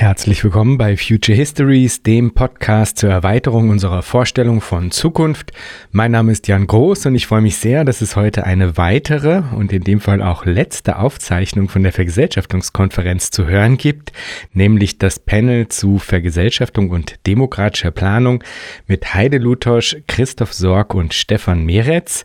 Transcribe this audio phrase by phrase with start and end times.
[0.00, 5.52] Herzlich willkommen bei Future Histories, dem Podcast zur Erweiterung unserer Vorstellung von Zukunft.
[5.92, 9.42] Mein Name ist Jan Groß und ich freue mich sehr, dass es heute eine weitere
[9.54, 14.12] und in dem Fall auch letzte Aufzeichnung von der Vergesellschaftungskonferenz zu hören gibt,
[14.54, 18.42] nämlich das Panel zu Vergesellschaftung und demokratischer Planung
[18.86, 22.24] mit Heide Lutosch, Christoph Sorg und Stefan Meretz.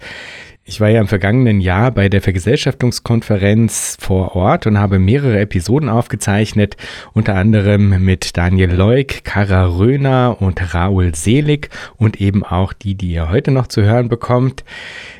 [0.68, 5.90] Ich war ja im vergangenen Jahr bei der Vergesellschaftungskonferenz vor Ort und habe mehrere Episoden
[5.90, 6.76] aufgezeichnet,
[7.14, 13.12] unter anderem mit Daniel Leuk, Kara Röhner und Raoul Selig und eben auch die, die
[13.12, 14.64] ihr heute noch zu hören bekommt.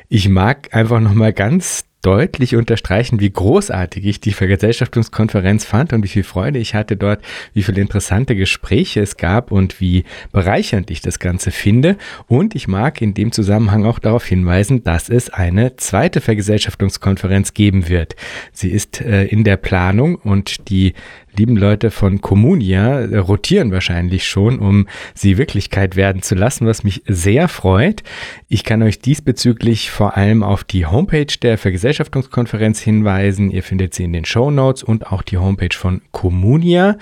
[0.08, 6.08] Ich mag einfach nochmal ganz deutlich unterstreichen, wie großartig ich die Vergesellschaftungskonferenz fand und wie
[6.08, 7.20] viel Freude ich hatte dort,
[7.52, 11.96] wie viele interessante Gespräche es gab und wie bereichernd ich das Ganze finde.
[12.28, 17.88] Und ich mag in dem Zusammenhang auch darauf hinweisen, dass es eine zweite Vergesellschaftungskonferenz geben
[17.88, 18.14] wird.
[18.52, 20.94] Sie ist äh, in der Planung und die
[21.36, 26.82] lieben Leute von Comunia äh, rotieren wahrscheinlich schon, um sie Wirklichkeit werden zu lassen, was
[26.82, 28.02] mich sehr freut.
[28.48, 33.50] Ich kann euch diesbezüglich vor allem auf die Homepage der Vergesellschaftungskonferenz hinweisen.
[33.50, 36.96] Ihr findet sie in den Show Notes und auch die Homepage von Comunia.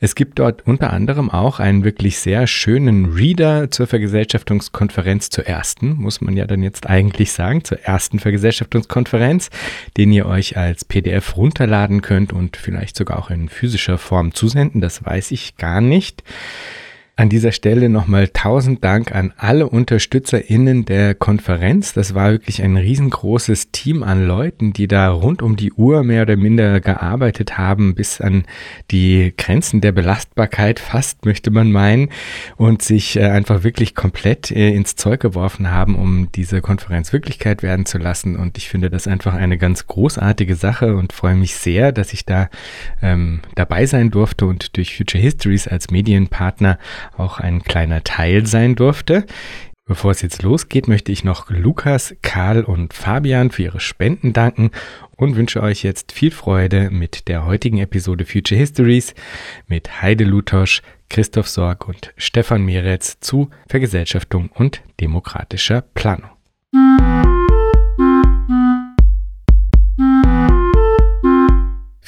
[0.00, 5.94] Es gibt dort unter anderem auch einen wirklich sehr schönen Reader zur Vergesellschaftungskonferenz zur ersten,
[5.94, 9.50] muss man ja dann jetzt eigentlich sagen, zur ersten Vergesellschaftungskonferenz,
[9.96, 14.34] den ihr euch als PDF runterladen könnt und vielleicht sogar auch in physischer physischer Form
[14.34, 16.22] zusenden, das weiß ich gar nicht.
[17.16, 21.92] An dieser Stelle nochmal tausend Dank an alle UnterstützerInnen der Konferenz.
[21.92, 26.22] Das war wirklich ein riesengroßes Team an Leuten, die da rund um die Uhr mehr
[26.22, 28.44] oder minder gearbeitet haben, bis an
[28.90, 32.08] die Grenzen der Belastbarkeit fast, möchte man meinen,
[32.56, 37.62] und sich äh, einfach wirklich komplett äh, ins Zeug geworfen haben, um diese Konferenz Wirklichkeit
[37.62, 38.36] werden zu lassen.
[38.36, 42.24] Und ich finde das einfach eine ganz großartige Sache und freue mich sehr, dass ich
[42.24, 42.48] da
[43.02, 46.78] ähm, dabei sein durfte und durch Future Histories als Medienpartner
[47.16, 49.26] auch ein kleiner Teil sein durfte.
[49.90, 54.70] Bevor es jetzt losgeht, möchte ich noch Lukas, Karl und Fabian für ihre Spenden danken
[55.16, 59.14] und wünsche euch jetzt viel Freude mit der heutigen Episode Future Histories
[59.66, 66.30] mit Heide Lutosch, Christoph Sorg und Stefan Meretz zu Vergesellschaftung und demokratischer Planung.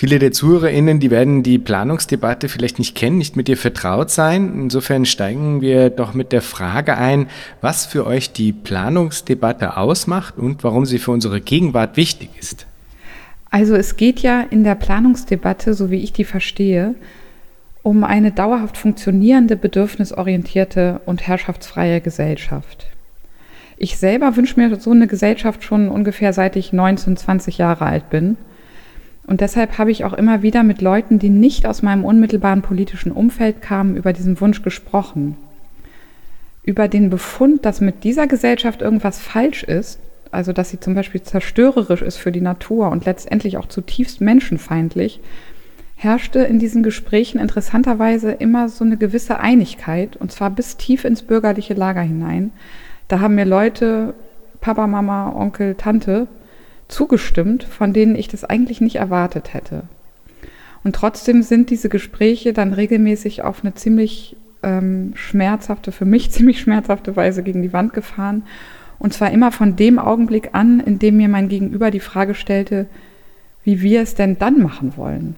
[0.03, 4.53] Viele der ZuhörerInnen, die werden die Planungsdebatte vielleicht nicht kennen, nicht mit ihr vertraut sein.
[4.53, 7.29] Insofern steigen wir doch mit der Frage ein,
[7.61, 12.67] was für euch die Planungsdebatte ausmacht und warum sie für unsere Gegenwart wichtig ist.
[13.49, 16.97] Also es geht ja in der Planungsdebatte, so wie ich die verstehe,
[17.85, 22.89] um eine dauerhaft funktionierende, bedürfnisorientierte und herrschaftsfreie Gesellschaft.
[23.77, 28.11] Ich selber wünsche mir so eine Gesellschaft schon ungefähr seit ich 19, 20 Jahre alt
[28.11, 28.37] bin–
[29.27, 33.13] und deshalb habe ich auch immer wieder mit Leuten, die nicht aus meinem unmittelbaren politischen
[33.13, 35.37] Umfeld kamen, über diesen Wunsch gesprochen.
[36.65, 39.99] Über den Befund, dass mit dieser Gesellschaft irgendwas falsch ist,
[40.33, 45.21] also dass sie zum Beispiel zerstörerisch ist für die Natur und letztendlich auch zutiefst menschenfeindlich,
[45.97, 51.23] herrschte in diesen Gesprächen interessanterweise immer so eine gewisse Einigkeit, und zwar bis tief ins
[51.23, 52.51] bürgerliche Lager hinein.
[53.07, 54.15] Da haben mir Leute,
[54.61, 56.27] Papa, Mama, Onkel, Tante,
[56.93, 59.85] zugestimmt, von denen ich das eigentlich nicht erwartet hätte.
[60.85, 66.61] Und trotzdem sind diese Gespräche dann regelmäßig auf eine ziemlich ähm, schmerzhafte, für mich ziemlich
[66.61, 68.45] schmerzhafte Weise gegen die Wand gefahren.
[68.99, 72.87] Und zwar immer von dem Augenblick an, in dem mir mein Gegenüber die Frage stellte,
[73.65, 75.37] wie wir es denn dann machen wollen.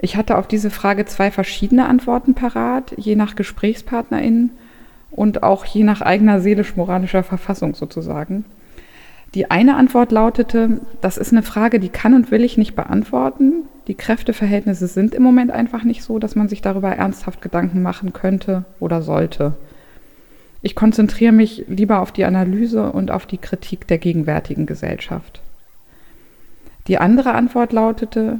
[0.00, 4.50] Ich hatte auf diese Frage zwei verschiedene Antworten parat, je nach GesprächspartnerInnen
[5.10, 8.44] und auch je nach eigener seelisch-moralischer Verfassung sozusagen.
[9.34, 13.64] Die eine Antwort lautete, das ist eine Frage, die kann und will ich nicht beantworten.
[13.88, 18.12] Die Kräfteverhältnisse sind im Moment einfach nicht so, dass man sich darüber ernsthaft Gedanken machen
[18.12, 19.54] könnte oder sollte.
[20.60, 25.40] Ich konzentriere mich lieber auf die Analyse und auf die Kritik der gegenwärtigen Gesellschaft.
[26.86, 28.38] Die andere Antwort lautete,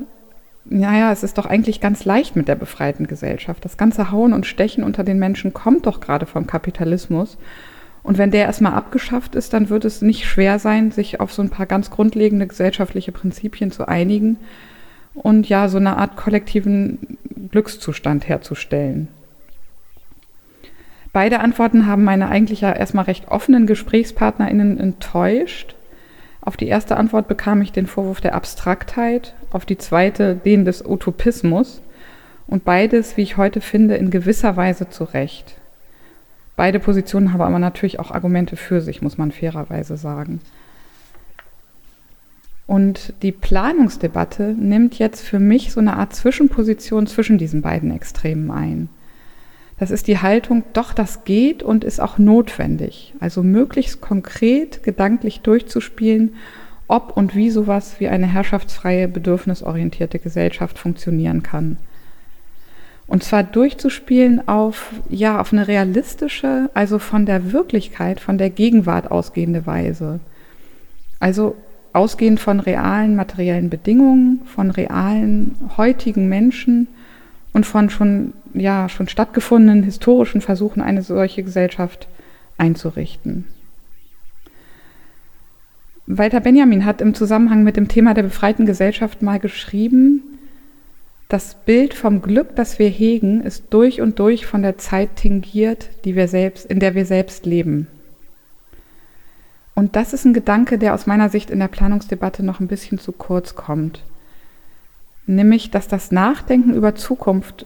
[0.64, 3.64] naja, es ist doch eigentlich ganz leicht mit der befreiten Gesellschaft.
[3.64, 7.38] Das ganze Hauen und Stechen unter den Menschen kommt doch gerade vom Kapitalismus
[8.02, 11.42] und wenn der erstmal abgeschafft ist, dann wird es nicht schwer sein, sich auf so
[11.42, 14.38] ein paar ganz grundlegende gesellschaftliche Prinzipien zu einigen
[15.14, 17.18] und ja, so eine Art kollektiven
[17.50, 19.08] Glückszustand herzustellen.
[21.12, 25.74] Beide Antworten haben meine eigentlich ja erstmal recht offenen GesprächspartnerInnen enttäuscht.
[26.40, 30.84] Auf die erste Antwort bekam ich den Vorwurf der Abstraktheit, auf die zweite den des
[30.84, 31.82] Utopismus
[32.46, 35.56] und beides, wie ich heute finde, in gewisser Weise zu Recht.
[36.56, 40.40] Beide Positionen haben aber natürlich auch Argumente für sich, muss man fairerweise sagen.
[42.66, 48.50] Und die Planungsdebatte nimmt jetzt für mich so eine Art Zwischenposition zwischen diesen beiden Extremen
[48.50, 48.88] ein.
[49.78, 53.14] Das ist die Haltung, doch, das geht und ist auch notwendig.
[53.18, 56.34] Also möglichst konkret gedanklich durchzuspielen,
[56.86, 61.78] ob und wie sowas wie eine herrschaftsfreie, bedürfnisorientierte Gesellschaft funktionieren kann.
[63.06, 69.10] Und zwar durchzuspielen auf, ja, auf eine realistische, also von der Wirklichkeit, von der Gegenwart
[69.10, 70.20] ausgehende Weise.
[71.20, 71.56] Also
[71.92, 76.88] ausgehend von realen materiellen Bedingungen, von realen heutigen Menschen
[77.52, 82.08] und von schon, ja, schon stattgefundenen historischen Versuchen, eine solche Gesellschaft
[82.56, 83.44] einzurichten.
[86.06, 90.22] Walter Benjamin hat im Zusammenhang mit dem Thema der befreiten Gesellschaft mal geschrieben,
[91.32, 95.88] das Bild vom Glück, das wir hegen, ist durch und durch von der Zeit tingiert,
[96.04, 97.86] die wir selbst, in der wir selbst leben.
[99.74, 102.98] Und das ist ein Gedanke, der aus meiner Sicht in der Planungsdebatte noch ein bisschen
[102.98, 104.02] zu kurz kommt.
[105.26, 107.64] Nämlich, dass das Nachdenken über Zukunft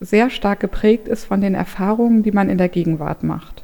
[0.00, 3.62] sehr stark geprägt ist von den Erfahrungen, die man in der Gegenwart macht.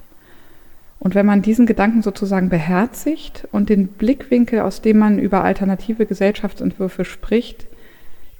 [0.98, 6.04] Und wenn man diesen Gedanken sozusagen beherzigt und den Blickwinkel, aus dem man über alternative
[6.04, 7.69] Gesellschaftsentwürfe spricht,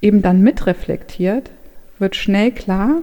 [0.01, 1.51] eben dann mitreflektiert,
[1.99, 3.01] wird schnell klar,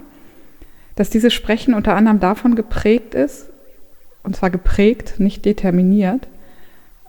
[0.96, 3.46] dass dieses Sprechen unter anderem davon geprägt ist,
[4.24, 6.26] und zwar geprägt, nicht determiniert,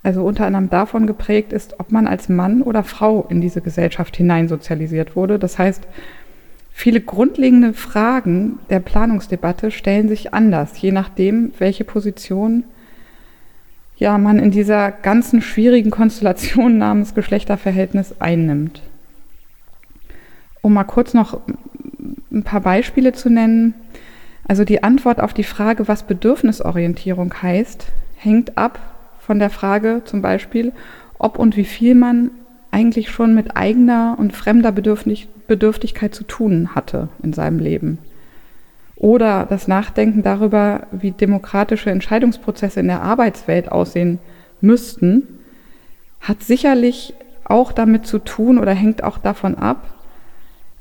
[0.03, 4.15] also unter anderem davon geprägt ist, ob man als Mann oder Frau in diese Gesellschaft
[4.15, 5.39] hineinsozialisiert wurde.
[5.39, 5.83] Das heißt,
[6.71, 12.63] viele grundlegende Fragen der Planungsdebatte stellen sich anders, je nachdem, welche Position
[13.97, 18.81] ja, man in dieser ganzen schwierigen Konstellation namens Geschlechterverhältnis einnimmt.
[20.61, 21.39] Um mal kurz noch
[22.31, 23.73] ein paar Beispiele zu nennen.
[24.47, 28.79] Also die Antwort auf die Frage, was Bedürfnisorientierung heißt, hängt ab
[29.19, 30.71] von der Frage zum Beispiel,
[31.17, 32.31] ob und wie viel man
[32.71, 37.97] eigentlich schon mit eigener und fremder Bedürftig Bedürftigkeit zu tun hatte in seinem Leben.
[38.95, 44.19] Oder das Nachdenken darüber, wie demokratische Entscheidungsprozesse in der Arbeitswelt aussehen
[44.61, 45.39] müssten,
[46.21, 47.13] hat sicherlich
[47.45, 49.83] auch damit zu tun oder hängt auch davon ab,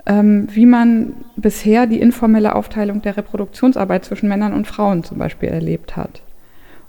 [0.09, 5.51] ähm, wie man bisher die informelle Aufteilung der Reproduktionsarbeit zwischen Männern und Frauen zum Beispiel
[5.51, 6.23] erlebt hat.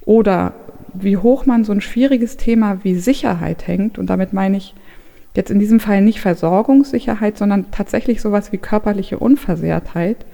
[0.05, 0.53] Oder
[0.93, 4.73] wie hoch man so ein schwieriges Thema wie Sicherheit hängt, und damit meine ich
[5.35, 10.25] jetzt in diesem Fall nicht Versorgungssicherheit, sondern tatsächlich sowas wie körperliche Unversehrtheit,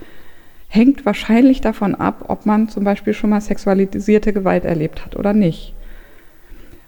[0.67, 5.33] hängt wahrscheinlich davon ab, ob man zum Beispiel schon mal sexualisierte Gewalt erlebt hat oder
[5.33, 5.73] nicht.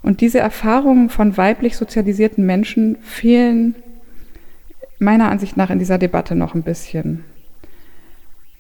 [0.04, 3.76] Und diese Erfahrungen von weiblich sozialisierten Menschen fehlen
[5.00, 7.24] meiner Ansicht nach in dieser Debatte noch ein bisschen.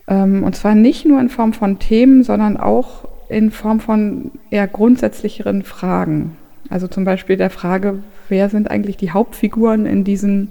[0.08, 4.68] Ähm, und zwar nicht nur in Form von Themen, sondern auch in Form von eher
[4.68, 6.38] grundsätzlicheren Fragen.
[6.70, 8.00] Also zum Beispiel der Frage,
[8.30, 10.50] wer sind eigentlich die Hauptfiguren in diesen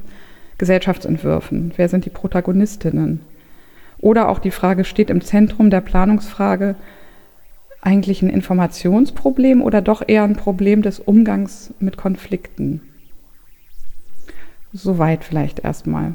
[0.58, 1.72] Gesellschaftsentwürfen?
[1.76, 3.20] Wer sind die Protagonistinnen?
[3.98, 6.74] Oder auch die Frage, steht im Zentrum der Planungsfrage
[7.80, 12.80] eigentlich ein Informationsproblem oder doch eher ein Problem des Umgangs mit Konflikten?
[14.76, 16.14] Soweit vielleicht erstmal.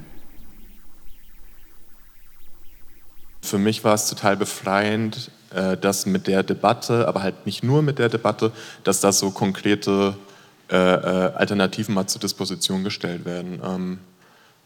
[3.42, 7.81] Für mich war es total befreiend, äh, dass mit der Debatte, aber halt nicht nur
[7.81, 8.52] mit der Debatte,
[8.84, 10.16] dass da so konkrete
[10.69, 13.60] äh, äh, Alternativen mal zur Disposition gestellt werden.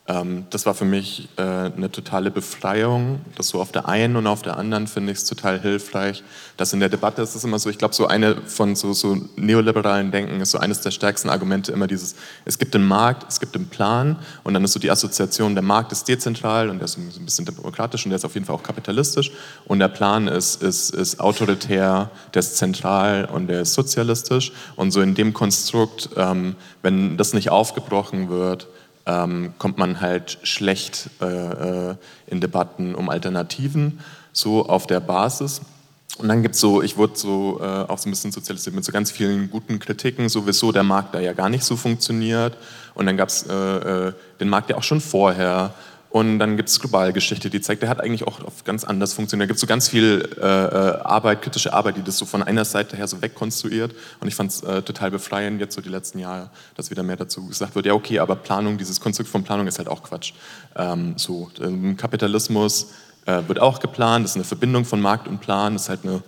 [0.07, 3.22] Ähm, das war für mich äh, eine totale Befreiung.
[3.36, 6.24] Das so auf der einen und auf der anderen finde ich es total hilfreich.
[6.57, 9.18] Dass in der Debatte ist es immer so, ich glaube, so eine von so, so
[9.35, 13.40] neoliberalen Denken ist so eines der stärksten Argumente immer dieses, es gibt den Markt, es
[13.40, 16.85] gibt den Plan und dann ist so die Assoziation, der Markt ist dezentral und der
[16.85, 19.31] ist ein bisschen demokratisch und der ist auf jeden Fall auch kapitalistisch
[19.66, 24.92] und der Plan ist, ist, ist autoritär, der ist zentral und der ist sozialistisch und
[24.92, 28.68] so in dem Konstrukt, ähm, wenn das nicht aufgebrochen wird,
[29.06, 31.95] ähm, kommt man halt schlecht äh, äh,
[32.28, 34.00] in Debatten um Alternativen,
[34.33, 35.62] so auf der Basis.
[36.18, 38.85] Und dann gibt es so, ich wurde so äh, auch so ein bisschen sozialisiert mit
[38.85, 42.57] so ganz vielen guten Kritiken, sowieso der Markt da ja gar nicht so funktioniert.
[42.94, 45.74] Und dann gab es äh, äh, den Markt ja auch schon vorher.
[46.16, 49.48] Und dann gibt es Globalgeschichte, die zeigt, der hat eigentlich auch ganz anders funktioniert.
[49.48, 52.42] Da gibt es so ganz viel äh, äh, Arbeit, kritische Arbeit, die das so von
[52.42, 53.94] einer Seite her so wegkonstruiert.
[54.22, 57.18] Und ich fand es äh, total befreiend jetzt so die letzten Jahre, dass wieder mehr
[57.18, 60.31] dazu gesagt wird, ja okay, aber Planung, dieses Konstrukt von Planung ist halt auch Quatsch.
[60.78, 62.92] Ähm, so, ähm, Kapitalismus
[63.26, 66.24] äh, wird auch geplant, das ist eine Verbindung von Markt und Plan, ist halt eine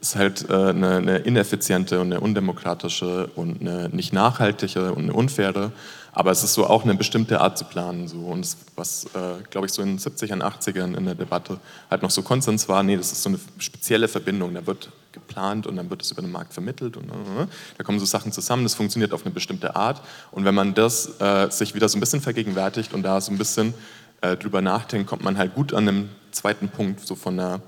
[0.00, 5.12] ist halt äh, eine, eine, ineffiziente und eine undemokratische und eine nicht nachhaltige und eine
[5.12, 5.72] unfaire
[6.16, 8.08] aber es ist so auch eine bestimmte Art zu planen.
[8.08, 8.16] So.
[8.16, 12.00] Und das, was, äh, glaube ich, so in den 70ern, 80ern in der Debatte halt
[12.00, 14.54] noch so Konsens war, nee, das ist so eine spezielle Verbindung.
[14.54, 17.46] Da wird geplant und dann wird es über den Markt vermittelt und äh,
[17.76, 21.20] da kommen so Sachen zusammen, das funktioniert auf eine bestimmte Art und wenn man das
[21.20, 23.72] äh, sich wieder so ein bisschen vergegenwärtigt und da so ein bisschen
[24.20, 27.58] äh, drüber nachdenkt, kommt man halt gut an einem zweiten Punkt, so von äh,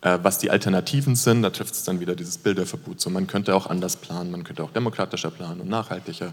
[0.00, 3.66] was die Alternativen sind, da trifft es dann wieder dieses Bilderverbot, so man könnte auch
[3.66, 6.30] anders planen, man könnte auch demokratischer planen und nachhaltiger äh,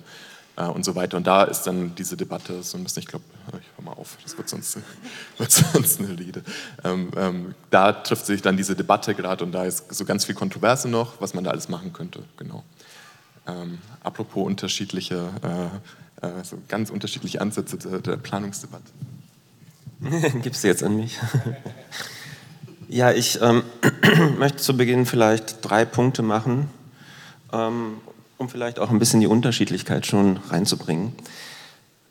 [0.66, 1.18] und so weiter.
[1.18, 4.18] Und da ist dann diese Debatte so ein bisschen, ich glaube, ich höre mal auf,
[4.24, 4.78] das wird sonst,
[5.38, 6.44] wird sonst eine Rede.
[6.84, 10.36] Ähm, ähm, da trifft sich dann diese Debatte gerade und da ist so ganz viel
[10.36, 12.64] Kontroverse noch, was man da alles machen könnte, genau.
[13.48, 15.30] Ähm, apropos unterschiedliche,
[16.22, 18.92] äh, äh, so ganz unterschiedliche Ansätze der, der Planungsdebatte.
[20.42, 21.18] Gibst du jetzt an mich?
[22.90, 23.64] ja, ich ähm,
[24.38, 26.70] möchte zu Beginn vielleicht drei Punkte machen,
[27.52, 27.98] ähm,
[28.40, 31.14] um vielleicht auch ein bisschen die Unterschiedlichkeit schon reinzubringen.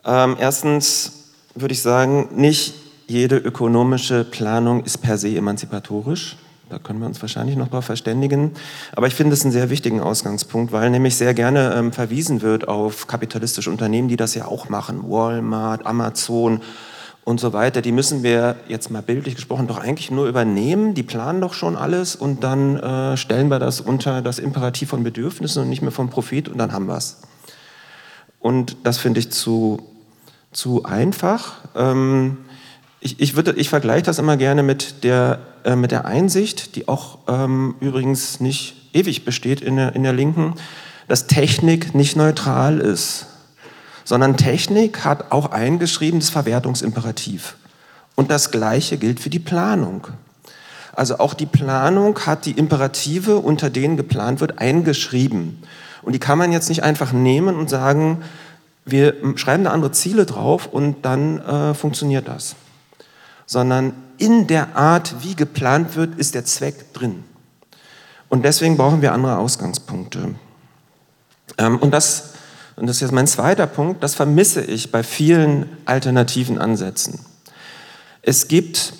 [0.04, 2.74] Ähm, erstens würde ich sagen, nicht
[3.06, 6.36] jede ökonomische Planung ist per se emanzipatorisch.
[6.68, 8.52] Da können wir uns wahrscheinlich noch darauf verständigen.
[8.94, 12.68] Aber ich finde es einen sehr wichtigen Ausgangspunkt, weil nämlich sehr gerne ähm, verwiesen wird
[12.68, 15.10] auf kapitalistische Unternehmen, die das ja auch machen.
[15.10, 16.60] Walmart, Amazon
[17.28, 17.82] und so weiter.
[17.82, 20.94] Die müssen wir jetzt mal bildlich gesprochen doch eigentlich nur übernehmen.
[20.94, 25.04] Die planen doch schon alles und dann äh, stellen wir das unter das Imperativ von
[25.04, 27.20] Bedürfnissen und nicht mehr vom Profit und dann haben wir es.
[28.40, 29.78] Und das finde ich zu,
[30.52, 31.56] zu einfach.
[31.76, 32.38] Ähm,
[33.00, 37.18] ich, ich, ich vergleiche das immer gerne mit der, äh, mit der Einsicht, die auch
[37.28, 40.54] ähm, übrigens nicht ewig besteht in der, in der Linken,
[41.08, 43.26] dass Technik nicht neutral ist,
[44.08, 47.56] sondern Technik hat auch eingeschrieben das Verwertungsimperativ.
[48.14, 50.06] Und das Gleiche gilt für die Planung.
[50.94, 55.62] Also auch die Planung hat die Imperative, unter denen geplant wird, eingeschrieben.
[56.02, 58.22] Und die kann man jetzt nicht einfach nehmen und sagen,
[58.84, 62.56] wir schreiben da andere Ziele drauf und dann äh, funktioniert das
[63.48, 67.24] sondern in der Art, wie geplant wird, ist der Zweck drin.
[68.28, 70.34] Und deswegen brauchen wir andere Ausgangspunkte.
[71.56, 72.34] Ähm, und das,
[72.78, 77.18] und das ist jetzt mein zweiter Punkt, das vermisse ich bei vielen alternativen Ansätzen.
[78.22, 78.92] Es gibt,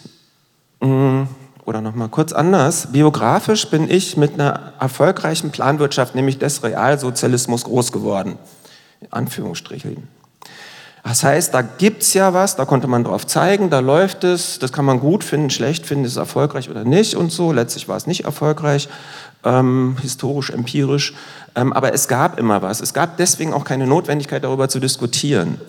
[0.81, 1.23] mm,
[1.65, 7.93] oder nochmal kurz anders, biografisch bin ich mit einer erfolgreichen Planwirtschaft, nämlich des Realsozialismus, groß
[7.93, 8.37] geworden.
[9.01, 10.09] In Anführungsstrichen.
[11.05, 14.59] Das heißt, da gibt es ja was, da konnte man drauf zeigen, da läuft es,
[14.59, 17.53] das kann man gut finden, schlecht finden, ist es erfolgreich oder nicht und so.
[17.53, 18.89] Letztlich war es nicht erfolgreich,
[19.45, 21.15] ähm, historisch, empirisch,
[21.55, 22.81] ähm, aber es gab immer was.
[22.81, 25.61] Es gab deswegen auch keine Notwendigkeit, darüber zu diskutieren.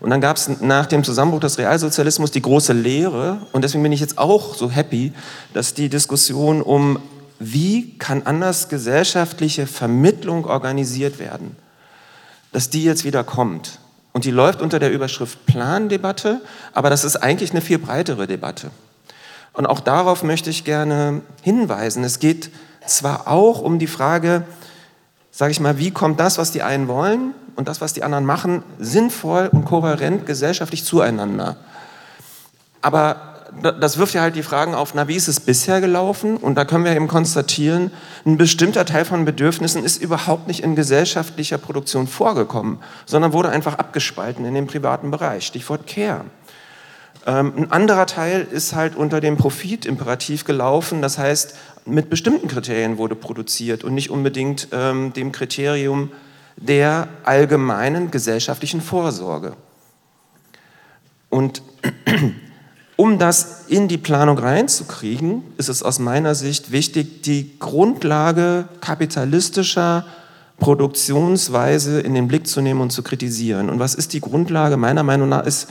[0.00, 3.92] Und dann gab es nach dem Zusammenbruch des Realsozialismus die große Lehre und deswegen bin
[3.92, 5.12] ich jetzt auch so happy,
[5.52, 6.98] dass die Diskussion um,
[7.38, 11.56] wie kann anders gesellschaftliche Vermittlung organisiert werden,
[12.52, 13.78] dass die jetzt wieder kommt.
[14.12, 16.40] Und die läuft unter der Überschrift Plandebatte,
[16.72, 18.70] aber das ist eigentlich eine viel breitere Debatte.
[19.54, 22.04] Und auch darauf möchte ich gerne hinweisen.
[22.04, 22.50] Es geht
[22.86, 24.44] zwar auch um die Frage,
[25.30, 28.24] sage ich mal, wie kommt das, was die einen wollen und das, was die anderen
[28.24, 31.56] machen, sinnvoll und kohärent gesellschaftlich zueinander.
[32.82, 36.36] Aber das wirft ja halt die Fragen auf, na, wie ist es bisher gelaufen?
[36.36, 37.90] Und da können wir eben konstatieren,
[38.26, 43.78] ein bestimmter Teil von Bedürfnissen ist überhaupt nicht in gesellschaftlicher Produktion vorgekommen, sondern wurde einfach
[43.78, 45.46] abgespalten in den privaten Bereich.
[45.46, 46.24] Stichwort Care.
[47.26, 51.54] Ähm, ein anderer Teil ist halt unter dem Profitimperativ gelaufen, das heißt,
[51.86, 56.10] mit bestimmten Kriterien wurde produziert und nicht unbedingt ähm, dem Kriterium
[56.56, 59.54] der allgemeinen gesellschaftlichen Vorsorge.
[61.28, 61.62] Und
[62.96, 70.06] um das in die Planung reinzukriegen, ist es aus meiner Sicht wichtig, die Grundlage kapitalistischer
[70.58, 73.68] Produktionsweise in den Blick zu nehmen und zu kritisieren.
[73.68, 74.76] Und was ist die Grundlage?
[74.76, 75.68] Meiner Meinung nach ist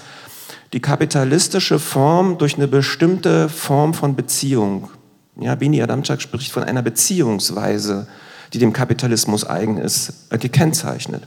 [0.74, 4.90] die kapitalistische Form durch eine bestimmte Form von Beziehung.
[5.36, 8.08] Ja, Bini Adamczak spricht von einer Beziehungsweise,
[8.54, 11.24] die dem Kapitalismus eigen ist, äh, gekennzeichnet.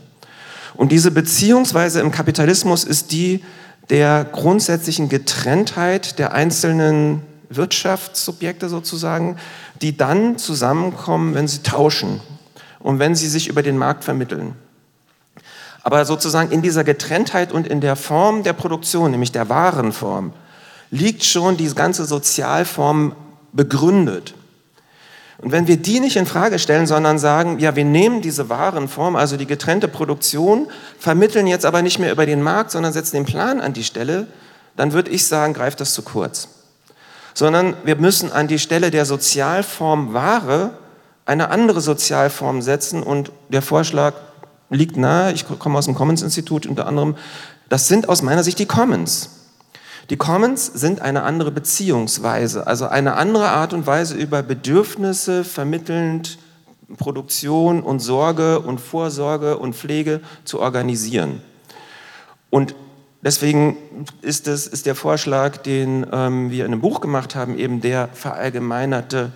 [0.75, 3.43] Und diese Beziehungsweise im Kapitalismus ist die,
[3.89, 9.37] der grundsätzlichen Getrenntheit der einzelnen Wirtschaftssubjekte sozusagen,
[9.81, 12.21] die dann zusammenkommen, wenn sie tauschen
[12.79, 14.55] und wenn sie sich über den Markt vermitteln.
[15.83, 20.33] Aber sozusagen in dieser Getrenntheit und in der Form der Produktion, nämlich der Warenform,
[20.91, 23.15] liegt schon die ganze Sozialform
[23.57, 24.33] begründet.
[25.39, 29.15] Und wenn wir die nicht in Frage stellen, sondern sagen, ja, wir nehmen diese Warenform,
[29.15, 33.25] also die getrennte Produktion, vermitteln jetzt aber nicht mehr über den Markt, sondern setzen den
[33.25, 34.27] Plan an die Stelle,
[34.77, 36.47] dann würde ich sagen, greift das zu kurz.
[37.33, 40.71] Sondern wir müssen an die Stelle der Sozialform Ware
[41.25, 44.13] eine andere Sozialform setzen und der Vorschlag
[44.69, 47.15] liegt nahe, ich komme aus dem Commons Institut unter anderem,
[47.69, 49.36] das sind aus meiner Sicht die Commons.
[50.09, 56.37] Die Commons sind eine andere Beziehungsweise, also eine andere Art und Weise über Bedürfnisse vermittelnd
[56.95, 61.41] Produktion und Sorge und Vorsorge und Pflege zu organisieren.
[62.49, 62.75] Und
[63.21, 63.75] deswegen
[64.21, 68.07] ist, es, ist der Vorschlag, den ähm, wir in einem Buch gemacht haben, eben der
[68.13, 69.33] verallgemeinerte,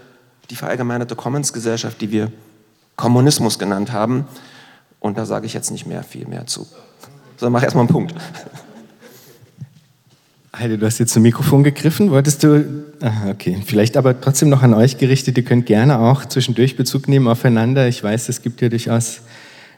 [0.49, 2.31] die verallgemeinerte Commons-Gesellschaft, die wir
[2.95, 4.25] Kommunismus genannt haben.
[5.01, 6.65] Und da sage ich jetzt nicht mehr viel mehr zu.
[7.35, 8.15] Sondern mach erstmal einen Punkt.
[10.53, 12.11] Heide, du hast jetzt zum Mikrofon gegriffen.
[12.11, 12.65] Wolltest du,
[12.99, 15.37] ah, okay, vielleicht aber trotzdem noch an euch gerichtet.
[15.37, 17.87] Ihr könnt gerne auch zwischendurch Bezug nehmen aufeinander.
[17.87, 19.21] Ich weiß, es gibt ja durchaus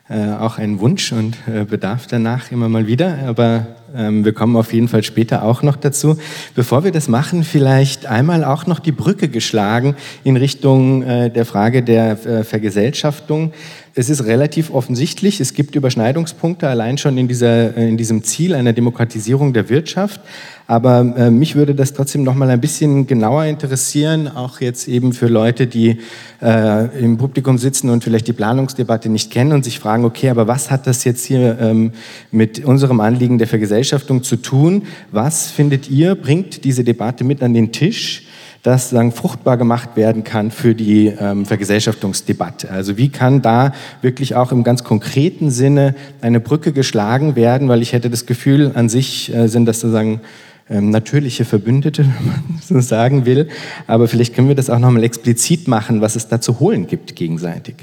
[0.10, 3.20] äh, auch einen Wunsch und äh, Bedarf danach immer mal wieder.
[3.28, 6.18] Aber ähm, wir kommen auf jeden Fall später auch noch dazu.
[6.56, 11.46] Bevor wir das machen, vielleicht einmal auch noch die Brücke geschlagen in Richtung äh, der
[11.46, 13.54] Frage der äh, Vergesellschaftung.
[13.96, 18.56] Es ist relativ offensichtlich, es gibt Überschneidungspunkte allein schon in, dieser, äh, in diesem Ziel
[18.56, 20.20] einer Demokratisierung der Wirtschaft.
[20.66, 25.14] Aber äh, mich würde das trotzdem noch mal ein bisschen genauer interessieren, auch jetzt eben
[25.14, 26.00] für Leute, die
[26.42, 30.48] äh, im Publikum sitzen und vielleicht die Planungsdebatte nicht kennen und sich fragen, okay, aber
[30.48, 31.92] was hat das jetzt hier ähm,
[32.32, 34.88] mit unserem Anliegen der Vergesellschaftung zu tun?
[35.12, 38.24] Was findet ihr, bringt diese Debatte mit an den Tisch?
[38.64, 42.72] Das sagen, fruchtbar gemacht werden kann für die ähm, Vergesellschaftungsdebatte.
[42.72, 47.82] Also wie kann da wirklich auch im ganz konkreten Sinne eine Brücke geschlagen werden, weil
[47.82, 50.22] ich hätte das Gefühl, an sich äh, sind das sozusagen
[50.70, 53.50] ähm, natürliche Verbündete, wenn man so sagen will.
[53.86, 57.18] Aber vielleicht können wir das auch nochmal explizit machen, was es da zu holen gibt
[57.18, 57.76] gegenseitig.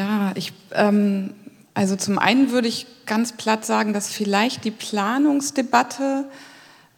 [0.00, 1.30] Ja, ich, ähm,
[1.74, 6.24] also zum einen würde ich ganz platt sagen, dass vielleicht die Planungsdebatte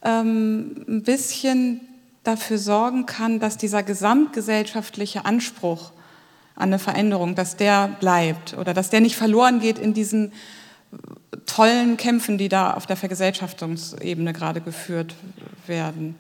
[0.03, 1.83] ähm, ein bisschen
[2.29, 5.93] dafür sorgen kann, dass dieser gesamtgesellschaftliche Anspruch
[6.55, 10.33] an eine Veränderung, dass der bleibt oder dass der nicht verloren geht in diesen
[11.47, 15.15] tollen Kämpfen, die da auf der Vergesellschaftungsebene gerade geführt
[15.67, 16.17] werden.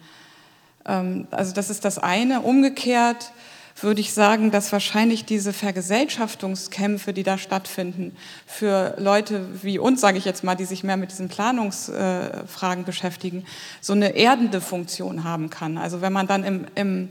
[0.86, 2.40] Ähm, also das ist das eine.
[2.40, 3.32] Umgekehrt
[3.82, 8.16] würde ich sagen, dass wahrscheinlich diese Vergesellschaftungskämpfe, die da stattfinden,
[8.46, 13.44] für Leute wie uns, sage ich jetzt mal, die sich mehr mit diesen Planungsfragen beschäftigen,
[13.80, 15.78] so eine erdende Funktion haben kann.
[15.78, 17.08] Also wenn man dann im, im,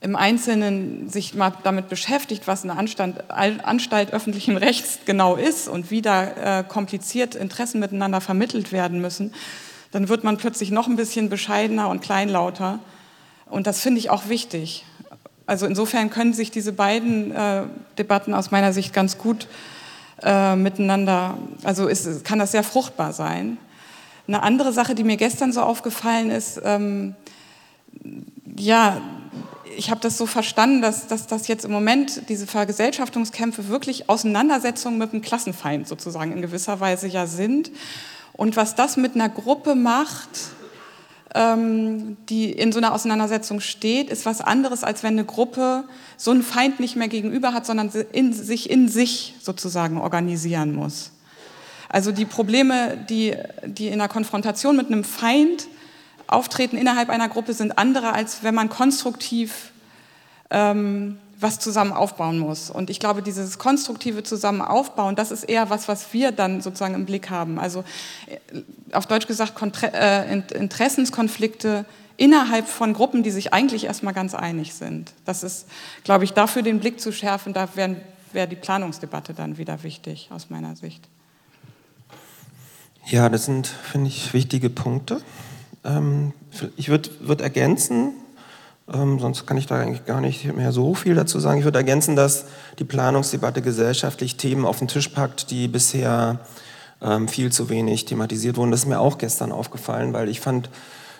[0.00, 5.90] im Einzelnen sich mal damit beschäftigt, was eine Anstand, Anstalt öffentlichen Rechts genau ist und
[5.90, 9.34] wie da äh, kompliziert Interessen miteinander vermittelt werden müssen,
[9.92, 12.78] dann wird man plötzlich noch ein bisschen bescheidener und kleinlauter.
[13.46, 14.84] Und das finde ich auch wichtig.
[15.50, 17.64] Also insofern können sich diese beiden äh,
[17.98, 19.48] Debatten aus meiner Sicht ganz gut
[20.22, 23.58] äh, miteinander, also ist, kann das sehr fruchtbar sein.
[24.28, 27.16] Eine andere Sache, die mir gestern so aufgefallen ist, ähm,
[28.56, 29.00] ja,
[29.76, 34.98] ich habe das so verstanden, dass, dass das jetzt im Moment diese Vergesellschaftungskämpfe wirklich Auseinandersetzungen
[34.98, 37.72] mit dem Klassenfeind sozusagen in gewisser Weise ja sind.
[38.34, 40.28] Und was das mit einer Gruppe macht,
[41.32, 45.84] die in so einer Auseinandersetzung steht, ist was anderes, als wenn eine Gruppe
[46.16, 51.12] so einen Feind nicht mehr gegenüber hat, sondern in, sich in sich sozusagen organisieren muss.
[51.88, 55.68] Also die Probleme, die, die in der Konfrontation mit einem Feind
[56.26, 59.72] auftreten innerhalb einer Gruppe, sind andere, als wenn man konstruktiv
[60.50, 62.70] ähm, was zusammen aufbauen muss.
[62.70, 66.94] Und ich glaube, dieses konstruktive Zusammen aufbauen, das ist eher was, was wir dann sozusagen
[66.94, 67.58] im Blick haben.
[67.58, 67.84] Also
[68.26, 71.84] äh, auf Deutsch gesagt, äh, Interessenskonflikte
[72.16, 75.12] innerhalb von Gruppen, die sich eigentlich erstmal ganz einig sind.
[75.24, 75.66] Das ist,
[76.04, 77.96] glaube ich, dafür den Blick zu schärfen, da wäre
[78.32, 81.08] wär die Planungsdebatte dann wieder wichtig aus meiner Sicht.
[83.06, 85.20] Ja, das sind, finde ich, wichtige Punkte.
[85.84, 86.32] Ähm,
[86.76, 88.12] ich würde würd ergänzen,
[88.92, 91.58] ähm, sonst kann ich da eigentlich gar nicht mehr so viel dazu sagen.
[91.58, 92.46] Ich würde ergänzen, dass
[92.78, 96.40] die Planungsdebatte gesellschaftlich Themen auf den Tisch packt, die bisher
[97.02, 98.70] ähm, viel zu wenig thematisiert wurden.
[98.70, 100.70] Das ist mir auch gestern aufgefallen, weil ich fand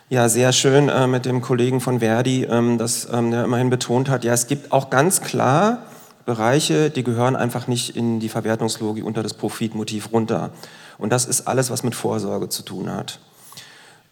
[0.08, 4.08] ja sehr schön äh, mit dem Kollegen von Verdi, ähm, dass ähm, der immerhin betont
[4.08, 5.86] hat, ja, es gibt auch ganz klar
[6.26, 10.50] Bereiche, die gehören einfach nicht in die Verwertungslogik unter das Profitmotiv runter.
[10.98, 13.20] Und das ist alles, was mit Vorsorge zu tun hat.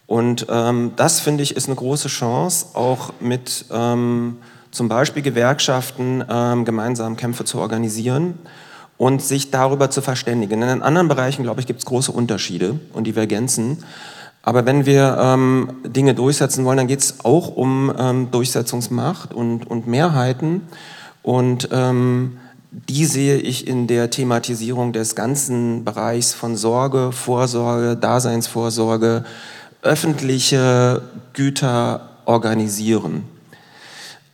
[0.09, 4.37] Und ähm, das, finde ich, ist eine große Chance, auch mit ähm,
[4.71, 8.33] zum Beispiel Gewerkschaften ähm, gemeinsam Kämpfe zu organisieren
[8.97, 10.63] und sich darüber zu verständigen.
[10.63, 13.83] In anderen Bereichen, glaube ich, gibt es große Unterschiede und Divergenzen.
[14.41, 19.69] Aber wenn wir ähm, Dinge durchsetzen wollen, dann geht es auch um ähm, Durchsetzungsmacht und,
[19.69, 20.61] und Mehrheiten.
[21.21, 22.39] Und ähm,
[22.71, 29.23] die sehe ich in der Thematisierung des ganzen Bereichs von Sorge, Vorsorge, Daseinsvorsorge,
[29.81, 31.01] öffentliche
[31.33, 33.23] Güter organisieren.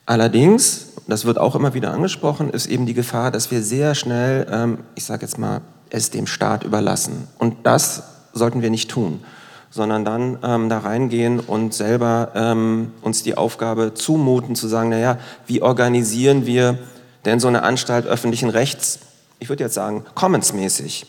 [0.05, 4.47] Allerdings, das wird auch immer wieder angesprochen, ist eben die Gefahr, dass wir sehr schnell,
[4.51, 7.27] ähm, ich sage jetzt mal, es dem Staat überlassen.
[7.38, 8.03] Und das
[8.34, 9.23] sollten wir nicht tun,
[9.69, 15.17] sondern dann ähm, da reingehen und selber ähm, uns die Aufgabe zumuten, zu sagen, naja,
[15.47, 16.77] wie organisieren wir
[17.23, 18.99] denn so eine Anstalt öffentlichen Rechts,
[19.39, 21.05] ich würde jetzt sagen, commonsmäßig?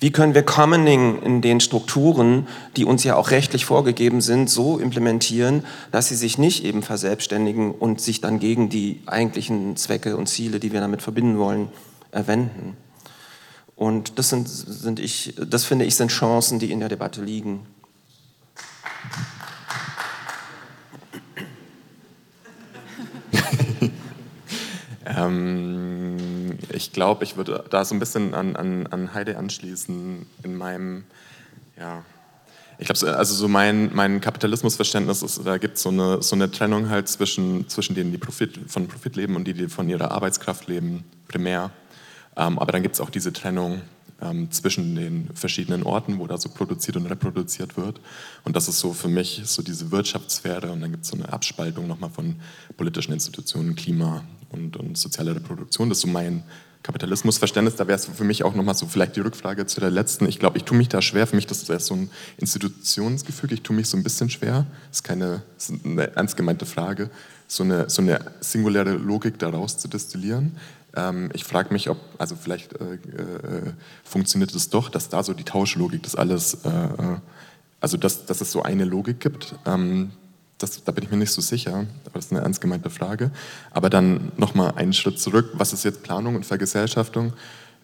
[0.00, 4.78] Wie können wir Commoning in den Strukturen, die uns ja auch rechtlich vorgegeben sind, so
[4.78, 10.26] implementieren, dass sie sich nicht eben verselbstständigen und sich dann gegen die eigentlichen Zwecke und
[10.26, 11.68] Ziele, die wir damit verbinden wollen,
[12.12, 12.78] wenden?
[13.76, 17.66] Und das, sind, sind ich, das finde ich sind Chancen, die in der Debatte liegen.
[25.04, 26.19] ähm,
[26.72, 31.04] ich glaube, ich würde da so ein bisschen an, an, an Heide anschließen in meinem,
[31.78, 32.04] ja,
[32.78, 36.50] ich glaube, also so mein, mein Kapitalismusverständnis ist, da gibt so es eine, so eine
[36.50, 40.10] Trennung halt zwischen, zwischen denen, die Profit, von Profit leben und die, die von ihrer
[40.10, 41.70] Arbeitskraft leben, primär.
[42.36, 43.82] Ähm, aber dann gibt es auch diese Trennung
[44.22, 48.00] ähm, zwischen den verschiedenen Orten, wo da so produziert und reproduziert wird.
[48.44, 51.30] Und das ist so für mich so diese Wirtschaftssphäre und dann gibt es so eine
[51.30, 52.36] Abspaltung nochmal von
[52.78, 55.88] politischen Institutionen, Klima und, und soziale Reproduktion.
[55.88, 56.42] Das ist so mein
[56.82, 57.76] Kapitalismusverständnis.
[57.76, 60.26] Da wäre es für mich auch nochmal so vielleicht die Rückfrage zu der letzten.
[60.26, 61.26] Ich glaube, ich tue mich da schwer.
[61.26, 63.52] Für mich das ist erst so ein Institutionsgefühl.
[63.52, 64.66] Ich tue mich so ein bisschen schwer.
[64.88, 67.10] Das ist keine das ist eine ernst gemeinte Frage,
[67.48, 70.56] so eine, so eine singuläre Logik daraus zu destillieren.
[70.96, 73.72] Ähm, ich frage mich, ob, also vielleicht äh, äh,
[74.04, 77.18] funktioniert es doch, dass da so die Tauschlogik, das alles, äh, äh,
[77.80, 79.54] also dass, dass es so eine Logik gibt.
[79.66, 80.12] Ähm,
[80.62, 83.30] das, da bin ich mir nicht so sicher, aber das ist eine ernst gemeinte Frage.
[83.70, 87.32] Aber dann nochmal einen Schritt zurück, was ist jetzt Planung und Vergesellschaftung?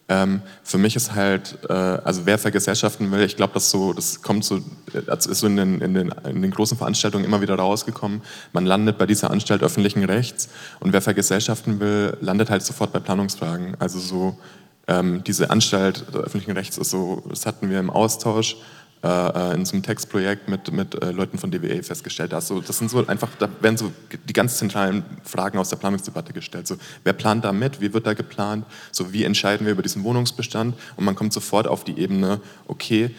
[0.08, 4.22] Ähm, für mich ist halt, äh, also wer vergesellschaften will, ich glaube, das so, das
[4.22, 4.60] kommt so,
[5.06, 8.22] das ist so in den, in, den, in den großen Veranstaltungen immer wieder rausgekommen.
[8.52, 13.00] Man landet bei dieser Anstalt öffentlichen Rechts und wer vergesellschaften will, landet halt sofort bei
[13.00, 13.74] Planungsfragen.
[13.80, 14.38] Also so
[14.86, 18.56] ähm, diese Anstalt öffentlichen Rechts ist so, das hatten wir im Austausch
[19.02, 22.32] äh, in so einem Textprojekt mit, mit äh, Leuten von DWA festgestellt.
[22.34, 23.92] Also das sind so einfach, da werden so
[24.28, 26.66] die ganz zentralen Fragen aus der Planungsdebatte gestellt.
[26.66, 27.80] So, wer plant da mit?
[27.80, 28.64] Wie wird da geplant?
[28.92, 30.74] So, wie entscheiden wir über diesen Wohnungsbestand?
[30.96, 33.10] Und man kommt sofort auf die Ebene, okay,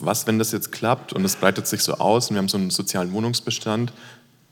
[0.00, 2.58] was, wenn das jetzt klappt und es breitet sich so aus und wir haben so
[2.58, 3.92] einen sozialen Wohnungsbestand,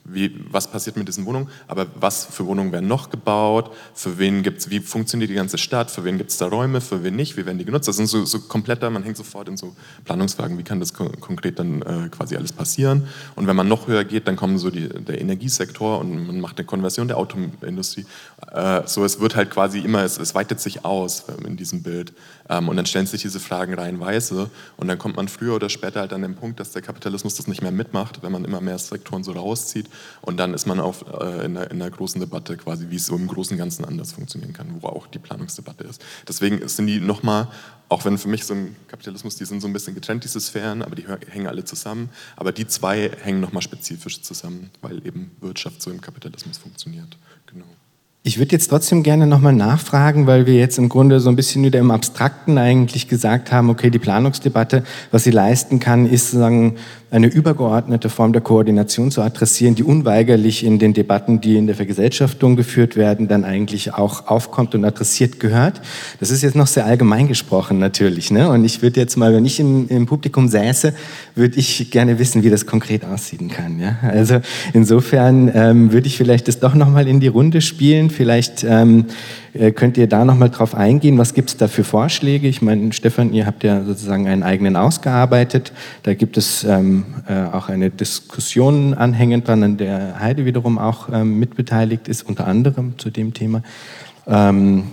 [0.05, 4.43] wie, was passiert mit diesen Wohnungen, aber was für Wohnungen werden noch gebaut, für wen
[4.43, 7.37] gibt's, wie funktioniert die ganze Stadt, für wen gibt es da Räume, für wen nicht,
[7.37, 7.88] wie werden die genutzt.
[7.88, 11.11] Das sind so, so kompletter, man hängt sofort in so Planungsfragen, wie kann das ko
[11.21, 13.07] konkret dann äh, quasi alles passieren.
[13.37, 16.59] Und wenn man noch höher geht, dann kommen so die, der Energiesektor und man macht
[16.59, 18.05] eine Konversion der Autoindustrie.
[18.51, 22.12] Äh, so, es wird halt quasi immer, es, es weitet sich aus in diesem Bild.
[22.48, 26.00] Ähm, und dann stellen sich diese Fragen reihenweise und dann kommt man früher oder später
[26.00, 28.78] halt an den Punkt, dass der Kapitalismus das nicht mehr mitmacht, wenn man immer mehr
[28.78, 29.88] Sektoren so rauszieht
[30.20, 33.07] und dann ist man auf, äh, in, einer, in, einer, großen Debatte quasi, wie es
[33.07, 36.02] so im Großen und Ganzen anders funktionieren kann, wo auch die Planungsdebatte ist.
[36.26, 37.48] Deswegen sind die nochmal,
[37.88, 40.83] auch wenn für mich so ein Kapitalismus, die sind so ein bisschen getrennt, diese Sphären,
[40.83, 42.09] aber die hängen alle zusammen.
[42.37, 47.18] Aber die zwei hängen nochmal spezifisch zusammen, weil eben Wirtschaft so im Kapitalismus funktioniert.
[47.46, 47.66] Genau.
[48.24, 51.64] Ich würde jetzt trotzdem gerne nochmal nachfragen, weil wir jetzt im Grunde so ein bisschen
[51.64, 56.76] wieder im Abstrakten eigentlich gesagt haben, okay, die Planungsdebatte, was sie leisten kann, ist sozusagen
[57.12, 61.77] eine übergeordnete Form der Koordination zu adressieren, die unweigerlich in den Debatten, die in der
[61.77, 65.83] Vergesellschaftung geführt werden, dann eigentlich auch aufkommt und adressiert gehört.
[66.20, 68.31] Das ist jetzt noch sehr allgemein gesprochen natürlich.
[68.31, 68.48] Ne?
[68.48, 70.94] Und ich würde jetzt mal, wenn ich im, im Publikum säße,
[71.35, 73.79] würde ich gerne wissen, wie das konkret aussehen kann.
[73.79, 73.98] Ja?
[74.03, 74.40] Also
[74.72, 78.09] insofern ähm, würde ich vielleicht das doch nochmal in die Runde spielen.
[78.09, 79.05] Vielleicht ähm,
[79.55, 81.18] äh, könnt ihr da nochmal drauf eingehen?
[81.18, 82.48] Was gibt es da für Vorschläge?
[82.48, 85.72] Ich meine, Stefan, ihr habt ja sozusagen einen eigenen ausgearbeitet.
[86.05, 91.09] Da gibt es ähm, äh, auch eine Diskussion anhängend dran, an der Heide wiederum auch
[91.12, 93.62] ähm, mitbeteiligt ist, unter anderem zu dem Thema.
[94.27, 94.85] Ähm,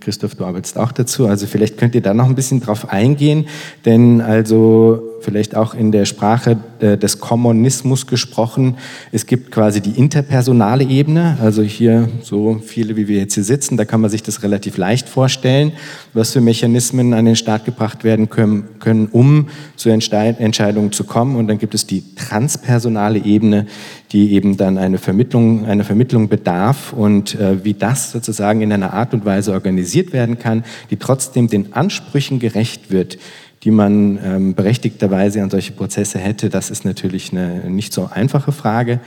[0.00, 1.26] Christoph, du arbeitest auch dazu.
[1.26, 3.46] Also vielleicht könnt ihr da noch ein bisschen drauf eingehen,
[3.86, 8.76] denn also vielleicht auch in der Sprache äh, des Kommunismus gesprochen.
[9.12, 13.76] Es gibt quasi die interpersonale Ebene, also hier so viele, wie wir jetzt hier sitzen,
[13.76, 15.72] da kann man sich das relativ leicht vorstellen,
[16.14, 21.36] was für Mechanismen an den Start gebracht werden können, können um zu Entscheidungen zu kommen.
[21.36, 23.66] Und dann gibt es die transpersonale Ebene,
[24.12, 28.92] die eben dann eine Vermittlung, eine Vermittlung bedarf und äh, wie das sozusagen in einer
[28.92, 33.18] Art und Weise organisiert werden kann, die trotzdem den Ansprüchen gerecht wird,
[33.62, 38.52] die man ähm, berechtigterweise an solche Prozesse hätte, das ist natürlich eine nicht so einfache
[38.52, 39.00] Frage.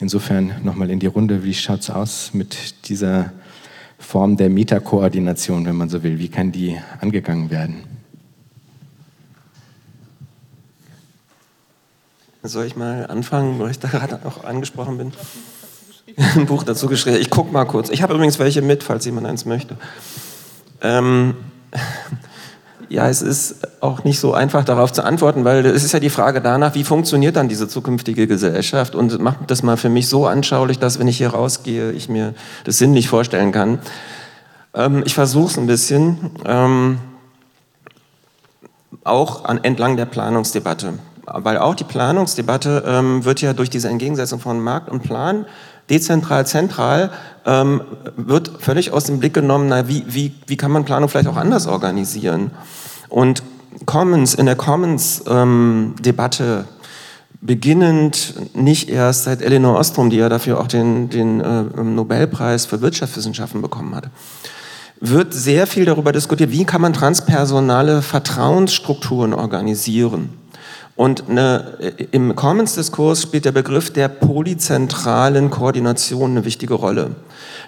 [0.00, 3.32] Insofern nochmal in die Runde, wie schaut es aus mit dieser
[3.98, 6.20] Form der Metakoordination, wenn man so will?
[6.20, 7.82] Wie kann die angegangen werden?
[12.44, 15.12] Soll ich mal anfangen, weil ich da gerade auch angesprochen bin?
[16.16, 17.18] Ein Buch dazu geschrieben.
[17.20, 17.90] Ich gucke mal kurz.
[17.90, 19.76] Ich habe übrigens welche mit, falls jemand eins möchte.
[20.80, 21.34] Ähm,
[22.90, 26.08] Ja, es ist auch nicht so einfach darauf zu antworten, weil es ist ja die
[26.08, 30.26] Frage danach, wie funktioniert dann diese zukünftige Gesellschaft und macht das mal für mich so
[30.26, 33.78] anschaulich, dass wenn ich hier rausgehe, ich mir das sinnlich vorstellen kann.
[34.72, 36.98] Ähm, ich versuche es ein bisschen, ähm,
[39.04, 40.94] auch an, entlang der Planungsdebatte,
[41.26, 45.44] weil auch die Planungsdebatte ähm, wird ja durch diese Entgegensetzung von Markt und Plan
[45.90, 47.10] dezentral, zentral,
[47.48, 47.80] ähm,
[48.16, 51.36] wird völlig aus dem Blick genommen, na, wie, wie, wie kann man Planung vielleicht auch
[51.36, 52.50] anders organisieren?
[53.08, 53.42] Und
[53.86, 56.74] Commons, in der Commons-Debatte, ähm,
[57.40, 62.80] beginnend nicht erst seit Elinor Ostrom, die ja dafür auch den, den äh, Nobelpreis für
[62.80, 64.10] Wirtschaftswissenschaften bekommen hat,
[65.00, 70.30] wird sehr viel darüber diskutiert, wie kann man transpersonale Vertrauensstrukturen organisieren.
[70.98, 71.78] Und eine,
[72.10, 77.12] im Commons-Diskurs spielt der Begriff der polyzentralen Koordination eine wichtige Rolle.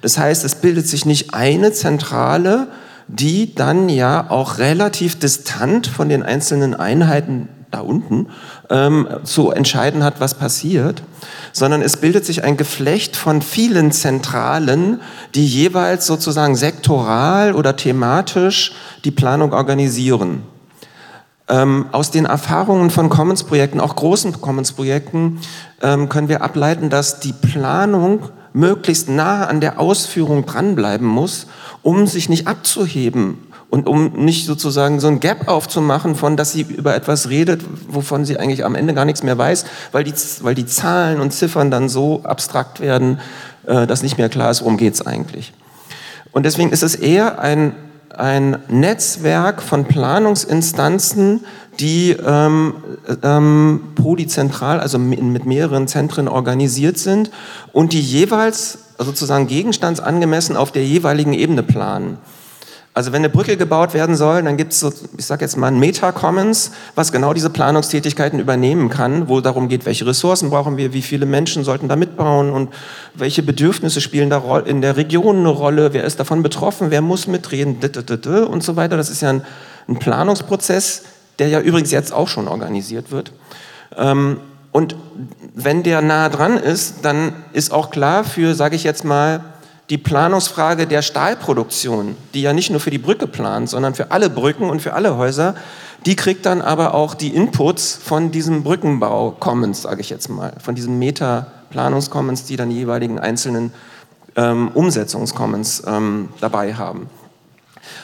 [0.02, 2.66] Das heißt, es bildet sich nicht eine Zentrale,
[3.06, 8.26] die dann ja auch relativ distant von den einzelnen Einheiten da unten
[8.68, 11.04] ähm, zu entscheiden hat, was passiert,
[11.52, 15.00] sondern es bildet sich ein Geflecht von vielen Zentralen,
[15.36, 18.72] die jeweils sozusagen sektoral oder thematisch
[19.04, 20.42] die Planung organisieren.
[21.50, 25.40] Ähm, aus den Erfahrungen von Commons-Projekten, auch großen Commons-Projekten,
[25.82, 31.48] ähm, können wir ableiten, dass die Planung möglichst nahe an der Ausführung dranbleiben muss,
[31.82, 36.62] um sich nicht abzuheben und um nicht sozusagen so ein Gap aufzumachen, von dass sie
[36.62, 40.54] über etwas redet, wovon sie eigentlich am Ende gar nichts mehr weiß, weil die, weil
[40.54, 43.18] die Zahlen und Ziffern dann so abstrakt werden,
[43.66, 45.52] äh, dass nicht mehr klar ist, worum geht es eigentlich.
[46.32, 47.72] Und deswegen ist es eher ein
[48.20, 51.44] ein Netzwerk von Planungsinstanzen,
[51.80, 52.74] die ähm,
[53.22, 57.30] ähm, polyzentral, also mit mehreren Zentren organisiert sind
[57.72, 62.18] und die jeweils sozusagen gegenstandsangemessen auf der jeweiligen Ebene planen.
[62.92, 65.68] Also wenn eine Brücke gebaut werden soll, dann gibt es, so, ich sage jetzt mal,
[65.68, 70.92] ein Meta-Commons, was genau diese Planungstätigkeiten übernehmen kann, wo darum geht, welche Ressourcen brauchen wir,
[70.92, 72.70] wie viele Menschen sollten da mitbauen und
[73.14, 77.28] welche Bedürfnisse spielen da in der Region eine Rolle, wer ist davon betroffen, wer muss
[77.28, 77.78] mitreden
[78.48, 78.96] und so weiter.
[78.96, 79.44] Das ist ja ein,
[79.88, 81.04] ein Planungsprozess,
[81.38, 83.32] der ja übrigens jetzt auch schon organisiert wird.
[83.96, 84.40] Ähm,
[84.72, 84.96] und
[85.54, 89.40] wenn der nah dran ist, dann ist auch klar für, sage ich jetzt mal,
[89.90, 94.30] die Planungsfrage der Stahlproduktion, die ja nicht nur für die Brücke plant, sondern für alle
[94.30, 95.56] Brücken und für alle Häuser,
[96.06, 100.76] die kriegt dann aber auch die Inputs von diesem Brückenbau-Commons, sage ich jetzt mal, von
[100.76, 103.72] diesen Meta-Planungs-Commons, die dann die jeweiligen einzelnen
[104.36, 107.08] ähm, Umsetzungs-Commons ähm, dabei haben.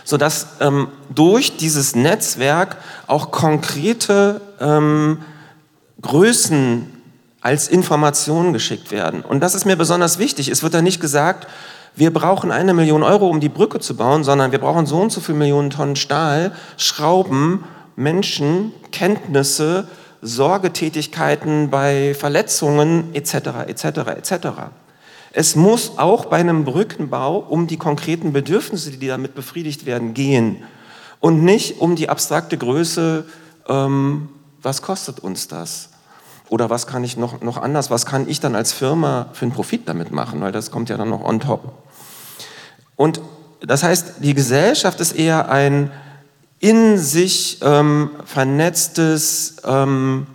[0.05, 5.19] Sodass ähm, durch dieses Netzwerk auch konkrete ähm,
[6.03, 6.93] Größen
[7.41, 9.21] als Informationen geschickt werden.
[9.21, 10.49] Und das ist mir besonders wichtig.
[10.49, 11.47] Es wird da nicht gesagt,
[11.97, 15.11] wir brauchen eine Million Euro, um die Brücke zu bauen, sondern wir brauchen so und
[15.11, 17.65] so viele Millionen Tonnen Stahl, Schrauben,
[17.97, 19.89] Menschen, Kenntnisse,
[20.21, 23.35] Sorgetätigkeiten bei Verletzungen etc.
[23.67, 23.85] etc.
[24.19, 24.47] etc.
[25.33, 30.63] Es muss auch bei einem Brückenbau um die konkreten Bedürfnisse, die damit befriedigt werden, gehen
[31.21, 33.25] und nicht um die abstrakte Größe,
[33.69, 34.29] ähm,
[34.63, 35.91] was kostet uns das?
[36.49, 39.53] Oder was kann ich noch, noch anders, was kann ich dann als Firma für einen
[39.53, 41.73] Profit damit machen, weil das kommt ja dann noch on top.
[42.97, 43.21] Und
[43.61, 45.91] das heißt, die Gesellschaft ist eher ein
[46.59, 50.27] in sich ähm, vernetztes ähm,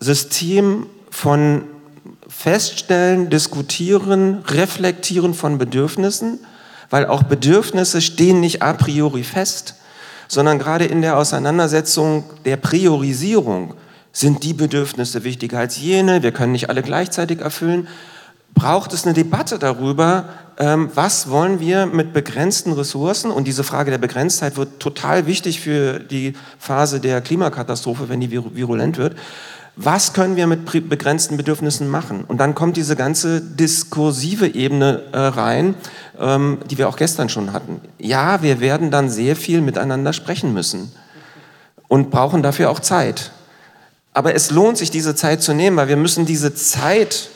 [0.00, 1.64] System von
[2.28, 6.40] Feststellen, Diskutieren, Reflektieren von Bedürfnissen,
[6.90, 9.74] weil auch Bedürfnisse stehen nicht a priori fest,
[10.28, 13.74] sondern gerade in der Auseinandersetzung der Priorisierung
[14.12, 16.22] sind die Bedürfnisse wichtiger als jene?
[16.22, 17.86] Wir können nicht alle gleichzeitig erfüllen.
[18.56, 23.30] Braucht es eine Debatte darüber, ähm, was wollen wir mit begrenzten Ressourcen?
[23.30, 28.30] Und diese Frage der Begrenztheit wird total wichtig für die Phase der Klimakatastrophe, wenn die
[28.30, 29.14] virulent wird.
[29.76, 32.24] Was können wir mit begrenzten Bedürfnissen machen?
[32.26, 35.74] Und dann kommt diese ganze diskursive Ebene äh, rein,
[36.18, 37.82] ähm, die wir auch gestern schon hatten.
[37.98, 40.90] Ja, wir werden dann sehr viel miteinander sprechen müssen
[41.88, 43.32] und brauchen dafür auch Zeit.
[44.14, 47.28] Aber es lohnt sich, diese Zeit zu nehmen, weil wir müssen diese Zeit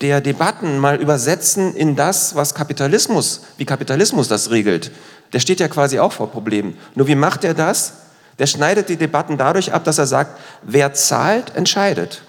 [0.00, 4.92] der Debatten mal übersetzen in das, was Kapitalismus, wie Kapitalismus das regelt.
[5.32, 6.78] Der steht ja quasi auch vor Problemen.
[6.94, 7.94] Nur wie macht er das?
[8.38, 12.22] Der schneidet die Debatten dadurch ab, dass er sagt, wer zahlt, entscheidet.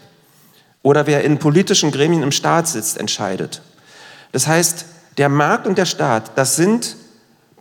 [0.81, 3.61] Oder wer in politischen Gremien im Staat sitzt, entscheidet.
[4.31, 4.85] Das heißt,
[5.17, 6.95] der Markt und der Staat, das sind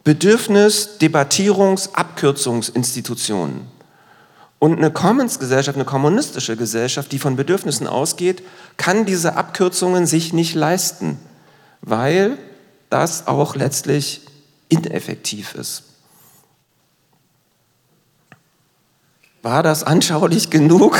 [0.04, 3.66] Bedürfnis-, Debattierungs-, Abkürzungsinstitutionen.
[4.58, 8.42] Und eine Commons-Gesellschaft, eine kommunistische Gesellschaft, die von Bedürfnissen ausgeht,
[8.76, 11.18] kann diese Abkürzungen sich nicht leisten,
[11.80, 12.38] weil
[12.90, 14.22] das auch letztlich
[14.68, 15.84] ineffektiv ist.
[19.42, 20.98] War das anschaulich genug?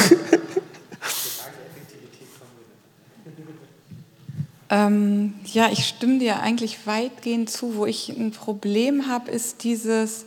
[4.71, 7.77] Ähm, ja, ich stimme dir eigentlich weitgehend zu.
[7.77, 10.27] Wo ich ein Problem habe, ist dieses,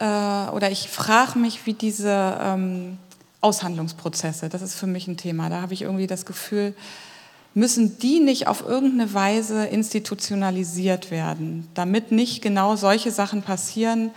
[0.00, 2.98] äh, oder ich frage mich, wie diese ähm,
[3.40, 5.48] Aushandlungsprozesse, das ist für mich ein Thema.
[5.48, 6.74] Da habe ich irgendwie das Gefühl,
[7.54, 14.12] müssen die nicht auf irgendeine Weise institutionalisiert werden, damit nicht genau solche Sachen passieren,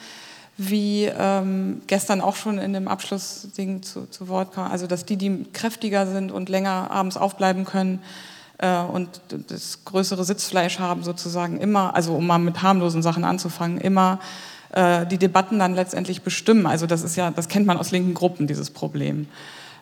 [0.58, 5.18] wie ähm, gestern auch schon in dem Abschlussding zu, zu Wort kam, also dass die,
[5.18, 8.04] die kräftiger sind und länger abends aufbleiben können
[8.60, 13.80] äh, und das größere Sitzfleisch haben sozusagen immer, also um mal mit harmlosen Sachen anzufangen,
[13.80, 14.20] immer
[14.74, 16.66] äh, die Debatten dann letztendlich bestimmen.
[16.66, 19.28] Also das ist ja, das kennt man aus linken Gruppen, dieses Problem.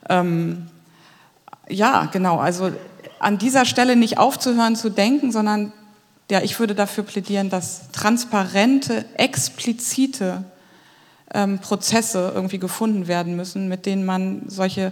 [0.09, 0.67] Ähm,
[1.67, 2.71] ja, genau, also
[3.19, 5.71] an dieser Stelle nicht aufzuhören zu denken, sondern
[6.31, 10.43] ja, ich würde dafür plädieren, dass transparente, explizite
[11.33, 14.91] ähm, Prozesse irgendwie gefunden werden müssen, mit denen man solche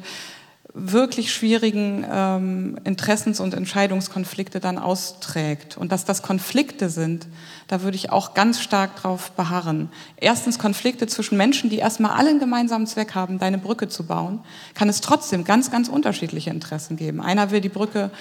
[0.80, 5.78] wirklich schwierigen ähm, Interessens- und Entscheidungskonflikte dann austrägt.
[5.78, 7.28] Und dass das Konflikte sind,
[7.68, 9.90] da würde ich auch ganz stark drauf beharren.
[10.18, 14.40] Erstens Konflikte zwischen Menschen, die erstmal alle einen gemeinsamen Zweck haben, deine Brücke zu bauen,
[14.76, 17.22] kann es trotzdem ganz, ganz unterschiedliche Interessen geben.
[17.22, 18.12] Einer will die Brücke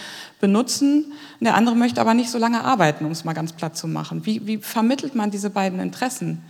[0.40, 3.86] benutzen, der andere möchte aber nicht so lange arbeiten, um es mal ganz platt zu
[3.86, 4.24] machen.
[4.24, 6.42] Wie, wie vermittelt man diese beiden Interessen?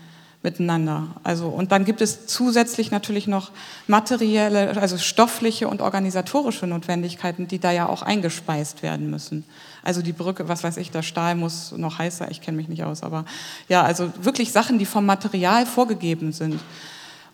[0.42, 1.08] Miteinander.
[1.22, 3.50] Also, und dann gibt es zusätzlich natürlich noch
[3.86, 9.44] materielle, also stoffliche und organisatorische Notwendigkeiten, die da ja auch eingespeist werden müssen.
[9.82, 12.84] Also die Brücke, was weiß ich, der Stahl muss noch heißer, ich kenne mich nicht
[12.84, 13.24] aus, aber
[13.68, 16.60] ja, also wirklich Sachen, die vom Material vorgegeben sind.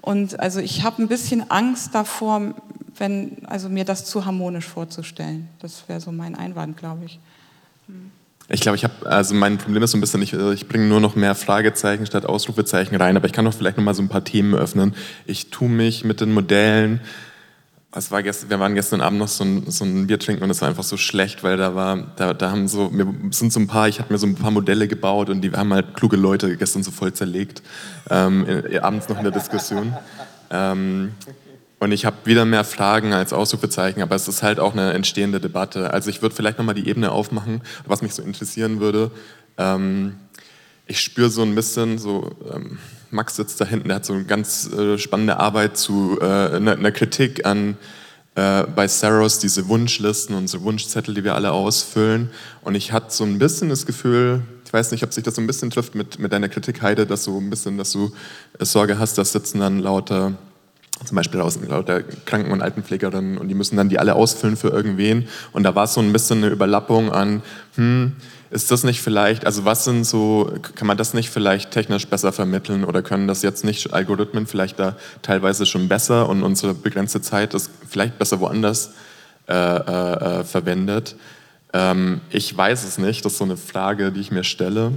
[0.00, 2.54] Und also ich habe ein bisschen Angst davor,
[2.98, 5.48] wenn, also mir das zu harmonisch vorzustellen.
[5.60, 7.20] Das wäre so mein Einwand, glaube ich.
[7.86, 8.10] Hm.
[8.52, 11.00] Ich glaube, ich habe, also mein Problem ist so ein bisschen, ich, ich bringe nur
[11.00, 14.10] noch mehr Fragezeichen statt Ausrufezeichen rein, aber ich kann doch vielleicht noch mal so ein
[14.10, 14.94] paar Themen öffnen.
[15.24, 17.00] Ich tue mich mit den Modellen,
[17.94, 20.50] es war gestern, wir waren gestern Abend noch so ein, so ein Bier trinken und
[20.50, 23.60] es war einfach so schlecht, weil da war, da, da haben so, mir sind so
[23.60, 26.16] ein paar, ich hatte mir so ein paar Modelle gebaut und die haben halt kluge
[26.16, 27.62] Leute gestern so voll zerlegt,
[28.10, 28.46] ähm,
[28.82, 29.94] abends noch in der Diskussion.
[30.50, 31.12] Ähm,
[31.82, 35.40] und ich habe wieder mehr Fragen als Ausrufezeichen, aber es ist halt auch eine entstehende
[35.40, 35.92] Debatte.
[35.92, 39.10] Also ich würde vielleicht nochmal die Ebene aufmachen, was mich so interessieren würde.
[39.58, 40.14] Ähm,
[40.86, 42.78] ich spüre so ein bisschen, so ähm,
[43.10, 46.74] Max sitzt da hinten, der hat so eine ganz äh, spannende Arbeit zu äh, einer,
[46.74, 47.76] einer Kritik an
[48.36, 52.30] äh, bei Saros diese Wunschlisten, unsere Wunschzettel, die wir alle ausfüllen.
[52.60, 55.40] Und ich hatte so ein bisschen das Gefühl, ich weiß nicht, ob sich das so
[55.40, 58.12] ein bisschen trifft mit, mit deiner Kritik, Heide, dass du ein bisschen, dass du
[58.60, 60.38] äh, Sorge hast, dass sitzen dann lauter
[61.04, 64.68] zum Beispiel aus lauter Kranken- und Altenpflegerinnen und die müssen dann die alle ausfüllen für
[64.68, 65.28] irgendwen.
[65.52, 67.42] Und da war es so ein bisschen eine Überlappung an,
[67.76, 68.12] hm,
[68.50, 72.32] ist das nicht vielleicht, also was sind so, kann man das nicht vielleicht technisch besser
[72.32, 77.22] vermitteln oder können das jetzt nicht Algorithmen vielleicht da teilweise schon besser und unsere begrenzte
[77.22, 78.92] Zeit ist vielleicht besser woanders
[79.48, 81.16] äh, äh, äh verwendet?
[81.72, 84.92] Ähm, ich weiß es nicht, das ist so eine Frage, die ich mir stelle.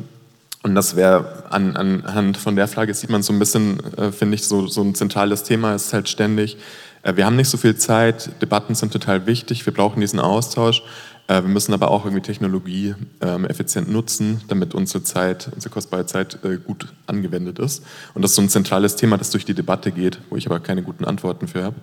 [0.66, 4.34] Und das wäre an, anhand von der Frage sieht man so ein bisschen, äh, finde
[4.34, 6.58] ich, so, so ein zentrales Thema ist halt ständig.
[7.04, 10.82] Äh, wir haben nicht so viel Zeit, Debatten sind total wichtig, wir brauchen diesen Austausch.
[11.28, 16.08] Äh, wir müssen aber auch irgendwie Technologie ähm, effizient nutzen, damit unsere Zeit, unsere kostbare
[16.08, 17.86] Zeit äh, gut angewendet ist.
[18.16, 20.60] Und das ist so ein zentrales Thema, das durch die Debatte geht, wo ich aber
[20.60, 21.76] keine guten Antworten für habe.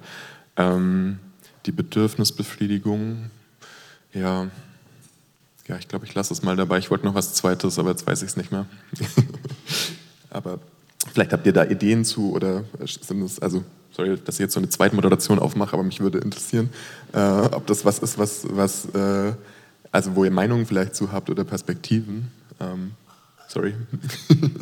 [0.56, 1.20] Ähm,
[1.66, 3.30] die Bedürfnisbefriedigung,
[4.12, 4.48] ja,
[5.72, 6.78] ja, ich glaube, ich lasse es mal dabei.
[6.78, 8.66] Ich wollte noch was Zweites, aber jetzt weiß ich es nicht mehr.
[10.30, 10.58] aber
[11.12, 14.60] vielleicht habt ihr da Ideen zu oder sind es, also, sorry, dass ich jetzt so
[14.60, 16.68] eine zweite Moderation aufmache, aber mich würde interessieren,
[17.14, 19.32] äh, ob das was ist, was, was äh,
[19.90, 22.30] also wo ihr Meinungen vielleicht zu habt oder Perspektiven.
[22.60, 22.92] Ähm,
[23.48, 23.74] sorry.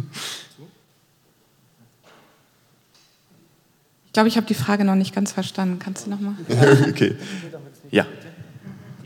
[4.07, 5.79] Ich glaube, ich habe die Frage noch nicht ganz verstanden.
[5.79, 6.35] Kannst du nochmal?
[6.89, 7.15] okay.
[7.93, 8.05] Ja.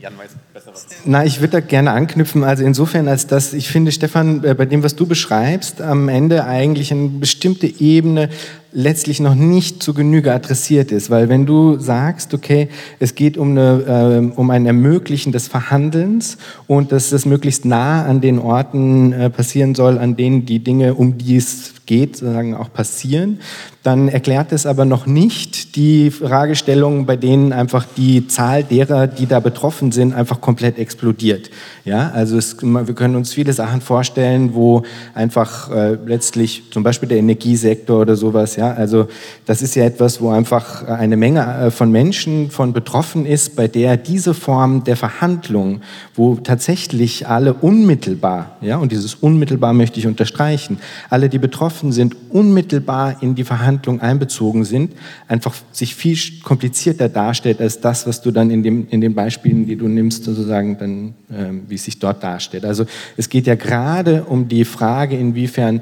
[0.05, 0.85] Jan weiß besser was.
[1.05, 2.43] Na, ich würde da gerne anknüpfen.
[2.43, 6.45] Also insofern, als dass ich finde, Stefan, äh, bei dem, was du beschreibst, am Ende
[6.45, 8.29] eigentlich eine bestimmte Ebene
[8.75, 11.09] letztlich noch nicht zu Genüge adressiert ist.
[11.09, 12.67] Weil wenn du sagst, okay,
[12.99, 18.05] es geht um, eine, äh, um ein Ermöglichen des Verhandelns und dass das möglichst nah
[18.05, 22.55] an den Orten äh, passieren soll, an denen die Dinge, um die es geht, sozusagen
[22.55, 23.39] auch passieren,
[23.83, 29.27] dann erklärt es aber noch nicht die Fragestellungen, bei denen einfach die Zahl derer, die
[29.27, 31.51] da betroffen sind, einfach komplett explodiert.
[31.83, 34.83] Ja, also es, wir können uns viele Sachen vorstellen, wo
[35.13, 39.07] einfach äh, letztlich zum Beispiel der Energiesektor oder sowas, ja, Also
[39.45, 43.67] das ist ja etwas, wo einfach eine Menge äh, von Menschen von betroffen ist, bei
[43.67, 45.81] der diese Form der Verhandlung,
[46.15, 52.15] wo tatsächlich alle unmittelbar, ja, und dieses unmittelbar möchte ich unterstreichen, alle, die betroffen sind,
[52.29, 54.93] unmittelbar in die Verhandlung einbezogen sind,
[55.27, 59.65] einfach sich viel komplizierter darstellt als das, was du dann in, dem, in den Beispielen,
[59.65, 62.65] die du nimmst, sozusagen dann, äh, wie es sich dort darstellt.
[62.65, 62.85] Also
[63.17, 65.81] es geht ja gerade um die Frage, inwiefern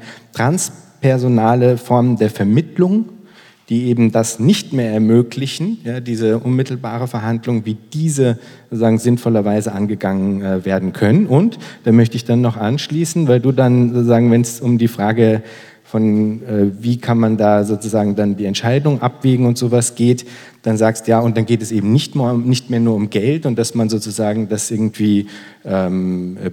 [1.04, 3.10] transpersonale Formen der Vermittlung,
[3.68, 8.38] die eben das nicht mehr ermöglichen, ja, diese unmittelbare Verhandlung, wie diese
[8.70, 11.26] sozusagen sinnvollerweise angegangen äh, werden können.
[11.26, 14.88] Und da möchte ich dann noch anschließen, weil du dann sozusagen, wenn es um die
[14.88, 15.42] Frage
[15.94, 20.26] von äh, wie kann man da sozusagen dann die Entscheidung abwägen und sowas geht,
[20.62, 23.46] dann sagst ja, und dann geht es eben nicht mehr, nicht mehr nur um Geld
[23.46, 25.28] und dass man sozusagen das irgendwie
[25.64, 26.50] ähm, äh,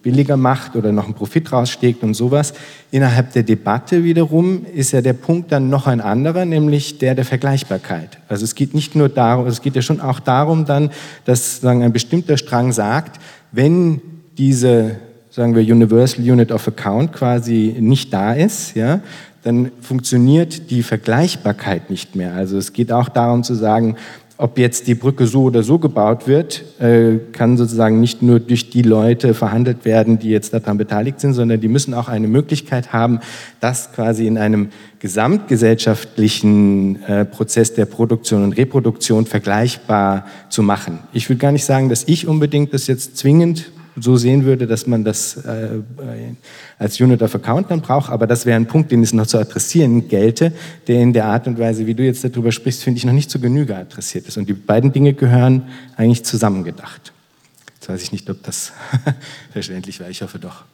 [0.00, 2.54] billiger macht oder noch einen Profit raussteckt und sowas.
[2.92, 7.24] Innerhalb der Debatte wiederum ist ja der Punkt dann noch ein anderer, nämlich der der
[7.24, 8.20] Vergleichbarkeit.
[8.28, 10.90] Also es geht nicht nur darum, es geht ja schon auch darum dann,
[11.24, 13.20] dass sagen, ein bestimmter Strang sagt,
[13.50, 14.00] wenn
[14.36, 14.98] diese
[15.30, 19.00] sagen wir Universal Unit of Account quasi nicht da ist, ja,
[19.42, 22.34] dann funktioniert die Vergleichbarkeit nicht mehr.
[22.34, 23.96] Also es geht auch darum zu sagen,
[24.40, 28.70] ob jetzt die Brücke so oder so gebaut wird, äh, kann sozusagen nicht nur durch
[28.70, 32.92] die Leute verhandelt werden, die jetzt daran beteiligt sind, sondern die müssen auch eine Möglichkeit
[32.92, 33.18] haben,
[33.58, 34.68] das quasi in einem
[35.00, 41.00] gesamtgesellschaftlichen äh, Prozess der Produktion und Reproduktion vergleichbar zu machen.
[41.12, 44.86] Ich will gar nicht sagen, dass ich unbedingt das jetzt zwingend so sehen würde, dass
[44.86, 45.80] man das äh,
[46.78, 48.10] als Unit of Account dann braucht.
[48.10, 50.52] Aber das wäre ein Punkt, den es noch zu adressieren gelte,
[50.86, 53.30] der in der Art und Weise, wie du jetzt darüber sprichst, finde ich noch nicht
[53.30, 54.36] zu Genüge adressiert ist.
[54.36, 55.62] Und die beiden Dinge gehören
[55.96, 57.12] eigentlich zusammengedacht.
[57.76, 58.72] Jetzt weiß ich nicht, ob das
[59.52, 60.08] verständlich war.
[60.08, 60.64] Ich hoffe doch.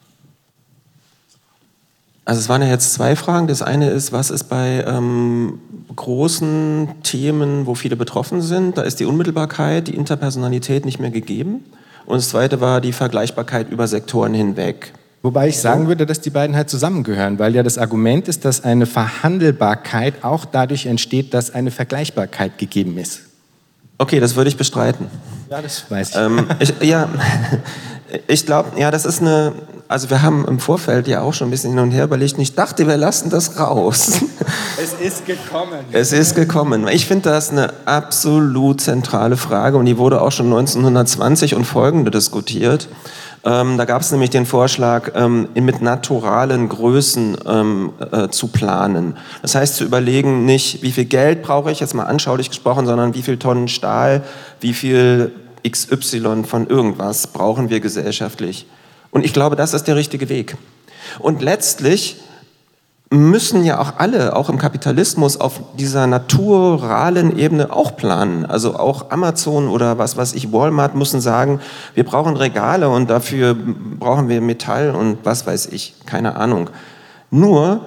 [2.25, 3.49] Also es waren ja jetzt zwei Fragen.
[3.49, 5.59] Das eine ist, was ist bei ähm,
[5.95, 11.65] großen Themen, wo viele betroffen sind, da ist die Unmittelbarkeit, die Interpersonalität nicht mehr gegeben.
[12.07, 14.93] Und das zweite war die Vergleichbarkeit über Sektoren hinweg.
[15.23, 18.63] Wobei ich sagen würde, dass die beiden halt zusammengehören, weil ja das Argument ist, dass
[18.63, 23.23] eine Verhandelbarkeit auch dadurch entsteht, dass eine Vergleichbarkeit gegeben ist.
[23.97, 25.07] Okay, das würde ich bestreiten.
[25.51, 26.17] Ja, das weiß ich.
[26.17, 27.09] Ähm, ich ja,
[28.27, 29.55] ich glaube, ja, das ist eine,
[29.89, 32.41] also wir haben im Vorfeld ja auch schon ein bisschen hin und her überlegt und
[32.41, 34.21] ich dachte, wir lassen das raus.
[34.77, 35.85] Es ist gekommen.
[35.93, 36.89] Es ist gekommen.
[36.89, 42.11] Ich finde das eine absolut zentrale Frage und die wurde auch schon 1920 und folgende
[42.11, 42.89] diskutiert.
[43.45, 49.17] Ähm, da gab es nämlich den Vorschlag, ähm, mit naturalen Größen ähm, äh, zu planen.
[49.43, 53.15] Das heißt zu überlegen, nicht wie viel Geld brauche ich, jetzt mal anschaulich gesprochen, sondern
[53.15, 54.23] wie viel Tonnen Stahl,
[54.61, 55.33] wie viel
[55.69, 58.67] XY von irgendwas brauchen wir gesellschaftlich.
[59.15, 60.57] Und ich glaube, das ist der richtige Weg.
[61.21, 62.17] Und letztlich
[63.11, 68.45] müssen ja auch alle, auch im Kapitalismus, auf dieser naturalen Ebene auch planen.
[68.45, 71.61] Also auch Amazon oder was weiß ich, Walmart müssen sagen,
[71.95, 76.71] wir brauchen Regale und dafür brauchen wir Metall und was weiß ich, keine Ahnung.
[77.31, 77.83] Nur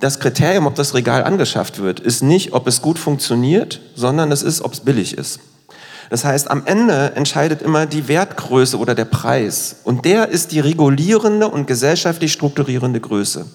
[0.00, 4.42] das Kriterium, ob das Regal angeschafft wird, ist nicht, ob es gut funktioniert, sondern es
[4.42, 5.38] ist, ob es billig ist.
[6.10, 9.76] Das heißt, am Ende entscheidet immer die Wertgröße oder der Preis.
[9.84, 13.46] Und der ist die regulierende und gesellschaftlich strukturierende Größe.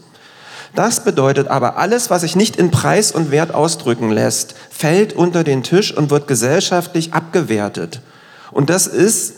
[0.76, 5.44] Das bedeutet aber, alles, was sich nicht in Preis und Wert ausdrücken lässt, fällt unter
[5.44, 8.02] den Tisch und wird gesellschaftlich abgewertet.
[8.52, 9.34] Und das ist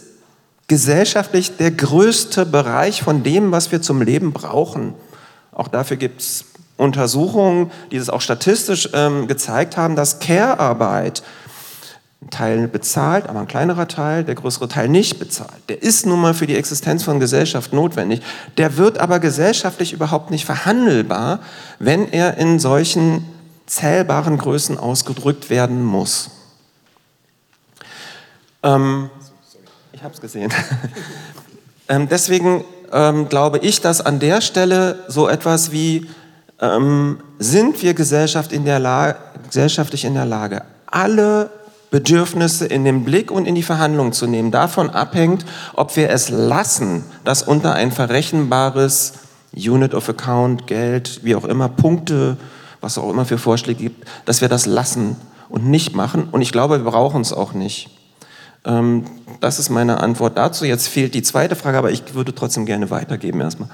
[0.67, 4.93] gesellschaftlich der größte Bereich von dem, was wir zum Leben brauchen.
[5.51, 6.45] Auch dafür gibt es
[6.77, 11.23] Untersuchungen, die es auch statistisch ähm, gezeigt haben, dass Care-Arbeit
[12.23, 15.61] ein Teil bezahlt, aber ein kleinerer Teil, der größere Teil nicht bezahlt.
[15.69, 18.21] Der ist nun mal für die Existenz von Gesellschaft notwendig.
[18.57, 21.39] Der wird aber gesellschaftlich überhaupt nicht verhandelbar,
[21.79, 23.25] wenn er in solchen
[23.65, 26.31] zählbaren Größen ausgedrückt werden muss.
[28.61, 29.09] Ähm,
[29.91, 30.51] ich habe es gesehen.
[31.87, 36.09] ähm, deswegen ähm, glaube ich, dass an der Stelle so etwas wie,
[36.61, 41.49] ähm, sind wir Gesellschaft in der gesellschaftlich in der Lage, alle
[41.93, 44.49] Bedürfnisse in den Blick und in die Verhandlung zu nehmen.
[44.49, 49.13] Davon abhängt, ob wir es lassen, dass unter ein verrechenbares
[49.55, 52.37] Unit of Account, Geld, wie auch immer, Punkte,
[52.81, 55.17] was auch immer für Vorschläge gibt, dass wir das lassen
[55.49, 56.29] und nicht machen.
[56.31, 57.91] Und ich glaube, wir brauchen es auch nicht.
[58.65, 59.05] Ähm,
[59.39, 60.65] das ist meine Antwort dazu.
[60.65, 63.69] Jetzt fehlt die zweite Frage, aber ich würde trotzdem gerne weitergeben erstmal.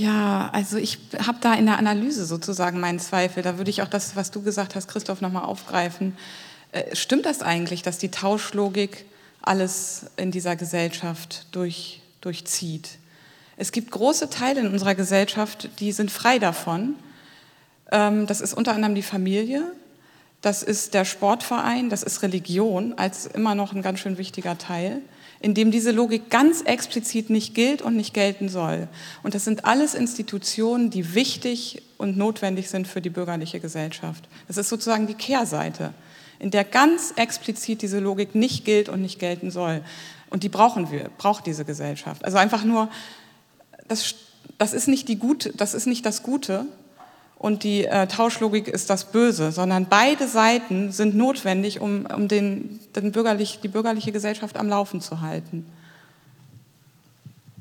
[0.00, 3.42] Ja, also ich habe da in der Analyse sozusagen meinen Zweifel.
[3.42, 6.16] Da würde ich auch das, was du gesagt hast, Christoph, nochmal aufgreifen.
[6.72, 9.04] Äh, stimmt das eigentlich, dass die Tauschlogik
[9.42, 12.92] alles in dieser Gesellschaft durch, durchzieht?
[13.58, 16.94] Es gibt große Teile in unserer Gesellschaft, die sind frei davon.
[17.92, 19.70] Ähm, das ist unter anderem die Familie,
[20.40, 25.02] das ist der Sportverein, das ist Religion als immer noch ein ganz schön wichtiger Teil,
[25.40, 28.88] in dem diese Logik ganz explizit nicht gilt und nicht gelten soll.
[29.22, 34.28] Und das sind alles Institutionen, die wichtig und notwendig sind für die bürgerliche Gesellschaft.
[34.48, 35.94] Das ist sozusagen die Kehrseite,
[36.38, 39.82] in der ganz explizit diese Logik nicht gilt und nicht gelten soll.
[40.28, 42.24] Und die brauchen wir, braucht diese Gesellschaft.
[42.24, 42.90] Also einfach nur,
[43.88, 44.14] das,
[44.58, 46.66] das, ist, nicht die Gute, das ist nicht das Gute
[47.40, 52.80] und die äh, Tauschlogik ist das Böse, sondern beide Seiten sind notwendig, um, um den,
[52.94, 55.64] den bürgerlich, die bürgerliche Gesellschaft am Laufen zu halten.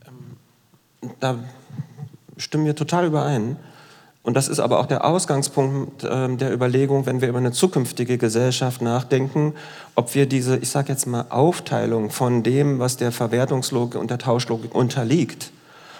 [0.06, 1.38] Ähm, da
[2.36, 3.56] stimmen wir total überein.
[4.22, 8.18] Und das ist aber auch der Ausgangspunkt äh, der Überlegung, wenn wir über eine zukünftige
[8.18, 9.54] Gesellschaft nachdenken,
[9.96, 14.18] ob wir diese, ich sage jetzt mal, Aufteilung von dem, was der Verwertungslogik und der
[14.18, 15.54] Tauschlogik unterliegt,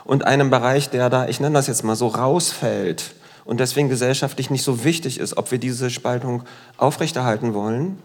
[0.04, 3.14] und einem Bereich, der da, ich nenne das jetzt mal so, rausfällt
[3.50, 6.44] und deswegen gesellschaftlich nicht so wichtig ist, ob wir diese Spaltung
[6.78, 7.98] aufrechterhalten wollen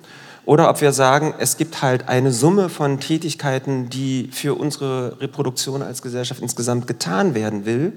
[0.46, 5.82] oder ob wir sagen, es gibt halt eine Summe von Tätigkeiten, die für unsere Reproduktion
[5.82, 7.92] als Gesellschaft insgesamt getan werden will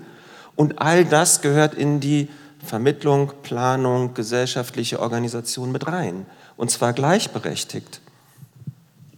[0.58, 2.28] und all das gehört in die
[2.66, 6.26] Vermittlung, Planung, gesellschaftliche Organisation mit rein.
[6.58, 8.02] Und zwar gleichberechtigt.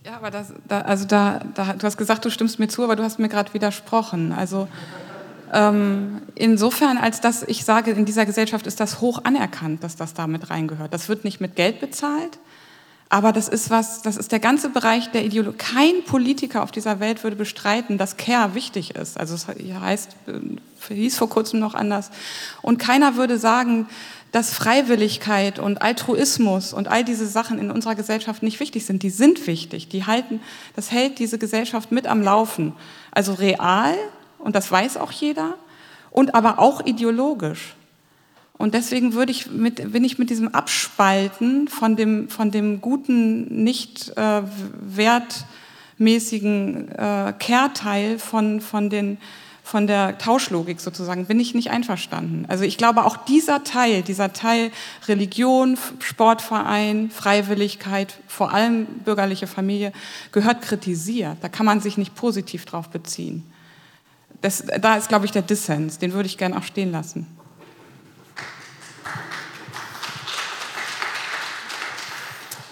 [0.06, 2.96] Ja, aber das, da, also da, da, du hast gesagt, du stimmst mir zu, aber
[2.96, 4.34] du hast mir gerade widersprochen.
[4.34, 4.68] Also
[5.54, 10.14] ähm, insofern, als dass ich sage, in dieser Gesellschaft ist das hoch anerkannt, dass das
[10.14, 10.94] da mit reingehört.
[10.94, 12.40] Das wird nicht mit Geld bezahlt,
[13.10, 15.58] aber das ist was, das ist der ganze Bereich der Ideologie.
[15.58, 19.20] Kein Politiker auf dieser Welt würde bestreiten, dass Care wichtig ist.
[19.20, 22.12] Also es heißt, äh, hieß vor kurzem noch anders.
[22.62, 23.88] Und keiner würde sagen,
[24.32, 29.02] dass Freiwilligkeit und Altruismus und all diese Sachen in unserer Gesellschaft nicht wichtig sind.
[29.02, 29.90] Die sind wichtig.
[29.90, 30.40] Die halten,
[30.76, 32.74] das hält diese Gesellschaft mit am Laufen.
[33.12, 33.96] Also real,
[34.40, 35.56] und das weiß auch jeder,
[36.12, 37.76] und aber auch ideologisch.
[38.60, 43.64] Und deswegen würde ich mit, bin ich mit diesem Abspalten von dem, von dem guten,
[43.64, 44.42] nicht äh,
[44.82, 49.18] wertmäßigen äh, Kehrteil von, von, den,
[49.64, 52.44] von der Tauschlogik sozusagen, bin ich nicht einverstanden.
[52.50, 54.72] Also ich glaube, auch dieser Teil, dieser Teil
[55.08, 59.94] Religion, Sportverein, Freiwilligkeit, vor allem bürgerliche Familie,
[60.34, 61.38] gehört kritisiert.
[61.40, 63.49] Da kann man sich nicht positiv drauf beziehen.
[64.42, 66.00] Das, da ist, glaube ich, der Dissens.
[66.00, 67.28] Den würde ich gerne auch stehen lassen.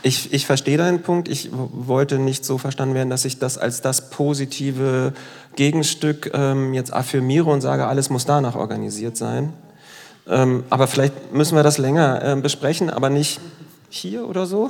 [0.04, 1.28] Ich, ich verstehe deinen Punkt.
[1.28, 5.14] Ich wollte nicht so verstanden werden, dass ich das als das positive
[5.58, 9.52] Gegenstück ähm, jetzt affirmiere und sage, alles muss danach organisiert sein.
[10.30, 13.42] Ähm, aber vielleicht müssen wir das länger äh, besprechen, aber nicht
[13.90, 14.70] hier oder so.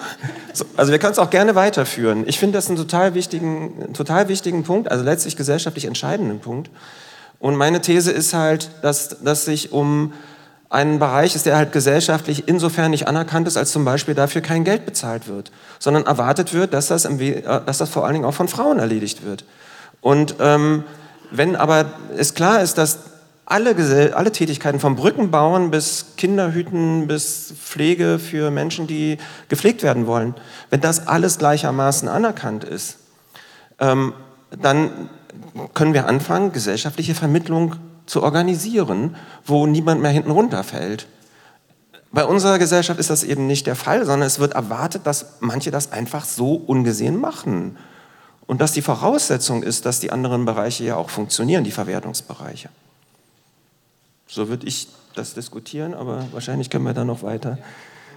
[0.54, 2.24] so also wir können es auch gerne weiterführen.
[2.28, 6.70] Ich finde das einen total wichtigen, total wichtigen Punkt, also letztlich gesellschaftlich entscheidenden Punkt.
[7.40, 10.14] Und meine These ist halt, dass, dass sich um
[10.70, 14.64] ein Bereich ist, der halt gesellschaftlich insofern nicht anerkannt ist, als zum Beispiel dafür kein
[14.64, 18.34] Geld bezahlt wird, sondern erwartet wird, dass das, äh, dass das vor allen Dingen auch
[18.34, 19.46] von Frauen erledigt wird.
[20.02, 20.84] Und ähm,
[21.32, 23.00] wenn aber es klar ist, dass
[23.50, 29.18] alle, alle Tätigkeiten vom Brückenbauen bis Kinderhüten bis Pflege für Menschen, die
[29.48, 30.36] gepflegt werden wollen,
[30.70, 32.98] wenn das alles gleichermaßen anerkannt ist,
[33.80, 34.14] ähm,
[34.62, 35.10] dann
[35.74, 41.08] können wir anfangen, gesellschaftliche Vermittlung zu organisieren, wo niemand mehr hinten runterfällt.
[42.12, 45.72] Bei unserer Gesellschaft ist das eben nicht der Fall, sondern es wird erwartet, dass manche
[45.72, 47.78] das einfach so ungesehen machen.
[48.46, 52.70] Und dass die Voraussetzung ist, dass die anderen Bereiche ja auch funktionieren, die Verwertungsbereiche.
[54.28, 57.58] So würde ich das diskutieren, aber wahrscheinlich können wir da noch weiter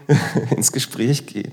[0.56, 1.52] ins Gespräch gehen.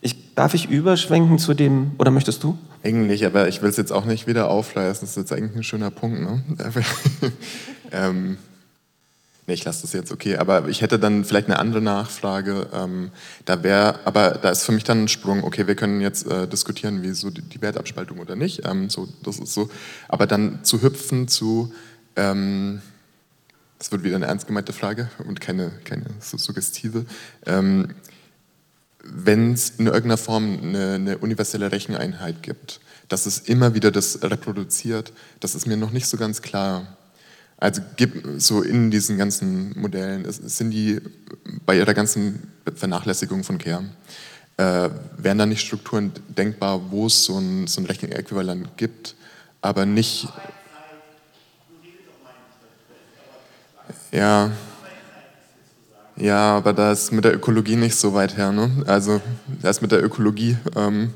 [0.00, 2.58] Ich, darf ich überschwenken zu dem, oder möchtest du?
[2.82, 5.00] Eigentlich, aber ich will es jetzt auch nicht wieder aufreißen.
[5.00, 6.20] Das ist jetzt eigentlich ein schöner Punkt.
[6.20, 6.42] Ne?
[7.90, 8.36] ähm,
[9.46, 10.36] nee, ich lasse das jetzt okay.
[10.36, 12.66] Aber ich hätte dann vielleicht eine andere Nachfrage.
[12.74, 13.12] Ähm,
[13.46, 15.42] da wäre, aber da ist für mich dann ein Sprung.
[15.42, 18.66] Okay, wir können jetzt äh, diskutieren, wie so die, die Wertabspaltung oder nicht.
[18.66, 19.70] Ähm, so, das ist so.
[20.08, 21.72] Aber dann zu hüpfen zu,
[22.16, 22.82] ähm,
[23.84, 27.04] das wird wieder eine ernst gemeinte Frage und keine, keine so suggestive.
[27.44, 27.90] Ähm,
[29.02, 34.22] wenn es in irgendeiner Form eine, eine, universelle Recheneinheit gibt, dass es immer wieder das
[34.22, 36.96] reproduziert, das ist mir noch nicht so ganz klar.
[37.58, 37.82] Also
[38.38, 41.02] so in diesen ganzen Modellen sind die
[41.66, 43.84] bei ihrer ganzen Vernachlässigung von Care,
[44.56, 49.14] äh, wären da nicht Strukturen denkbar, wo es so ein, so ein Rechenäquivalent gibt,
[49.60, 50.26] aber nicht.
[54.14, 54.50] Ja.
[56.16, 58.52] Ja, aber da ist mit der Ökologie nicht so weit her.
[58.52, 58.70] Ne?
[58.86, 59.20] Also
[59.60, 61.12] da ist mit der Ökologie, ähm,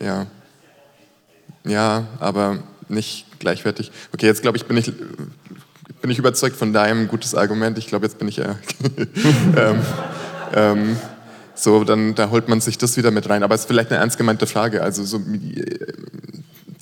[0.00, 0.26] ja.
[1.64, 3.90] Ja, aber nicht gleichwertig.
[4.14, 4.92] Okay, jetzt glaube ich, bin ich,
[6.00, 7.76] bin ich überzeugt von deinem gutes Argument.
[7.78, 8.56] Ich glaube, jetzt bin ich ja.
[9.56, 9.80] ähm,
[10.54, 10.96] ähm,
[11.56, 13.42] so, dann da holt man sich das wieder mit rein.
[13.42, 14.82] Aber es ist vielleicht eine ernst gemeinte Frage.
[14.82, 15.76] Also so äh,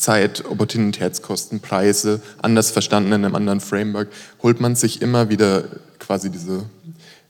[0.01, 4.09] Zeit, Opportunitätskosten, Preise, anders verstanden in einem anderen Framework,
[4.42, 5.64] holt man sich immer wieder
[5.98, 6.64] quasi diese,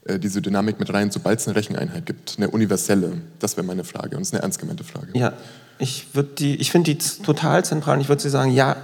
[0.04, 3.12] äh, diese Dynamik mit rein, sobald es eine Recheneinheit gibt, eine universelle.
[3.40, 5.08] Das wäre meine Frage und es ist eine ernst gemeinte Frage.
[5.14, 5.32] Ja,
[5.78, 6.06] ich,
[6.38, 8.76] ich finde die total zentral und ich würde sagen, ja,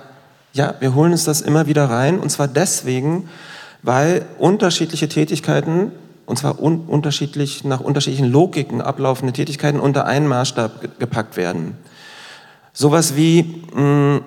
[0.52, 3.28] ja, wir holen uns das immer wieder rein und zwar deswegen,
[3.82, 5.92] weil unterschiedliche Tätigkeiten
[6.24, 11.76] und zwar un unterschiedlich nach unterschiedlichen Logiken ablaufende Tätigkeiten unter einen Maßstab gepackt werden.
[12.78, 14.24] Sowas wie mh, hm,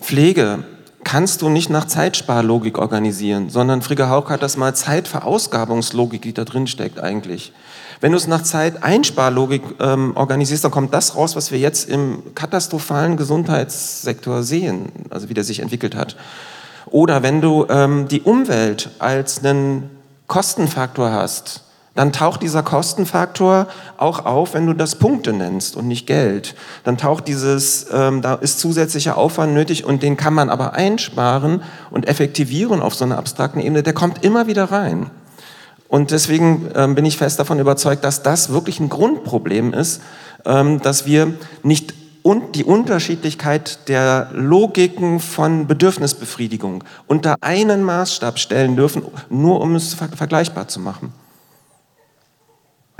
[0.00, 0.64] Pflege
[1.04, 6.44] kannst du nicht nach Zeitsparlogik organisieren, sondern Frigga Haug hat das mal Zeitverausgabungslogik, die da
[6.44, 7.52] drin steckt eigentlich.
[8.00, 12.34] Wenn du es nach Zeiteinsparlogik ähm, organisierst, dann kommt das raus, was wir jetzt im
[12.34, 16.16] katastrophalen Gesundheitssektor sehen, also wie der sich entwickelt hat.
[16.86, 19.90] Oder wenn du ähm, die Umwelt als einen
[20.28, 21.62] Kostenfaktor hast,
[21.94, 23.66] dann taucht dieser Kostenfaktor
[23.98, 26.54] auch auf, wenn du das Punkte nennst und nicht Geld.
[26.84, 31.62] Dann taucht dieses, ähm, da ist zusätzlicher Aufwand nötig und den kann man aber einsparen
[31.90, 33.82] und effektivieren auf so einer abstrakten Ebene.
[33.82, 35.10] Der kommt immer wieder rein.
[35.88, 40.00] Und deswegen ähm, bin ich fest davon überzeugt, dass das wirklich ein Grundproblem ist,
[40.46, 48.76] ähm, dass wir nicht und die Unterschiedlichkeit der Logiken von Bedürfnisbefriedigung unter einen Maßstab stellen
[48.76, 51.12] dürfen, nur um es vergleichbar zu machen.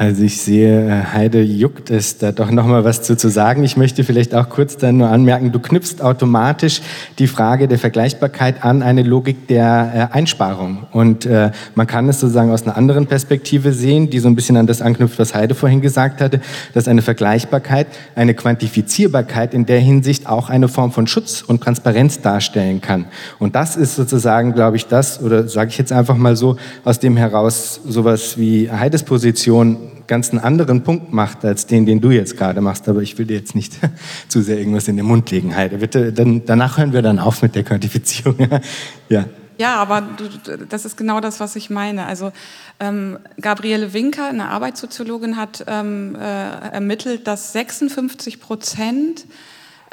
[0.02, 3.62] Also ich sehe, äh, Heide juckt es, da doch noch mal was zu, zu sagen.
[3.62, 6.82] Ich möchte vielleicht auch kurz dann nur anmerken, du knüpfst automatisch
[7.20, 10.88] die Frage der Vergleichbarkeit an eine Logik der äh, Einsparung.
[10.90, 14.56] Und äh, man kann es sozusagen aus einer anderen Perspektive sehen, die so ein bisschen
[14.56, 16.40] an das anknüpft, was Heide vorhin gesagt hatte,
[16.74, 17.86] dass eine Vergleichbarkeit,
[18.16, 23.04] eine Quantifizierbarkeit in der Hinsicht auch eine Form von Schutz und Transparenz darstellen kann.
[23.38, 26.98] Und das ist sozusagen, glaube ich, das, oder sage ich jetzt einfach mal so, aus
[26.98, 32.10] dem heraus sowas wie Heides Position ganz einen anderen Punkt macht als den, den du
[32.10, 32.88] jetzt gerade machst.
[32.88, 33.78] Aber ich will dir jetzt nicht
[34.28, 35.78] zu sehr irgendwas in den Mund legen, Heide.
[35.78, 38.36] Bitte, dann, danach hören wir dann auf mit der Quantifizierung.
[39.08, 39.24] ja.
[39.58, 42.06] Ja, aber du, das ist genau das, was ich meine.
[42.06, 42.32] Also
[42.80, 49.26] ähm, Gabriele Winker, eine Arbeitssoziologin, hat ähm, äh, ermittelt, dass 56 Prozent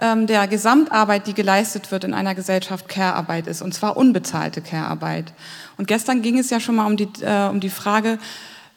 [0.01, 5.33] ähm, der Gesamtarbeit, die geleistet wird in einer Gesellschaft, Care-Arbeit ist, und zwar unbezahlte Care-Arbeit.
[5.77, 8.17] Und gestern ging es ja schon mal um die, äh, um die Frage,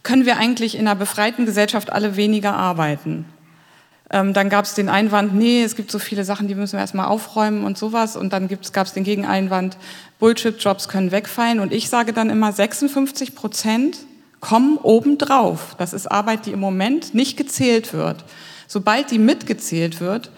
[0.02, 3.24] können wir eigentlich in einer befreiten Gesellschaft alle weniger arbeiten?
[4.10, 6.80] Ähm, dann gab es den Einwand, nee, es gibt so viele Sachen, die müssen wir
[6.80, 8.14] erstmal aufräumen und sowas.
[8.14, 9.78] Und dann gab es den Gegeneinwand,
[10.18, 11.60] Bullshit-Jobs können wegfallen.
[11.60, 13.98] Und ich sage dann immer, 56 Prozent
[14.40, 15.76] kommen obendrauf.
[15.78, 18.24] Das ist Arbeit, die im Moment nicht gezählt wird.
[18.66, 20.30] Sobald die mitgezählt wird,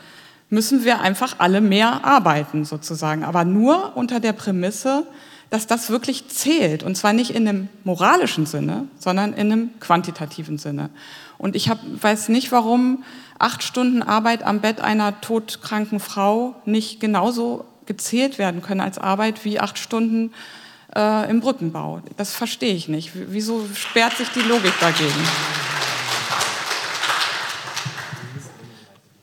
[0.50, 3.24] müssen wir einfach alle mehr arbeiten sozusagen.
[3.24, 5.04] Aber nur unter der Prämisse,
[5.50, 6.82] dass das wirklich zählt.
[6.82, 10.90] Und zwar nicht in einem moralischen Sinne, sondern in einem quantitativen Sinne.
[11.38, 13.04] Und ich hab, weiß nicht, warum
[13.38, 19.44] acht Stunden Arbeit am Bett einer todkranken Frau nicht genauso gezählt werden können als Arbeit
[19.44, 20.32] wie acht Stunden
[20.96, 22.00] äh, im Brückenbau.
[22.16, 23.10] Das verstehe ich nicht.
[23.14, 25.12] Wieso sperrt sich die Logik dagegen?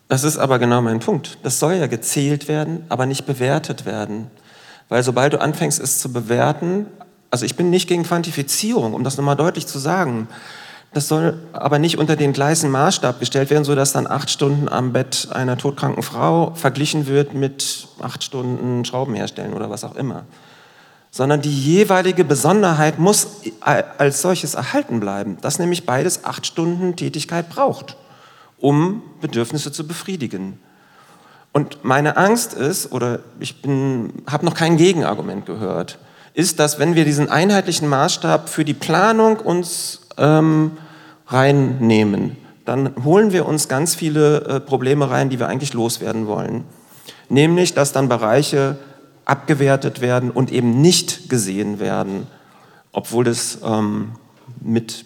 [0.07, 1.37] Das ist aber genau mein Punkt.
[1.41, 4.29] Das soll ja gezählt werden, aber nicht bewertet werden.
[4.91, 6.85] Weil sobald du anfängst, es zu bewerten,
[7.29, 10.27] also ich bin nicht gegen Quantifizierung, um das nochmal deutlich zu sagen.
[10.93, 14.91] Das soll aber nicht unter den gleichen Maßstab gestellt werden, sodass dann acht Stunden am
[14.91, 20.25] Bett einer todkranken Frau verglichen wird mit acht Stunden Schrauben herstellen oder was auch immer.
[21.09, 27.47] Sondern die jeweilige Besonderheit muss als solches erhalten bleiben, dass nämlich beides acht Stunden Tätigkeit
[27.47, 27.95] braucht,
[28.57, 30.59] um Bedürfnisse zu befriedigen.
[31.53, 33.55] Und meine Angst ist, oder ich
[34.27, 35.99] habe noch kein Gegenargument gehört,
[36.33, 40.77] ist, dass wenn wir diesen einheitlichen Maßstab für die Planung uns ähm,
[41.27, 46.63] reinnehmen, dann holen wir uns ganz viele äh, Probleme rein, die wir eigentlich loswerden wollen.
[47.27, 48.77] Nämlich, dass dann Bereiche
[49.25, 52.27] abgewertet werden und eben nicht gesehen werden,
[52.91, 54.13] obwohl das ähm,
[54.61, 55.05] mit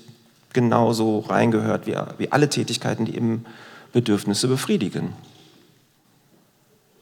[0.54, 3.46] genauso reingehört wie, wie alle Tätigkeiten, die eben
[3.94, 5.14] Bedürfnisse befriedigen.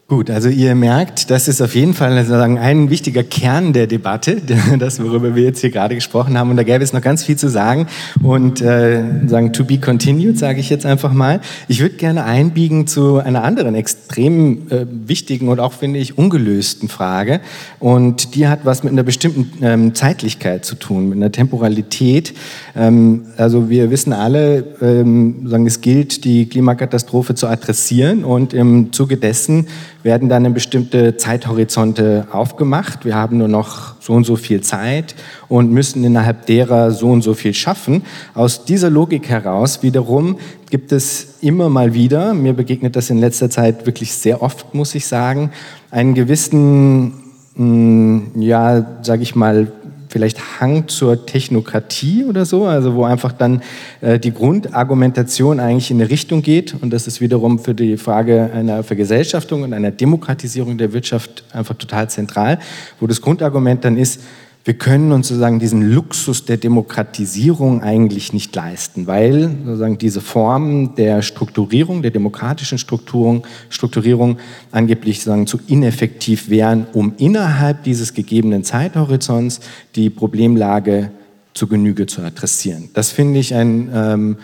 [0.06, 4.36] Gut, also ihr merkt, das ist auf jeden Fall sozusagen ein wichtiger Kern der Debatte,
[4.78, 6.50] das worüber wir jetzt hier gerade gesprochen haben.
[6.50, 7.86] Und da gäbe es noch ganz viel zu sagen
[8.22, 11.40] und äh, sagen to be continued, sage ich jetzt einfach mal.
[11.68, 16.90] Ich würde gerne einbiegen zu einer anderen extrem äh, wichtigen und auch finde ich ungelösten
[16.90, 17.40] Frage.
[17.80, 22.34] Und die hat was mit einer bestimmten ähm, Zeitlichkeit zu tun, mit einer Temporalität.
[22.76, 28.92] Ähm, also wir wissen alle, ähm, sagen es gilt, die Klimakatastrophe zu adressieren und im
[28.92, 29.66] Zuge dessen
[30.04, 33.04] werden dann bestimmte Zeithorizonte aufgemacht.
[33.06, 35.14] Wir haben nur noch so und so viel Zeit
[35.48, 38.02] und müssen innerhalb derer so und so viel schaffen.
[38.34, 40.38] Aus dieser Logik heraus wiederum
[40.70, 44.94] gibt es immer mal wieder, mir begegnet das in letzter Zeit wirklich sehr oft, muss
[44.94, 45.50] ich sagen,
[45.90, 47.14] einen gewissen,
[47.56, 49.72] mm, ja, sage ich mal,
[50.14, 53.62] vielleicht Hang zur Technokratie oder so, also wo einfach dann
[54.00, 56.72] äh, die Grundargumentation eigentlich in eine Richtung geht.
[56.80, 61.74] Und das ist wiederum für die Frage einer Vergesellschaftung und einer Demokratisierung der Wirtschaft einfach
[61.74, 62.60] total zentral,
[63.00, 64.20] wo das Grundargument dann ist,
[64.64, 70.94] wir können uns sozusagen diesen Luxus der Demokratisierung eigentlich nicht leisten, weil sozusagen diese Formen
[70.94, 74.38] der Strukturierung, der demokratischen Strukturierung, Strukturierung
[74.72, 79.60] angeblich sozusagen zu ineffektiv wären, um innerhalb dieses gegebenen Zeithorizonts
[79.96, 81.10] die Problemlage
[81.52, 82.88] zu Genüge zu adressieren.
[82.94, 84.36] Das finde ich ein ähm,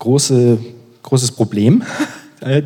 [0.00, 0.58] große,
[1.04, 1.84] großes Problem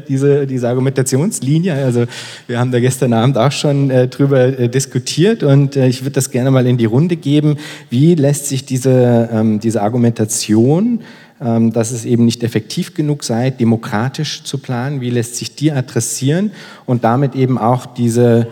[0.08, 1.74] diese, diese Argumentationslinie.
[1.74, 2.04] Also
[2.46, 6.12] wir haben da gestern Abend auch schon äh, drüber äh, diskutiert und äh, ich würde
[6.12, 7.56] das gerne mal in die Runde geben.
[7.90, 11.00] Wie lässt sich diese, ähm, diese Argumentation,
[11.40, 15.72] ähm, dass es eben nicht effektiv genug sei, demokratisch zu planen, wie lässt sich die
[15.72, 16.52] adressieren
[16.86, 18.46] und damit eben auch diese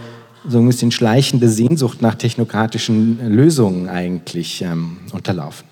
[0.49, 5.72] so ein bisschen schleichende Sehnsucht nach technokratischen Lösungen eigentlich ähm, unterlaufen?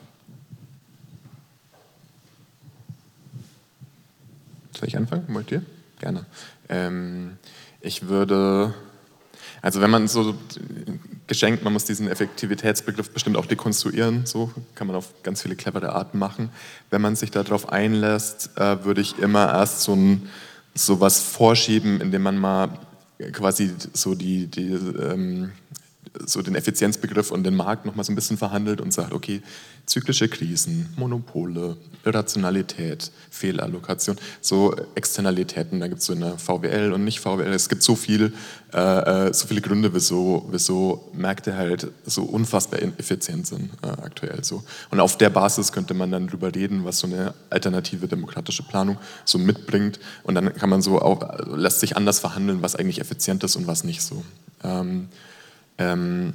[4.81, 5.25] Soll ich anfangen?
[5.29, 5.63] Wollt ihr?
[5.99, 6.25] Gerne.
[6.71, 7.37] Ähm,
[7.83, 8.73] ich würde,
[9.61, 10.35] also wenn man so
[11.27, 15.93] geschenkt, man muss diesen Effektivitätsbegriff bestimmt auch dekonstruieren, so kann man auf ganz viele clevere
[15.93, 16.49] Arten machen.
[16.89, 20.31] Wenn man sich darauf einlässt, äh, würde ich immer erst so, ein,
[20.75, 22.71] so was vorschieben, indem man mal
[23.33, 25.53] quasi so die, die ähm,
[26.27, 29.43] so den Effizienzbegriff und den Markt noch mal so ein bisschen verhandelt und sagt, okay,
[29.87, 37.21] zyklische Krisen, Monopole, Irrationalität, Fehlallokation, so Externalitäten, da gibt es so eine VWL und nicht
[37.21, 38.33] VWL, es gibt so, viel,
[38.73, 44.43] äh, äh, so viele Gründe, wieso, wieso Märkte halt so unfassbar ineffizient sind äh, aktuell
[44.45, 44.63] so.
[44.91, 48.99] Und auf der Basis könnte man dann drüber reden, was so eine alternative demokratische Planung
[49.25, 53.45] so mitbringt und dann kann man so auch, lässt sich anders verhandeln, was eigentlich effizient
[53.45, 54.25] ist und was nicht so.
[54.63, 55.09] Ähm,
[55.81, 56.35] ähm,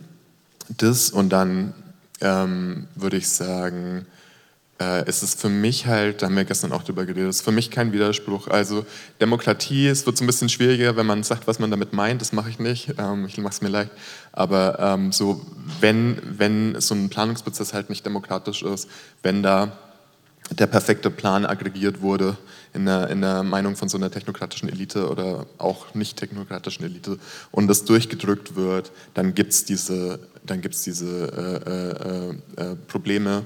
[0.77, 1.73] das und dann
[2.21, 4.05] ähm, würde ich sagen,
[4.81, 7.51] äh, ist es für mich halt, da haben wir gestern auch drüber geredet, ist für
[7.51, 8.47] mich kein Widerspruch.
[8.47, 8.85] Also
[9.21, 12.33] Demokratie, es wird so ein bisschen schwieriger, wenn man sagt, was man damit meint, das
[12.33, 13.91] mache ich nicht, ähm, ich mache es mir leicht.
[14.33, 15.45] Aber ähm, so,
[15.79, 18.89] wenn, wenn so ein Planungsprozess halt nicht demokratisch ist,
[19.23, 19.77] wenn da
[20.51, 22.37] der perfekte Plan aggregiert wurde
[22.75, 27.17] in der, in der Meinung von so einer technokratischen Elite oder auch nicht technokratischen Elite
[27.51, 33.43] und das durchgedrückt wird, dann gibt es diese, dann gibt's diese äh, äh, äh, Probleme,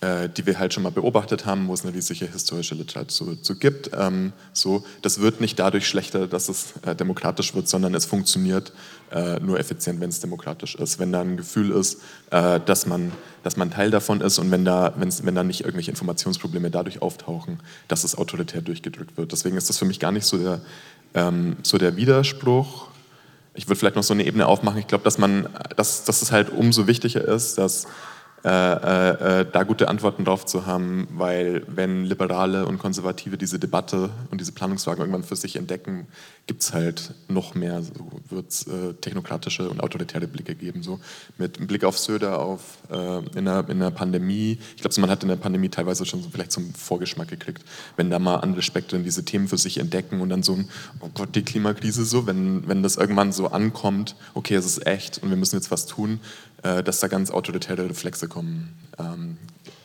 [0.00, 3.56] äh, die wir halt schon mal beobachtet haben, wo es eine riesige historische Literatur zu
[3.58, 3.90] gibt.
[3.94, 8.72] Ähm, so, das wird nicht dadurch schlechter, dass es äh, demokratisch wird, sondern es funktioniert
[9.12, 10.98] äh, nur effizient, wenn es demokratisch ist.
[10.98, 12.00] Wenn da ein Gefühl ist,
[12.30, 15.90] äh, dass, man, dass man Teil davon ist und wenn da, wenn da nicht irgendwelche
[15.90, 19.32] Informationsprobleme dadurch auftauchen, dass es autoritär durchgedrückt wird.
[19.32, 20.60] Deswegen ist das für mich gar nicht so der,
[21.14, 22.88] ähm, so der Widerspruch.
[23.54, 24.78] Ich würde vielleicht noch so eine Ebene aufmachen.
[24.78, 25.16] Ich glaube, dass
[25.76, 27.86] dass, dass es halt umso wichtiger ist, dass
[28.44, 33.58] äh, äh, äh, da gute Antworten drauf zu haben, weil wenn Liberale und Konservative diese
[33.58, 36.06] Debatte und diese Planungsfragen irgendwann für sich entdecken,
[36.46, 37.92] gibt es halt noch mehr, so
[38.28, 40.84] wird es äh, technokratische und autoritäre Blicke geben.
[40.84, 41.00] So
[41.36, 45.24] mit Blick auf Söder auf, äh, in, der, in der Pandemie, ich glaube, man hat
[45.24, 47.64] in der Pandemie teilweise schon so vielleicht zum Vorgeschmack gekriegt,
[47.96, 50.68] wenn da mal andere Spektren diese Themen für sich entdecken und dann so ein,
[51.00, 55.22] oh Gott, die Klimakrise so, wenn, wenn das irgendwann so ankommt, okay, es ist echt
[55.22, 56.20] und wir müssen jetzt was tun,
[56.62, 58.76] äh, dass da ganz autoritäre Reflexe kommen.
[58.98, 59.38] Ähm,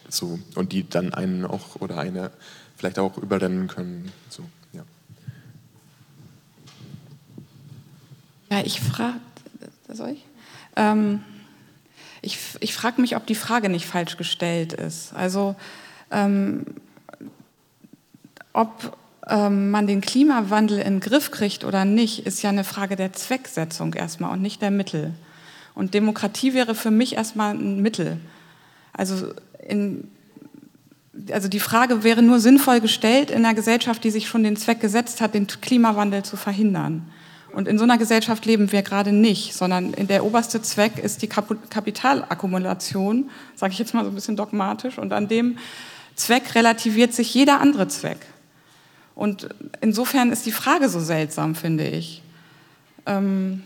[0.10, 2.32] so, und die dann einen auch oder eine
[2.78, 4.12] vielleicht auch überrennen können.
[4.30, 4.44] So,
[4.74, 4.84] ja.
[8.52, 9.20] ja, ich frage,
[9.90, 10.26] soll ich?
[10.76, 11.24] Ähm,
[12.22, 15.14] ich, ich frage mich, ob die Frage nicht falsch gestellt ist.
[15.14, 15.56] Also,
[16.12, 16.66] ähm,
[18.54, 18.98] ob
[19.28, 23.14] ähm, man den Klimawandel in den Griff kriegt oder nicht, ist ja eine Frage der
[23.14, 25.14] Zwecksetzung erstmal und nicht der Mittel.
[25.76, 28.18] Und Demokratie wäre für mich erstmal ein Mittel.
[28.92, 29.34] Also,
[29.68, 30.08] in,
[31.32, 34.80] also die Frage wäre nur sinnvoll gestellt in einer Gesellschaft, die sich schon den Zweck
[34.80, 37.08] gesetzt hat, den Klimawandel zu verhindern.
[37.54, 41.28] Und in so einer Gesellschaft leben wir gerade nicht, sondern der oberste Zweck ist die
[41.28, 44.98] Kapitalakkumulation, sage ich jetzt mal so ein bisschen dogmatisch.
[44.98, 45.60] Und an dem
[46.16, 48.18] Zweck relativiert sich jeder andere Zweck.
[49.14, 49.50] Und
[49.82, 52.24] insofern ist die Frage so seltsam, finde ich.
[53.06, 53.62] Ähm,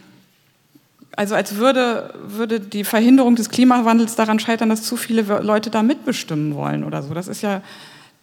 [1.16, 5.82] also als würde, würde die Verhinderung des Klimawandels daran scheitern, dass zu viele Leute da
[5.84, 7.14] mitbestimmen wollen oder so.
[7.14, 7.62] Das ist ja,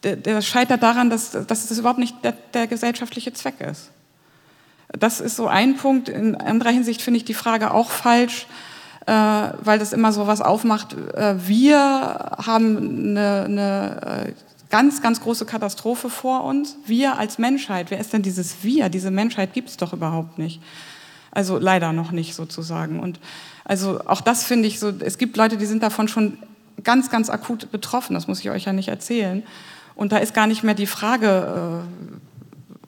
[0.05, 3.91] der, der scheitert daran, dass, dass das überhaupt nicht der, der gesellschaftliche Zweck ist.
[4.99, 6.09] Das ist so ein Punkt.
[6.09, 8.47] In anderer Hinsicht finde ich die Frage auch falsch,
[9.07, 10.95] äh, weil das immer so was aufmacht.
[11.15, 11.79] Äh, wir
[12.45, 12.77] haben
[13.17, 14.33] eine, eine äh,
[14.71, 16.77] ganz, ganz große Katastrophe vor uns.
[16.87, 17.91] Wir als Menschheit.
[17.91, 18.89] Wer ist denn dieses Wir?
[18.89, 20.61] Diese Menschheit gibt es doch überhaupt nicht.
[21.35, 23.01] Also leider noch nicht sozusagen.
[23.01, 23.21] Und
[23.65, 26.39] also auch das finde ich so, es gibt Leute, die sind davon schon
[26.83, 28.15] ganz, ganz akut betroffen.
[28.15, 29.43] Das muss ich euch ja nicht erzählen.
[29.97, 32.17] Und da ist gar nicht mehr die Frage, äh,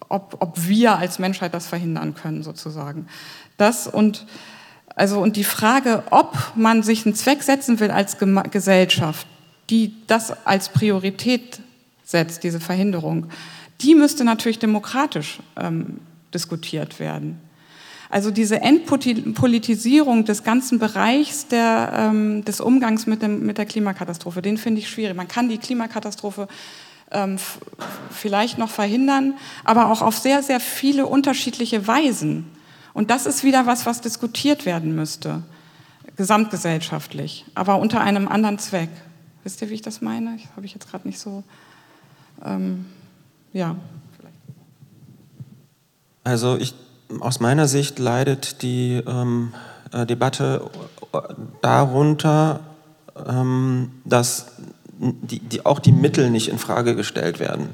[0.09, 3.07] ob, ob wir als Menschheit das verhindern können, sozusagen.
[3.57, 4.27] Das und,
[4.95, 8.17] also, und die Frage, ob man sich einen Zweck setzen will als
[8.51, 9.27] Gesellschaft,
[9.71, 11.61] die das als Priorität
[12.05, 13.27] setzt, diese Verhinderung,
[13.81, 15.99] die müsste natürlich demokratisch ähm,
[16.33, 17.41] diskutiert werden.
[18.11, 24.43] Also diese Entpolitisierung des ganzen Bereichs der, ähm, des Umgangs mit, dem, mit der Klimakatastrophe,
[24.43, 25.17] den finde ich schwierig.
[25.17, 26.49] Man kann die Klimakatastrophe
[27.11, 27.39] ähm,
[28.11, 29.35] vielleicht noch verhindern,
[29.65, 32.47] aber auch auf sehr, sehr viele unterschiedliche Weisen.
[32.95, 35.43] Und das ist wieder was, was diskutiert werden müsste,
[36.17, 38.89] gesamtgesellschaftlich, aber unter einem anderen Zweck.
[39.45, 40.39] Wisst ihr, wie ich das meine?
[40.57, 41.45] Habe ich jetzt gerade nicht so.
[42.45, 42.87] Ähm,
[43.53, 43.77] ja.
[46.25, 46.75] Also ich,
[47.21, 49.53] aus meiner Sicht leidet die ähm,
[49.93, 50.63] äh, Debatte
[51.63, 52.61] darunter,
[53.27, 54.47] ähm, dass
[54.99, 57.69] die, die, auch die Mittel nicht in Frage gestellt werden.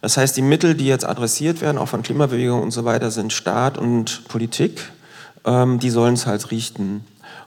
[0.00, 3.32] Das heißt, die Mittel, die jetzt adressiert werden, auch von Klimabewegung und so weiter, sind
[3.32, 4.90] Staat und Politik.
[5.44, 7.04] Ähm, die sollen es halt richten.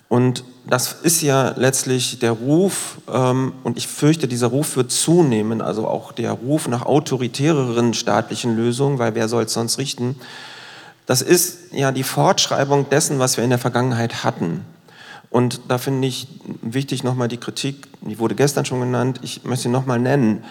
[0.09, 5.61] Und das ist ja letztlich der Ruf, ähm, und ich fürchte, dieser Ruf wird zunehmen,
[5.61, 10.15] also auch der Ruf nach autoritäreren staatlichen Lösungen, weil wer soll es sonst richten?
[11.05, 14.65] Das ist ja die Fortschreibung dessen, was wir in der Vergangenheit hatten.
[15.29, 16.27] Und da finde ich
[16.61, 20.43] wichtig nochmal die Kritik, die wurde gestern schon genannt, ich möchte sie nochmal nennen.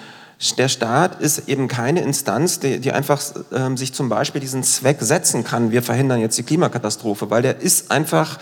[0.58, 3.22] Der Staat ist eben keine Instanz, die, die einfach
[3.52, 7.60] ähm, sich zum Beispiel diesen Zweck setzen kann, wir verhindern jetzt die Klimakatastrophe, weil der
[7.60, 8.38] ist einfach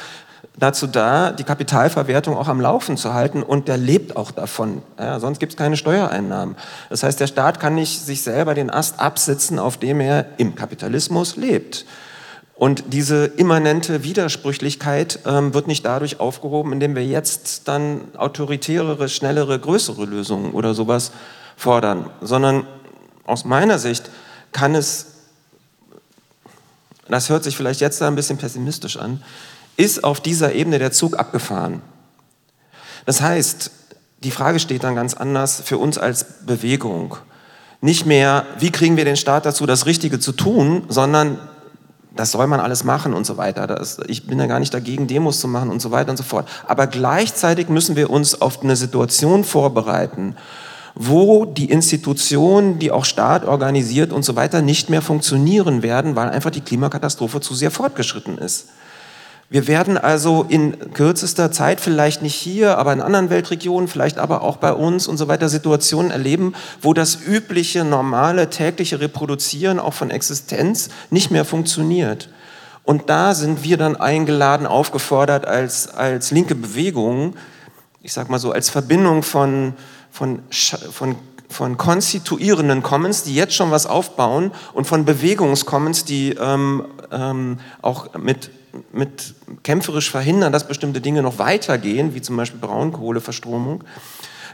[0.58, 4.82] dazu da, die Kapitalverwertung auch am Laufen zu halten und der lebt auch davon.
[4.98, 6.56] Ja, sonst gibt es keine Steuereinnahmen.
[6.90, 10.54] Das heißt, der Staat kann nicht sich selber den Ast absitzen, auf dem er im
[10.54, 11.86] Kapitalismus lebt.
[12.60, 19.58] Und diese immanente Widersprüchlichkeit ähm, wird nicht dadurch aufgehoben, indem wir jetzt dann autoritärere, schnellere,
[19.58, 21.12] größere Lösungen oder sowas
[21.56, 22.66] fordern, sondern
[23.24, 24.10] aus meiner Sicht
[24.52, 25.06] kann es,
[27.08, 29.22] das hört sich vielleicht jetzt ein bisschen pessimistisch an,
[29.80, 31.80] ist auf dieser Ebene der Zug abgefahren.
[33.06, 33.70] Das heißt,
[34.22, 37.16] die Frage steht dann ganz anders für uns als Bewegung.
[37.80, 41.38] Nicht mehr, wie kriegen wir den Staat dazu, das Richtige zu tun, sondern
[42.14, 43.66] das soll man alles machen und so weiter.
[43.66, 46.24] Das, ich bin ja gar nicht dagegen, Demos zu machen und so weiter und so
[46.24, 46.46] fort.
[46.66, 50.36] Aber gleichzeitig müssen wir uns auf eine Situation vorbereiten,
[50.94, 56.28] wo die Institutionen, die auch Staat organisiert und so weiter, nicht mehr funktionieren werden, weil
[56.28, 58.66] einfach die Klimakatastrophe zu sehr fortgeschritten ist.
[59.52, 64.42] Wir werden also in kürzester Zeit, vielleicht nicht hier, aber in anderen Weltregionen, vielleicht aber
[64.42, 69.92] auch bei uns und so weiter, Situationen erleben, wo das übliche, normale, tägliche Reproduzieren auch
[69.92, 72.28] von Existenz nicht mehr funktioniert.
[72.84, 77.34] Und da sind wir dann eingeladen, aufgefordert als, als linke Bewegung,
[78.02, 79.74] ich sag mal so, als Verbindung von,
[80.12, 80.42] von,
[80.92, 81.16] von
[81.48, 88.14] von konstituierenden Commons, die jetzt schon was aufbauen, und von Bewegungscommons, die ähm, ähm, auch
[88.16, 88.52] mit
[88.92, 93.84] mit kämpferisch verhindern, dass bestimmte Dinge noch weitergehen, wie zum Beispiel Braunkohleverstromung,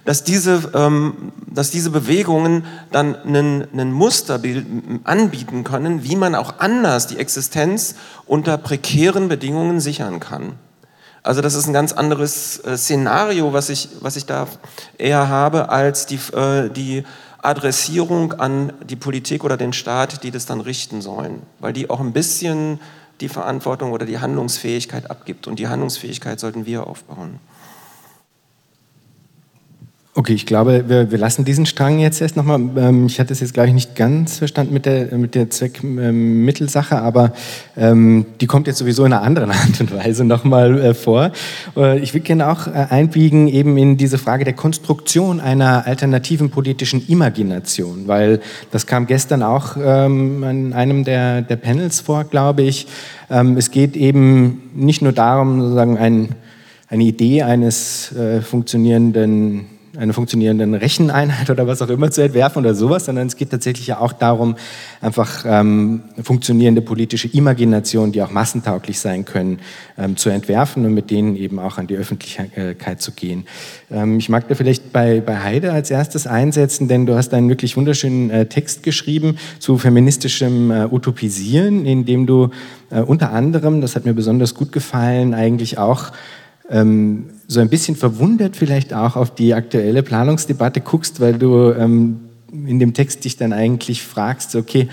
[0.05, 4.65] dass diese, ähm, dass diese Bewegungen dann ein Musterbild
[5.05, 10.53] anbieten können, wie man auch anders die Existenz unter prekären Bedingungen sichern kann.
[11.27, 14.47] Also das ist ein ganz anderes äh, Szenario, was ich, was ich da
[14.97, 17.03] eher habe, als die, äh, die
[17.43, 21.99] Adressierung an die Politik oder den Staat, die das dann richten sollen, weil die auch
[21.99, 22.79] ein bisschen
[23.21, 25.47] die Verantwortung oder die Handlungsfähigkeit abgibt.
[25.47, 27.41] Und die Handlungsfähigkeit sollten wir aufbauen.
[30.19, 32.59] Okay, ich glaube, wir, wir lassen diesen Strang jetzt erst nochmal.
[32.79, 36.95] Ähm, ich hatte es jetzt, glaube ich, nicht ganz verstanden mit der, mit der Zweckmittelsache,
[36.95, 37.33] ähm, aber
[37.77, 41.33] ähm, die kommt jetzt sowieso in einer anderen Art und Weise nochmal äh, vor.
[41.77, 46.49] Äh, ich würde gerne auch äh, einbiegen eben in diese Frage der Konstruktion einer alternativen
[46.49, 48.41] politischen Imagination, weil
[48.71, 52.87] das kam gestern auch ähm, an einem der, der Panels vor, glaube ich.
[53.29, 56.31] Ähm, es geht eben nicht nur darum, sozusagen ein,
[56.89, 62.75] eine Idee eines äh, funktionierenden eine funktionierende Recheneinheit oder was auch immer zu entwerfen oder
[62.75, 64.57] sowas, sondern es geht tatsächlich ja auch darum,
[65.01, 69.59] einfach ähm, funktionierende politische Imaginationen, die auch massentauglich sein können,
[69.99, 73.47] ähm, zu entwerfen und mit denen eben auch an die Öffentlichkeit zu gehen.
[73.91, 77.49] Ähm, ich mag da vielleicht bei, bei Heide als erstes einsetzen, denn du hast einen
[77.49, 82.51] wirklich wunderschönen äh, Text geschrieben zu feministischem äh, Utopisieren, in dem du
[82.91, 86.13] äh, unter anderem, das hat mir besonders gut gefallen, eigentlich auch
[86.71, 92.21] ähm, so ein bisschen verwundert vielleicht auch auf die aktuelle Planungsdebatte guckst, weil du ähm,
[92.53, 94.89] in dem Text dich dann eigentlich fragst, okay,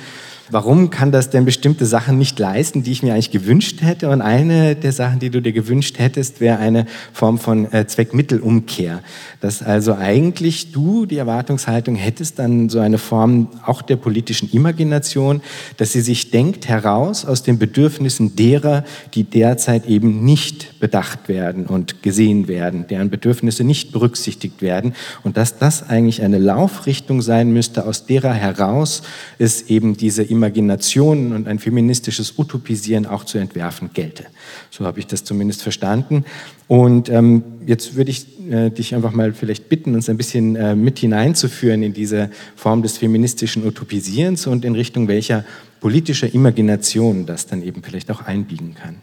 [0.49, 4.09] warum kann das denn bestimmte Sachen nicht leisten, die ich mir eigentlich gewünscht hätte?
[4.09, 9.01] Und eine der Sachen, die du dir gewünscht hättest, wäre eine Form von äh, Zweckmittelumkehr.
[9.39, 15.41] Dass also eigentlich du die Erwartungshaltung hättest, dann so eine Form auch der politischen Imagination,
[15.77, 18.83] dass sie sich denkt heraus aus den Bedürfnissen derer,
[19.13, 25.37] die derzeit eben nicht bedacht werden und gesehen werden, deren Bedürfnisse nicht berücksichtigt werden und
[25.37, 29.03] dass das eigentlich eine Laufrichtung sein müsste, aus derer heraus
[29.39, 34.25] es eben diese Imagination Imaginationen und ein feministisches Utopisieren auch zu entwerfen gelte.
[34.71, 36.25] So habe ich das zumindest verstanden.
[36.67, 40.75] Und ähm, jetzt würde ich äh, dich einfach mal vielleicht bitten, uns ein bisschen äh,
[40.75, 45.45] mit hineinzuführen in diese Form des feministischen Utopisierens und in Richtung welcher
[45.79, 48.97] politischer Imagination das dann eben vielleicht auch einbiegen kann.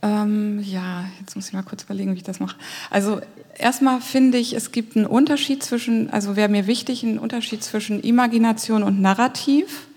[0.00, 2.56] Ähm, ja, jetzt muss ich mal kurz überlegen, wie ich das mache.
[2.90, 3.20] Also
[3.56, 8.00] erstmal finde ich, es gibt einen Unterschied zwischen, also wäre mir wichtig, einen Unterschied zwischen
[8.00, 9.88] Imagination und Narrativ.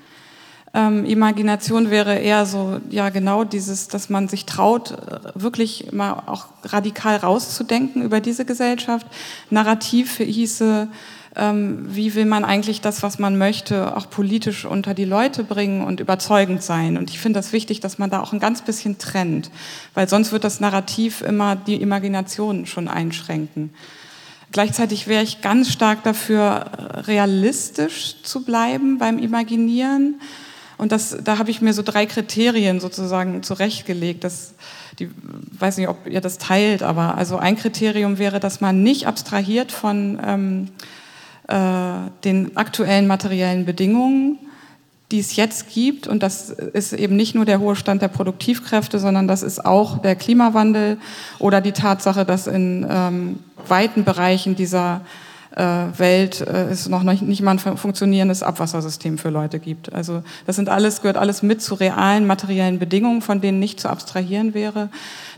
[0.74, 4.98] Ähm, Imagination wäre eher so, ja genau dieses, dass man sich traut,
[5.36, 9.06] wirklich mal auch radikal rauszudenken über diese Gesellschaft.
[9.50, 10.88] Narrativ hieße,
[11.36, 15.82] ähm, wie will man eigentlich das, was man möchte, auch politisch unter die Leute bringen
[15.82, 16.98] und überzeugend sein.
[16.98, 19.50] Und ich finde das wichtig, dass man da auch ein ganz bisschen trennt,
[19.94, 23.74] weil sonst wird das Narrativ immer die Imagination schon einschränken.
[24.52, 26.66] Gleichzeitig wäre ich ganz stark dafür,
[27.08, 30.20] realistisch zu bleiben beim Imaginieren.
[30.78, 34.26] Und das, da habe ich mir so drei Kriterien sozusagen zurechtgelegt.
[34.26, 34.56] Das,
[35.00, 35.10] die,
[35.58, 39.72] weiß nicht, ob ihr das teilt, aber also ein Kriterium wäre, dass man nicht abstrahiert
[39.72, 41.01] von ähm, äh,
[41.52, 44.40] den aktuellen materiellen Bedingungen,
[45.12, 46.08] die es jetzt gibt.
[46.08, 49.98] Und das ist eben nicht nur der hohe Stand der Produktivkräfte, sondern das ist auch
[49.98, 50.98] der Klimawandel
[51.40, 57.42] oder die Tatsache, dass in ähm, weiten Bereichen dieser äh, Welt äh, es noch nicht
[57.42, 59.92] mal ein funktionierendes Abwassersystem für Leute gibt.
[59.92, 63.90] Also das sind alles, gehört alles mit zu realen materiellen Bedingungen, von denen nicht zu
[63.90, 64.90] abstrahieren wäre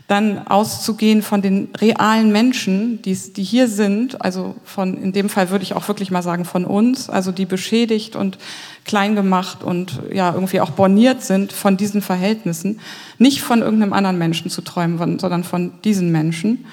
[0.06, 5.48] dann auszugehen von den realen Menschen, die, die hier sind, also von, in dem Fall
[5.48, 8.36] würde ich auch wirklich mal sagen von uns, also die beschädigt und
[8.84, 12.80] klein gemacht und ja irgendwie auch borniert sind von diesen Verhältnissen,
[13.18, 16.66] nicht von irgendeinem anderen Menschen zu träumen, sondern von diesen Menschen.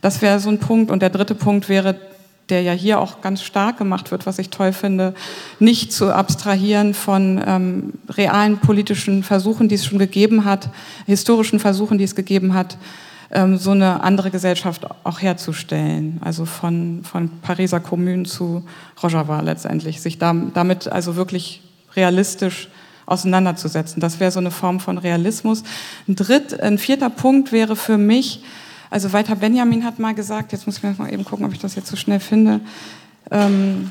[0.00, 0.90] Das wäre so ein Punkt.
[0.90, 1.96] Und der dritte Punkt wäre
[2.48, 5.14] der ja hier auch ganz stark gemacht wird, was ich toll finde,
[5.58, 10.70] nicht zu abstrahieren von ähm, realen politischen Versuchen, die es schon gegeben hat,
[11.06, 12.78] historischen Versuchen, die es gegeben hat,
[13.30, 16.18] ähm, so eine andere Gesellschaft auch herzustellen.
[16.24, 18.64] Also von, von Pariser Kommune zu
[19.02, 21.62] Rojava letztendlich, sich da, damit also wirklich
[21.94, 22.68] realistisch
[23.06, 24.00] auseinanderzusetzen.
[24.00, 25.62] Das wäre so eine Form von Realismus.
[26.06, 28.42] Ein, dritt, ein vierter Punkt wäre für mich,
[28.90, 31.74] also Walter Benjamin hat mal gesagt, jetzt muss ich mal eben gucken, ob ich das
[31.74, 32.60] jetzt so schnell finde.
[33.30, 33.90] Ähm,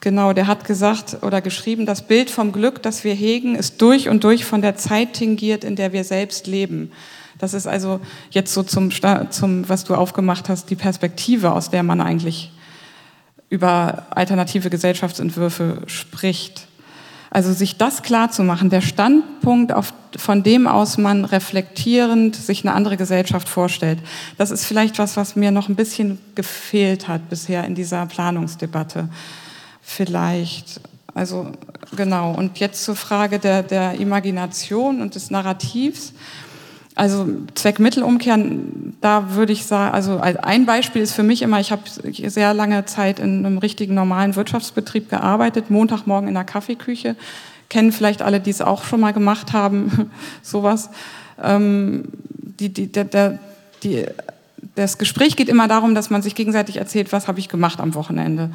[0.00, 4.08] genau, der hat gesagt oder geschrieben, das Bild vom Glück, das wir hegen, ist durch
[4.08, 6.90] und durch von der Zeit tingiert, in der wir selbst leben.
[7.38, 8.00] Das ist also
[8.30, 8.90] jetzt so zum,
[9.30, 12.52] zum was du aufgemacht hast, die Perspektive, aus der man eigentlich
[13.48, 16.65] über alternative Gesellschaftsentwürfe spricht.
[17.30, 22.64] Also sich das klar zu machen, der Standpunkt, auf, von dem aus man reflektierend sich
[22.64, 23.98] eine andere Gesellschaft vorstellt,
[24.38, 29.08] das ist vielleicht was, was mir noch ein bisschen gefehlt hat bisher in dieser Planungsdebatte.
[29.82, 30.80] Vielleicht.
[31.14, 31.52] Also
[31.96, 32.32] genau.
[32.32, 36.12] Und jetzt zur Frage der, der Imagination und des Narrativs.
[36.96, 41.82] Also Zweckmittelumkehren, da würde ich sagen, also ein Beispiel ist für mich immer, ich habe
[41.86, 47.14] sehr lange Zeit in einem richtigen normalen Wirtschaftsbetrieb gearbeitet, Montagmorgen in der Kaffeeküche,
[47.68, 50.10] kennen vielleicht alle, die es auch schon mal gemacht haben,
[50.42, 50.88] sowas.
[51.42, 52.04] Ähm,
[52.58, 53.38] die, die, der, der,
[53.82, 54.06] die,
[54.74, 57.94] das Gespräch geht immer darum, dass man sich gegenseitig erzählt, was habe ich gemacht am
[57.94, 58.50] Wochenende.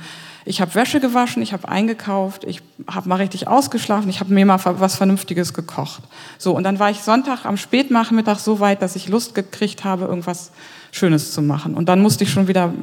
[0.45, 4.45] Ich habe Wäsche gewaschen, ich habe eingekauft, ich habe mal richtig ausgeschlafen, ich habe mir
[4.45, 6.01] mal was Vernünftiges gekocht.
[6.37, 10.05] So, und dann war ich Sonntag am Spätnachmittag so weit, dass ich Lust gekriegt habe,
[10.05, 10.51] irgendwas
[10.91, 11.75] Schönes zu machen.
[11.75, 12.73] Und dann musste ich schon wieder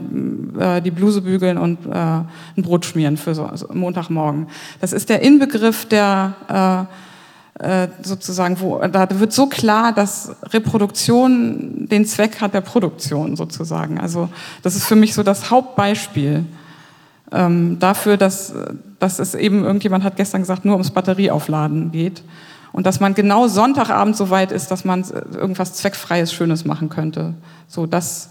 [0.59, 4.47] äh, die Bluse bügeln und äh, ein Brot schmieren für so, also Montagmorgen.
[4.81, 7.07] Das ist der Inbegriff der, äh,
[8.02, 13.98] sozusagen, wo da wird so klar, dass Reproduktion den Zweck hat der Produktion sozusagen.
[13.98, 14.28] Also
[14.62, 16.44] das ist für mich so das Hauptbeispiel
[17.32, 18.54] ähm, dafür, dass,
[18.98, 22.22] dass es eben irgendjemand hat gestern gesagt, nur ums Batterieaufladen geht
[22.72, 25.04] und dass man genau Sonntagabend so weit ist, dass man
[25.34, 27.34] irgendwas zweckfreies, schönes machen könnte.
[27.66, 28.30] So das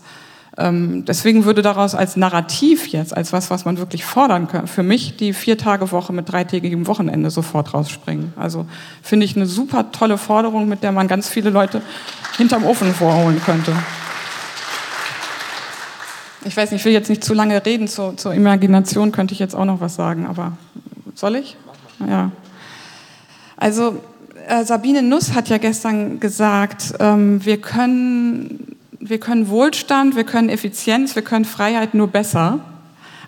[0.59, 5.15] deswegen würde daraus als Narrativ jetzt, als was, was man wirklich fordern kann, für mich
[5.15, 8.33] die Vier-Tage-Woche mit dreitägigem Wochenende sofort rausspringen.
[8.35, 8.65] Also
[9.03, 11.83] finde ich eine super tolle Forderung, mit der man ganz viele Leute
[12.37, 13.71] hinterm Ofen vorholen könnte.
[16.43, 19.39] Ich weiß nicht, ich will jetzt nicht zu lange reden, zur, zur Imagination könnte ich
[19.39, 20.53] jetzt auch noch was sagen, aber
[21.13, 21.55] soll ich?
[22.07, 22.31] Ja.
[23.57, 24.01] Also
[24.47, 30.49] äh, Sabine Nuss hat ja gestern gesagt, ähm, wir können wir können Wohlstand, wir können
[30.49, 32.59] Effizienz, wir können Freiheit nur besser.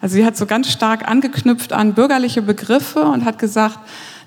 [0.01, 3.79] Also sie hat so ganz stark angeknüpft an bürgerliche Begriffe und hat gesagt,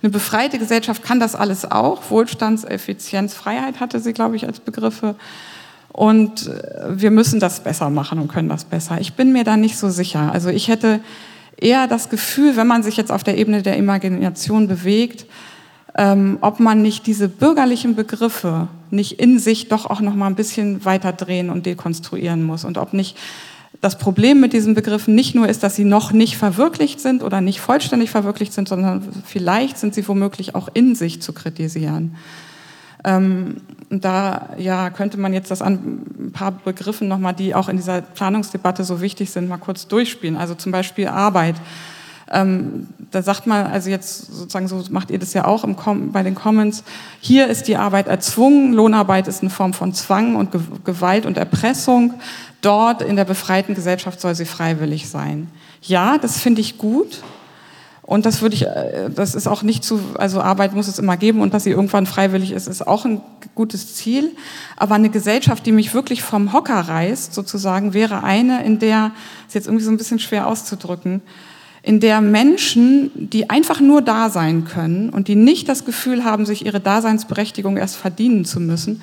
[0.02, 2.10] eine befreite Gesellschaft kann das alles auch.
[2.10, 5.14] Wohlstands, Effizienz, Freiheit hatte sie, glaube ich, als Begriffe.
[5.92, 9.00] Und äh, wir müssen das besser machen und können das besser.
[9.00, 10.32] Ich bin mir da nicht so sicher.
[10.32, 11.00] Also ich hätte
[11.56, 15.26] eher das Gefühl, wenn man sich jetzt auf der Ebene der Imagination bewegt,
[15.96, 20.34] ähm, ob man nicht diese bürgerlichen Begriffe nicht in sich doch auch noch mal ein
[20.34, 23.16] bisschen weiter drehen und dekonstruieren muss und ob nicht
[23.80, 27.40] das Problem mit diesen Begriffen nicht nur ist, dass sie noch nicht verwirklicht sind oder
[27.40, 32.14] nicht vollständig verwirklicht sind, sondern vielleicht sind sie womöglich auch in sich zu kritisieren.
[33.04, 33.56] Ähm,
[33.90, 38.02] da ja, könnte man jetzt das an ein paar Begriffen nochmal, die auch in dieser
[38.02, 40.36] Planungsdebatte so wichtig sind, mal kurz durchspielen.
[40.36, 41.56] Also zum Beispiel Arbeit.
[42.32, 46.12] Ähm, da sagt man, also jetzt sozusagen so macht ihr das ja auch im Com
[46.12, 46.82] bei den Commons,
[47.20, 51.36] hier ist die Arbeit erzwungen, Lohnarbeit ist eine Form von Zwang und Ge Gewalt und
[51.36, 52.14] Erpressung,
[52.62, 55.48] dort in der befreiten Gesellschaft soll sie freiwillig sein.
[55.82, 57.22] Ja, das finde ich gut.
[58.02, 61.16] Und das würde ich, äh, das ist auch nicht zu, also Arbeit muss es immer
[61.16, 63.20] geben und dass sie irgendwann freiwillig ist, ist auch ein
[63.54, 64.32] gutes Ziel.
[64.76, 69.12] Aber eine Gesellschaft, die mich wirklich vom Hocker reißt, sozusagen, wäre eine, in der,
[69.46, 71.22] ist jetzt irgendwie so ein bisschen schwer auszudrücken,
[71.82, 76.46] in der Menschen, die einfach nur da sein können und die nicht das Gefühl haben,
[76.46, 79.02] sich ihre Daseinsberechtigung erst verdienen zu müssen,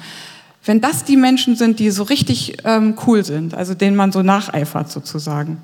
[0.66, 4.22] wenn das die Menschen sind, die so richtig ähm, cool sind, also denen man so
[4.22, 5.58] nacheifert sozusagen.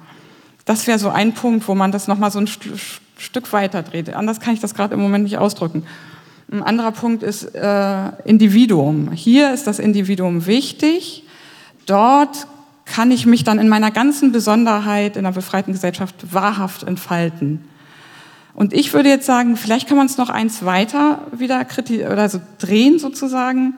[0.66, 2.70] Das wäre so ein Punkt, wo man das nochmal so ein St
[3.18, 4.14] Stück weiter dreht.
[4.14, 5.84] Anders kann ich das gerade im Moment nicht ausdrücken.
[6.52, 9.14] Ein anderer Punkt ist äh, Individuum.
[9.14, 11.24] Hier ist das Individuum wichtig.
[11.86, 12.46] Dort
[12.86, 17.68] kann ich mich dann in meiner ganzen Besonderheit in einer befreiten Gesellschaft wahrhaft entfalten.
[18.54, 21.66] Und ich würde jetzt sagen, vielleicht kann man es noch eins weiter wieder
[22.10, 23.74] oder so drehen sozusagen.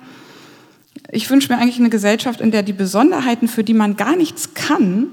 [1.12, 4.54] Ich wünsche mir eigentlich eine Gesellschaft, in der die Besonderheiten, für die man gar nichts
[4.54, 5.08] kann,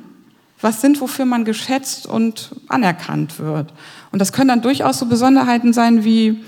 [0.60, 3.72] was sind, wofür man geschätzt und anerkannt wird.
[4.12, 6.42] Und das können dann durchaus so Besonderheiten sein wie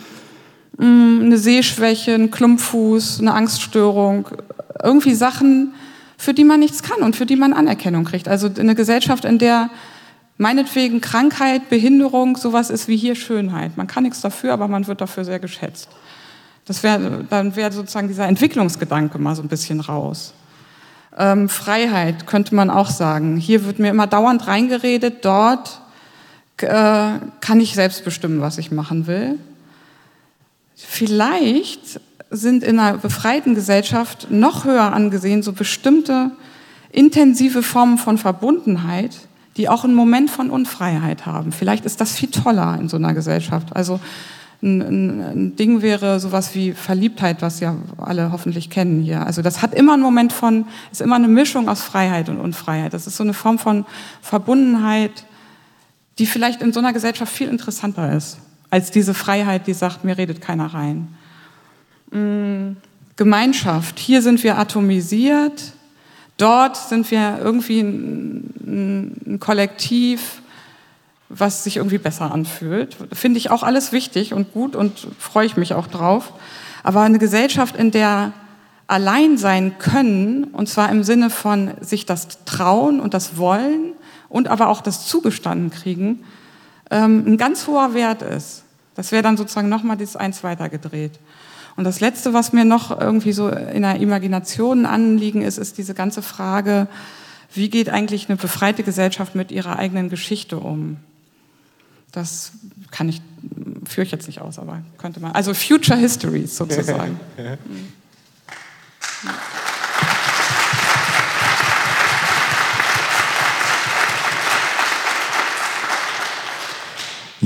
[0.77, 4.29] mh, mm, eine Sehschwäche, ein Klumpfuß, eine Angststörung,
[4.83, 5.73] irgendwie Sachen,
[6.19, 8.29] für die man nichts kann und für die man Anerkennung kriegt.
[8.29, 9.71] Also eine Gesellschaft, in der
[10.39, 13.77] meinetwegen Krankheit, Behinderung sowas ist wie hier Schönheit.
[13.77, 15.89] Man kann nichts dafür, aber man wird dafür sehr geschätzt.
[16.67, 20.35] Das wäre, dann wäre sozusagen dieser Entwicklungsgedanke mal so ein bisschen raus.
[21.17, 23.37] Ähm, Freiheit könnte man auch sagen.
[23.37, 25.81] Hier wird mir immer dauernd reingeredet, dort
[26.59, 26.67] äh,
[27.41, 29.39] kann ich selbst bestimmen, was ich machen will.
[30.75, 32.01] Vielleicht
[32.31, 36.33] sind in einer befreiten Gesellschaft noch höher angesehen, so bestimmte
[36.91, 39.17] intensive Formen von Verbundenheit,
[39.57, 41.53] die auch einen Moment von Unfreiheit haben.
[41.53, 43.75] Vielleicht ist das viel toller in so einer Gesellschaft.
[43.75, 44.01] Also
[44.63, 49.25] ein, ein, ein, Ding wäre sowas wie Verliebtheit, was ja alle hoffentlich kennen hier.
[49.25, 52.95] Also das hat immer einen Moment von, ist immer eine Mischung aus Freiheit und Unfreiheit.
[52.95, 53.85] Das ist so eine Form von
[54.23, 55.25] Verbundenheit,
[56.19, 58.39] die vielleicht in so einer Gesellschaft viel interessanter ist,
[58.71, 61.09] als diese Freiheit, die sagt, mir redet keiner rein.
[62.11, 62.77] Mm,
[63.17, 63.99] Gemeinschaft.
[63.99, 65.73] Hier sind wir atomisiert,
[66.37, 70.43] dort sind wir irgendwie ein, ein Kollektiv,
[71.29, 72.97] was sich irgendwie besser anfühlt.
[73.13, 76.33] Finde ich auch alles wichtig und gut und freue ich mich auch drauf.
[76.83, 78.33] Aber eine Gesellschaft, in der
[78.87, 83.95] allein sein können, und zwar im Sinne von sich das trauen und das wollen
[84.29, 86.25] und aber auch das zugestanden kriegen,
[86.91, 88.63] ähm, ein ganz hoher Wert ist.
[88.95, 91.19] Das wäre dann sozusagen nochmal das eins weitergedreht.
[91.77, 95.95] Und das Letzte, was mir noch irgendwie so in der Imagination anliegen ist, ist diese
[95.95, 96.89] ganze Frage,
[97.53, 100.97] wie geht eigentlich eine befreite Gesellschaft mit ihrer eigenen Geschichte um?
[102.13, 102.53] Das
[102.91, 103.21] kann ich,
[103.85, 105.33] führe ich jetzt nicht aus, aber könnte man.
[105.33, 107.21] Also Future Histories sozusagen.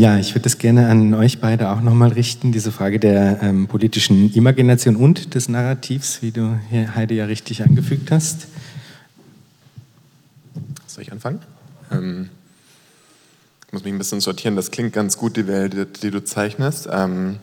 [0.00, 3.66] Ja, ich würde das gerne an euch beide auch nochmal richten, diese Frage der ähm,
[3.66, 8.46] politischen Imagination und des Narrativs, wie du hier Heide ja richtig angefügt hast.
[10.86, 11.40] Soll ich anfangen?
[11.92, 12.30] Ähm,
[13.66, 14.56] ich muss mich ein bisschen sortieren.
[14.56, 16.88] Das klingt ganz gut, die Welt, die, die du zeichnest.
[16.90, 17.36] Ähm,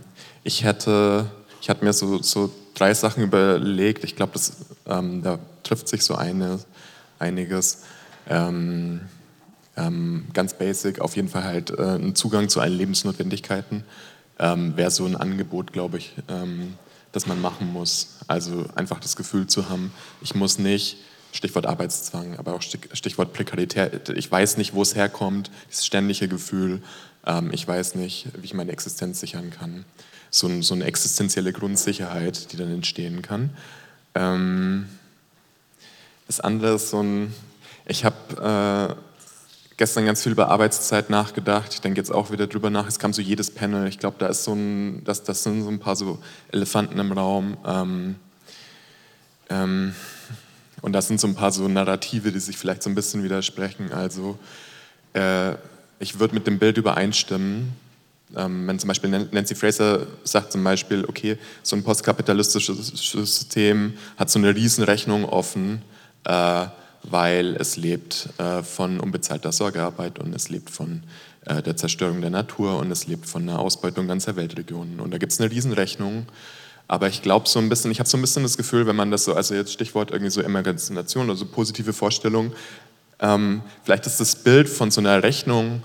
[0.43, 1.29] ich hätte,
[1.61, 4.03] ich hatte mir so, so drei Sachen überlegt.
[4.03, 4.39] Ich glaube,
[4.87, 6.57] ähm, da trifft sich so eine,
[7.19, 7.83] einiges.
[8.27, 9.01] Ähm,
[9.77, 13.83] ähm, ganz basic, auf jeden Fall halt äh, ein Zugang zu allen Lebensnotwendigkeiten
[14.39, 16.73] ähm, wäre so ein Angebot, glaube ich, ähm,
[17.11, 18.17] das man machen muss.
[18.27, 19.91] Also einfach das Gefühl zu haben,
[20.21, 20.97] ich muss nicht,
[21.33, 26.81] Stichwort Arbeitszwang, aber auch Stichwort Prekarität, ich weiß nicht, wo es herkommt, dieses ständige Gefühl,
[27.25, 29.85] ähm, ich weiß nicht, wie ich meine Existenz sichern kann.
[30.29, 33.51] So, ein, so eine existenzielle Grundsicherheit, die dann entstehen kann.
[34.15, 34.87] Ähm,
[36.27, 37.33] das andere ist so ein,
[37.85, 38.95] ich habe...
[38.97, 39.06] Äh,
[39.77, 41.73] gestern ganz viel über Arbeitszeit nachgedacht.
[41.73, 42.87] Ich denke jetzt auch wieder drüber nach.
[42.87, 43.87] Es kam so jedes Panel.
[43.87, 46.19] Ich glaube, da ist so ein, das, das sind so ein paar so
[46.51, 47.57] Elefanten im Raum.
[47.65, 48.15] Ähm,
[49.49, 49.93] ähm,
[50.81, 53.91] und das sind so ein paar so Narrative, die sich vielleicht so ein bisschen widersprechen.
[53.91, 54.37] Also
[55.13, 55.53] äh,
[55.99, 57.73] ich würde mit dem Bild übereinstimmen.
[58.35, 64.29] Ähm, wenn zum Beispiel Nancy Fraser sagt zum Beispiel, okay, so ein postkapitalistisches System hat
[64.29, 65.81] so eine Riesenrechnung offen.
[66.25, 66.65] Äh,
[67.03, 71.03] weil es lebt äh, von unbezahlter Sorgearbeit und es lebt von
[71.45, 74.99] äh, der Zerstörung der Natur und es lebt von der Ausbeutung ganzer Weltregionen.
[74.99, 76.25] Und da gibt es eine Riesenrechnung.
[76.87, 79.11] Aber ich glaube so ein bisschen, ich habe so ein bisschen das Gefühl, wenn man
[79.11, 82.53] das so, also jetzt Stichwort irgendwie so Emanzipation oder so positive Vorstellung,
[83.19, 85.83] ähm, vielleicht ist das Bild von so einer Rechnung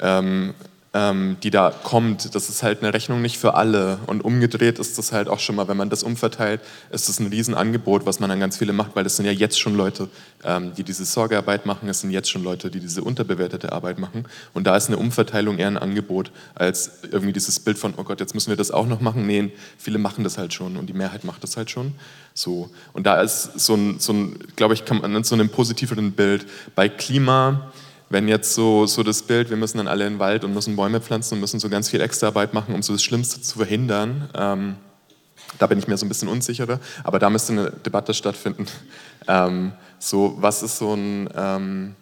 [0.00, 0.54] ähm,
[0.96, 3.98] ähm, die da kommt, das ist halt eine Rechnung nicht für alle.
[4.06, 7.26] Und umgedreht ist das halt auch schon mal, wenn man das umverteilt, ist das ein
[7.26, 10.08] Riesenangebot, was man an ganz viele macht, weil es sind ja jetzt schon Leute,
[10.42, 14.24] ähm, die diese Sorgearbeit machen, es sind jetzt schon Leute, die diese unterbewertete Arbeit machen.
[14.54, 18.20] Und da ist eine Umverteilung eher ein Angebot, als irgendwie dieses Bild von, oh Gott,
[18.20, 19.26] jetzt müssen wir das auch noch machen.
[19.26, 21.92] Nee, viele machen das halt schon und die Mehrheit macht das halt schon.
[22.32, 22.70] So.
[22.94, 26.46] Und da ist so ein, so ein glaube ich, kann man so einem positiveren Bild.
[26.74, 27.70] Bei Klima,
[28.08, 30.76] wenn jetzt so, so das Bild, wir müssen dann alle in den Wald und müssen
[30.76, 34.30] Bäume pflanzen und müssen so ganz viel Extraarbeit machen, um so das Schlimmste zu verhindern,
[34.34, 34.76] ähm,
[35.58, 38.66] da bin ich mir so ein bisschen unsicherer, aber da müsste eine Debatte stattfinden.
[39.28, 41.96] Ähm, so, was ist so ein, ähm,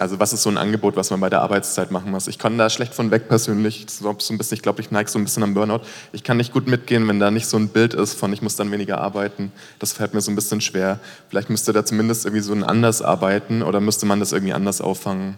[0.00, 2.26] also was ist so ein Angebot, was man bei der Arbeitszeit machen muss?
[2.26, 3.84] Ich kann da schlecht von weg persönlich.
[3.88, 5.80] So ein bisschen, ich glaube, ich neige so ein bisschen am Burnout.
[6.12, 8.56] Ich kann nicht gut mitgehen, wenn da nicht so ein Bild ist von, ich muss
[8.56, 9.52] dann weniger arbeiten.
[9.78, 11.00] Das fällt mir so ein bisschen schwer.
[11.28, 14.80] Vielleicht müsste da zumindest irgendwie so ein anders arbeiten oder müsste man das irgendwie anders
[14.80, 15.36] auffangen.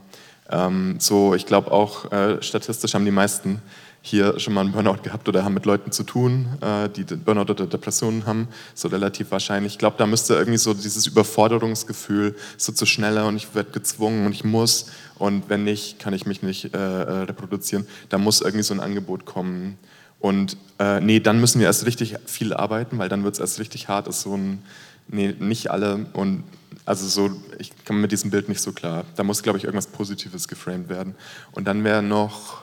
[0.48, 3.60] Ähm, so, ich glaube auch, äh, statistisch haben die meisten
[4.04, 7.52] hier schon mal einen Burnout gehabt oder haben mit Leuten zu tun, äh, die Burnout
[7.52, 9.74] oder Depressionen haben, so relativ wahrscheinlich.
[9.74, 14.26] Ich glaube, da müsste irgendwie so dieses Überforderungsgefühl so zu schneller und ich werde gezwungen
[14.26, 14.86] und ich muss
[15.18, 17.86] und wenn nicht, kann ich mich nicht äh, äh, reproduzieren.
[18.08, 19.78] Da muss irgendwie so ein Angebot kommen.
[20.18, 23.60] Und äh, nee, dann müssen wir erst richtig viel arbeiten, weil dann wird es erst
[23.60, 24.08] richtig hart.
[24.08, 24.62] Ist so ein,
[25.06, 26.42] nee, nicht alle und
[26.84, 29.04] also so, ich komme mit diesem Bild nicht so klar.
[29.14, 31.14] Da muss, glaube ich, irgendwas Positives geframed werden.
[31.52, 32.62] Und dann wäre noch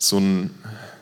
[0.00, 0.50] so eine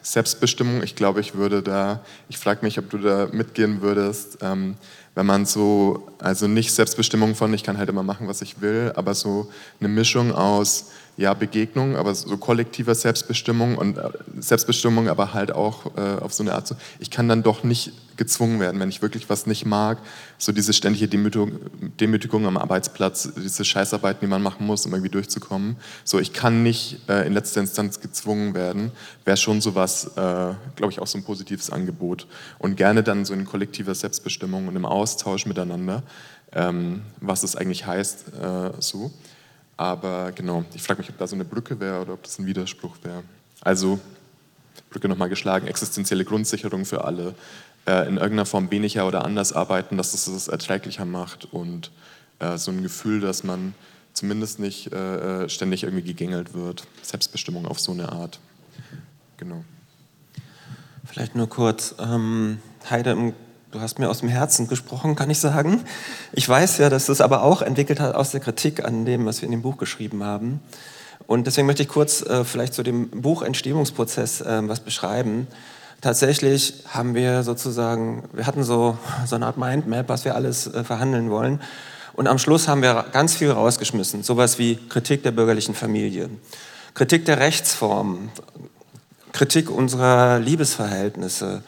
[0.03, 0.83] Selbstbestimmung.
[0.83, 4.75] Ich glaube, ich würde da, ich frage mich, ob du da mitgehen würdest, ähm,
[5.15, 8.93] wenn man so, also nicht Selbstbestimmung von, ich kann halt immer machen, was ich will,
[8.97, 9.51] aber so
[9.81, 15.87] eine Mischung aus ja, Begegnung, aber so kollektiver Selbstbestimmung und äh, Selbstbestimmung, aber halt auch
[15.97, 19.01] äh, auf so eine Art, so, ich kann dann doch nicht gezwungen werden, wenn ich
[19.01, 19.99] wirklich was nicht mag,
[20.36, 21.53] so diese ständige Demütigung,
[21.99, 25.77] Demütigung am Arbeitsplatz, diese Scheißarbeiten, die man machen muss, um irgendwie durchzukommen.
[26.05, 28.93] So, ich kann nicht äh, in letzter Instanz gezwungen werden,
[29.24, 30.11] wäre schon sowas, äh,
[30.77, 32.27] glaube ich, auch so ein positives Angebot.
[32.59, 36.03] Und gerne dann so in kollektiver Selbstbestimmung und im Austausch miteinander,
[36.53, 39.11] ähm, was es eigentlich heißt, äh, so.
[39.77, 42.47] Aber genau, ich frage mich, ob da so eine Brücke wäre oder ob das ein
[42.47, 43.23] Widerspruch wäre.
[43.61, 44.01] Also,
[44.90, 47.35] Brücke nochmal geschlagen, existenzielle Grundsicherung für alle,
[47.89, 51.90] in irgendeiner Form weniger oder anders arbeiten, dass es das erträglicher macht und
[52.39, 53.74] äh, so ein Gefühl, dass man
[54.12, 56.86] zumindest nicht äh, äh ständig irgendwie gegängelt wird.
[57.02, 58.40] Selbstbestimmung auf so eine Art.
[59.36, 59.65] Genau.
[61.05, 62.59] Vielleicht nur kurz, ähm,
[62.90, 63.35] Heide
[63.70, 65.85] Du hast mir aus dem Herzen gesprochen, kann ich sagen.
[66.32, 69.43] Ich weiß ja, dass es aber auch entwickelt hat aus der Kritik an dem, was
[69.43, 70.60] wir in dem Buch geschrieben haben.
[71.27, 75.48] Und deswegen möchte ich kurz äh, vielleicht zu dem Buchentstehungsprozess äh, was beschreiben.
[76.01, 78.97] Tatsächlich haben wir sozusagen, wir hatten so,
[79.27, 81.61] so eine Art Mindmap, was wir alles äh, verhandeln wollen.
[82.15, 84.23] Und am Schluss haben wir ganz viel rausgeschmissen.
[84.23, 86.31] Sowas wie Kritik der bürgerlichen Familie,
[86.95, 88.31] Kritik der Rechtsform,
[89.33, 91.62] Kritik unserer Liebesverhältnisse,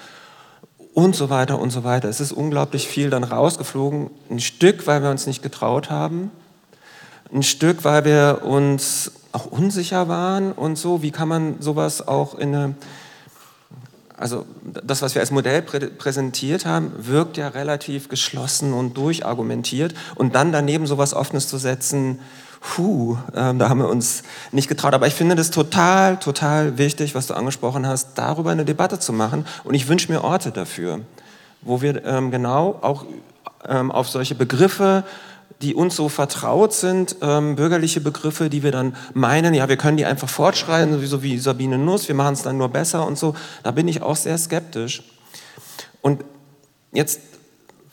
[0.95, 2.09] und so weiter und so weiter.
[2.09, 6.31] Es ist unglaublich viel dann rausgeflogen, ein Stück, weil wir uns nicht getraut haben,
[7.33, 11.03] ein Stück, weil wir uns auch unsicher waren und so.
[11.03, 12.75] Wie kann man sowas auch in eine
[14.21, 19.95] also das, was wir als Modell prä präsentiert haben, wirkt ja relativ geschlossen und durchargumentiert.
[20.15, 22.21] Und dann daneben sowas Offenes zu setzen,
[22.61, 24.23] puh, äh, da haben wir uns
[24.53, 24.93] nicht getraut.
[24.93, 29.15] Aber ich finde das total, total wichtig, was du angesprochen hast, darüber eine Debatte zu
[29.15, 29.47] machen.
[29.65, 31.01] Und ich wünsche mir Orte dafür,
[31.63, 33.07] wo wir ähm, genau auch
[33.67, 35.05] ähm, auf solche Begriffe
[35.63, 39.97] die uns so vertraut sind, ähm, bürgerliche Begriffe, die wir dann meinen, ja, wir können
[39.97, 43.35] die einfach fortschreien, so wie Sabine Nuss, wir machen es dann nur besser und so.
[43.63, 45.03] Da bin ich auch sehr skeptisch.
[46.01, 46.25] Und
[46.93, 47.21] jetzt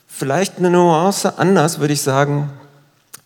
[0.07, 2.49] vielleicht eine Nuance anders, würde ich sagen.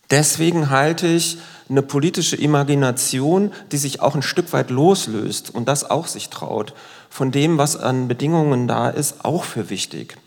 [0.09, 1.37] Deswegen halte ich
[1.69, 6.73] eine politische Imagination, die sich auch ein Stück weit loslöst und das auch sich traut,
[7.09, 10.17] von dem, was an Bedingungen da ist, auch für wichtig.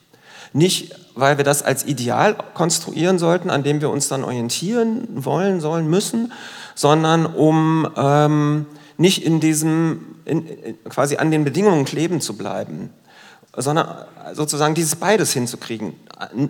[0.54, 5.60] Nicht, weil wir das als Ideal konstruieren sollten, an dem wir uns dann orientieren wollen,
[5.60, 6.32] sollen, müssen,
[6.76, 8.66] sondern um ähm,
[8.96, 10.46] nicht in diesem, in,
[10.88, 12.90] quasi an den Bedingungen kleben zu bleiben,
[13.56, 15.94] sondern sozusagen dieses beides hinzukriegen.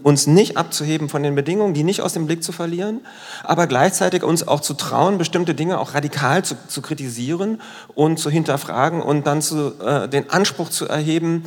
[0.02, 3.00] Uns nicht abzuheben von den Bedingungen, die nicht aus dem Blick zu verlieren,
[3.42, 7.62] aber gleichzeitig uns auch zu trauen, bestimmte Dinge auch radikal zu, zu kritisieren
[7.94, 11.44] und zu hinterfragen und dann zu, äh, den Anspruch zu erheben,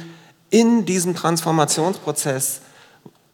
[0.50, 2.62] in diesem Transformationsprozess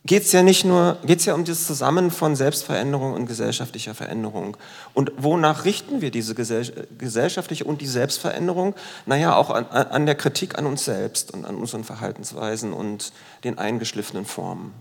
[0.06, 3.94] geht es ja nicht nur, geht es ja um das Zusammen von Selbstveränderung und gesellschaftlicher
[3.94, 4.58] Veränderung.
[4.94, 8.76] Und wonach richten wir diese gesellschaftliche und die Selbstveränderung?
[9.06, 13.14] Naja, auch an, an der Kritik an uns selbst und an unseren Verhaltensweisen und
[13.44, 14.74] den eingeschliffenen Formen.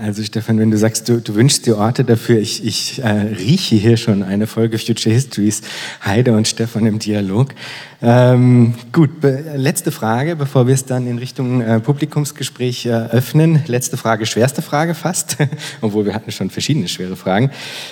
[0.00, 3.76] Also Stefan, wenn du sagst, du, du wünschst dir Orte dafür, ich, ich äh, rieche
[3.76, 5.60] hier schon eine Folge Future Histories,
[6.02, 7.54] Heide und Stefan im Dialog.
[8.00, 13.62] Ähm, gut, letzte Frage, bevor wir es dann in Richtung äh, Publikumsgespräch äh, öffnen.
[13.66, 15.36] Letzte Frage, schwerste Frage fast,
[15.82, 17.50] obwohl wir hatten schon verschiedene schwere Fragen.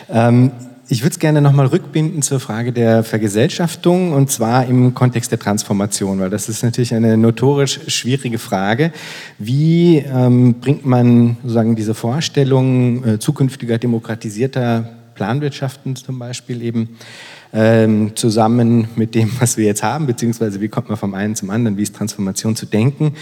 [0.09, 0.53] Ähm,
[0.89, 5.39] ich würde es gerne nochmal rückbinden zur Frage der Vergesellschaftung und zwar im Kontext der
[5.39, 8.93] Transformation, weil das ist natürlich eine notorisch schwierige Frage.
[9.39, 16.99] Wie ähm, bringt man sozusagen diese Vorstellung äh, zukünftiger demokratisierter Planwirtschaften zum Beispiel eben
[17.53, 21.51] ähm, zusammen mit dem, was wir jetzt haben, beziehungsweise wie kommt man vom einen zum
[21.51, 23.15] anderen, wie ist Transformation zu denken?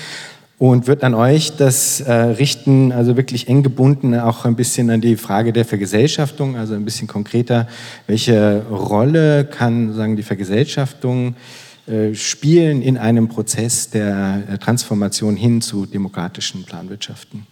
[0.60, 5.00] Und wird an euch das äh, richten, also wirklich eng gebunden auch ein bisschen an
[5.00, 7.66] die Frage der Vergesellschaftung, also ein bisschen konkreter,
[8.06, 11.34] welche Rolle kann sagen die Vergesellschaftung
[11.86, 17.46] äh, spielen in einem Prozess der äh, Transformation hin zu demokratischen Planwirtschaften?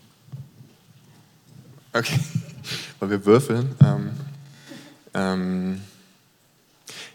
[1.94, 2.20] Okay,
[3.00, 3.70] weil wir würfeln.
[3.82, 4.10] Ähm,
[5.14, 5.80] ähm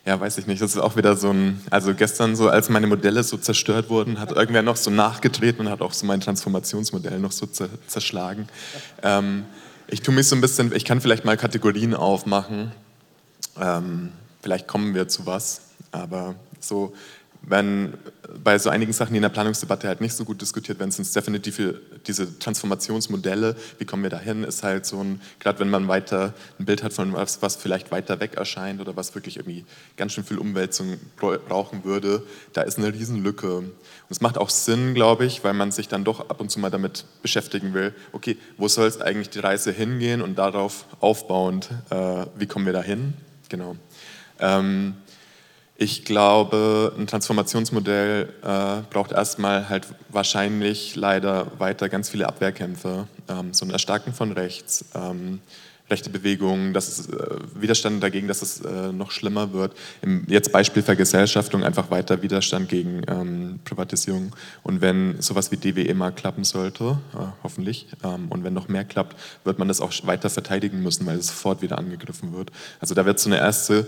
[0.06, 0.62] ja, weiß ich nicht.
[0.62, 4.20] Das ist auch wieder so ein, also gestern so, als meine Modelle so zerstört wurden,
[4.20, 7.48] hat irgendwer noch so nachgetreten und hat auch so mein Transformationsmodell noch so
[7.88, 8.48] zerschlagen.
[9.02, 9.46] Ähm,
[9.88, 12.72] ich tue mich so ein bisschen, ich kann vielleicht mal Kategorien aufmachen.
[13.60, 14.12] Ähm,
[14.42, 15.62] vielleicht kommen wir zu was,
[15.92, 16.94] aber so
[17.44, 17.94] wenn
[18.44, 21.04] bei so einigen Sachen, die in der Planungsdebatte halt nicht so gut diskutiert werden, sind
[21.04, 21.62] es definitiv
[22.08, 26.66] diese Transformationsmodelle, wie kommen wir dahin, ist halt so ein, gerade wenn man weiter ein
[26.66, 29.66] Bild hat von was, was vielleicht weiter weg erscheint oder was wirklich irgendwie
[29.98, 32.24] ganz schön viel Umwälzung brauchen würde,
[32.54, 33.58] da ist eine Riesenlücke.
[33.58, 33.72] Und
[34.10, 36.72] es macht auch Sinn, glaube ich, weil man sich dann doch ab und zu mal
[36.72, 42.26] damit beschäftigen will, okay, wo soll es eigentlich die Reise hingehen und darauf aufbauend, äh,
[42.36, 43.14] wie kommen wir dahin?
[43.50, 43.76] Genau.
[44.40, 44.96] Ähm,
[45.76, 53.54] ich glaube, ein Transformationsmodell äh, braucht erstmal halt wahrscheinlich leider weiter ganz viele Abwehrkämpfe, ähm,
[53.54, 55.42] so ein Erstarken von rechts, ähm,
[55.94, 59.74] rechte Bewegungen, das ist, äh, Widerstand dagegen, dass es äh, noch schlimmer wird.
[60.02, 64.36] Im, jetzt Beispiel Vergesellschaftung, einfach weiter Widerstand gegen ähm, Privatisierung.
[64.64, 68.84] Und wenn sowas wie DWE mal klappen sollte, äh, hoffentlich, ähm, und wenn noch mehr
[68.84, 72.52] klappt, wird man das auch weiter verteidigen müssen, weil es sofort wieder angegriffen wird.
[72.80, 73.88] Also da wird so eine erste,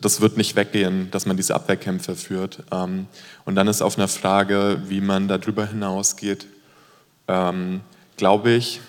[0.00, 2.62] das wird nicht weggehen, dass man diese Abwehrkämpfe führt.
[2.70, 3.06] Ähm,
[3.46, 6.46] und dann ist auf einer Frage, wie man darüber hinausgeht,
[7.28, 7.80] ähm,
[8.18, 8.80] glaube ich,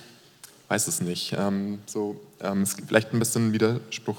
[0.68, 1.34] weiß es nicht.
[1.38, 4.18] Ähm, so ähm, es gibt vielleicht ein bisschen Widerspruch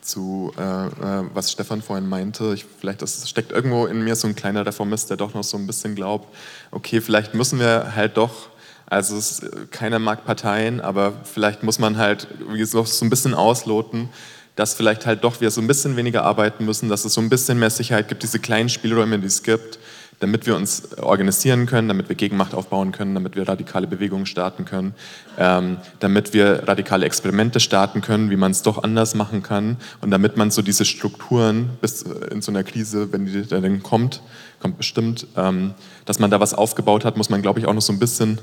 [0.00, 2.52] zu, äh, äh, was Stefan vorhin meinte.
[2.54, 5.56] Ich, vielleicht das steckt irgendwo in mir so ein kleiner Reformist, der doch noch so
[5.56, 6.34] ein bisschen glaubt,
[6.70, 8.48] okay, vielleicht müssen wir halt doch,
[8.86, 12.26] also es, keiner mag Parteien, aber vielleicht muss man halt
[12.64, 14.08] so, so ein bisschen ausloten,
[14.56, 17.28] dass vielleicht halt doch wir so ein bisschen weniger arbeiten müssen, dass es so ein
[17.28, 19.78] bisschen mehr Sicherheit gibt, diese kleinen Spielräume, die es gibt,
[20.20, 24.64] damit wir uns organisieren können, damit wir Gegenmacht aufbauen können, damit wir radikale Bewegungen starten
[24.64, 24.94] können,
[25.38, 30.10] ähm, damit wir radikale Experimente starten können, wie man es doch anders machen kann und
[30.10, 34.22] damit man so diese Strukturen bis äh, in so einer Krise, wenn die dann kommt,
[34.60, 35.74] kommt bestimmt, ähm,
[36.04, 38.38] dass man da was aufgebaut hat, muss man glaube ich auch noch so ein bisschen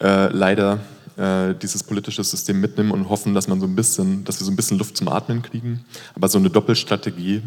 [0.00, 0.80] äh, leider
[1.16, 4.52] äh, dieses politische System mitnehmen und hoffen, dass man so ein bisschen, dass wir so
[4.52, 5.84] ein bisschen Luft zum Atmen kriegen.
[6.14, 7.42] Aber so eine Doppelstrategie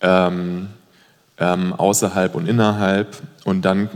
[0.00, 0.68] ähm,
[1.38, 3.88] ähm, außerhalb und innerhalb und dann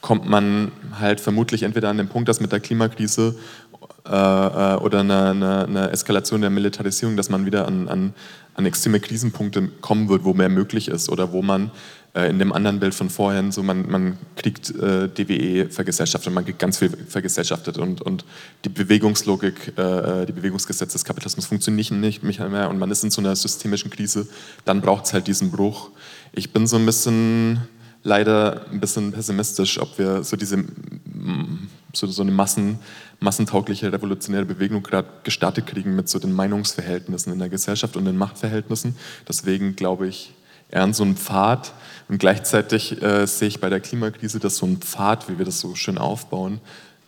[0.00, 0.70] kommt man
[1.00, 3.34] halt vermutlich entweder an den Punkt, dass mit der Klimakrise
[4.08, 8.14] äh, äh, oder eine, eine, eine, Eskalation der Militarisierung, dass man wieder an, an,
[8.54, 11.72] an, extreme Krisenpunkte kommen wird, wo mehr möglich ist oder wo man
[12.14, 16.44] äh, in dem anderen Bild von vorhin so, man, man kriegt äh, DWE vergesellschaftet, man
[16.44, 18.24] kriegt ganz viel vergesellschaftet und, und
[18.64, 23.20] die Bewegungslogik, äh, die Bewegungsgesetze des Kapitalismus funktionieren nicht mehr und man ist in so
[23.20, 24.28] einer systemischen Krise,
[24.64, 25.90] dann braucht es halt diesen Bruch.
[26.32, 27.60] Ich bin so ein bisschen
[28.02, 30.64] leider ein bisschen pessimistisch, ob wir so diese
[31.92, 32.78] so, so eine Massen,
[33.20, 38.16] massentaugliche revolutionäre Bewegung gerade gestartet kriegen mit so den Meinungsverhältnissen in der Gesellschaft und den
[38.16, 38.96] Machtverhältnissen.
[39.28, 40.32] Deswegen glaube ich
[40.70, 41.72] eher an so einen Pfad.
[42.08, 45.60] Und gleichzeitig äh, sehe ich bei der Klimakrise, dass so ein Pfad, wie wir das
[45.60, 46.60] so schön aufbauen,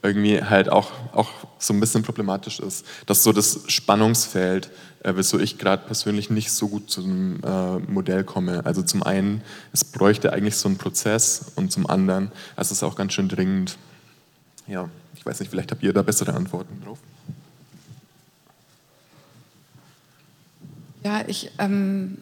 [0.09, 2.85] irgendwie halt auch, auch so ein bisschen problematisch ist.
[3.07, 4.71] Dass so das Spannungsfeld,
[5.05, 8.65] äh, wieso ich gerade persönlich nicht so gut zu einem äh, Modell komme.
[8.65, 12.97] Also zum einen, es bräuchte eigentlich so einen Prozess und zum anderen, es ist auch
[12.97, 13.77] ganz schön dringend.
[14.67, 16.99] Ja, ich weiß nicht, vielleicht habt ihr da bessere Antworten drauf.
[21.05, 22.19] Ja, ich, ähm,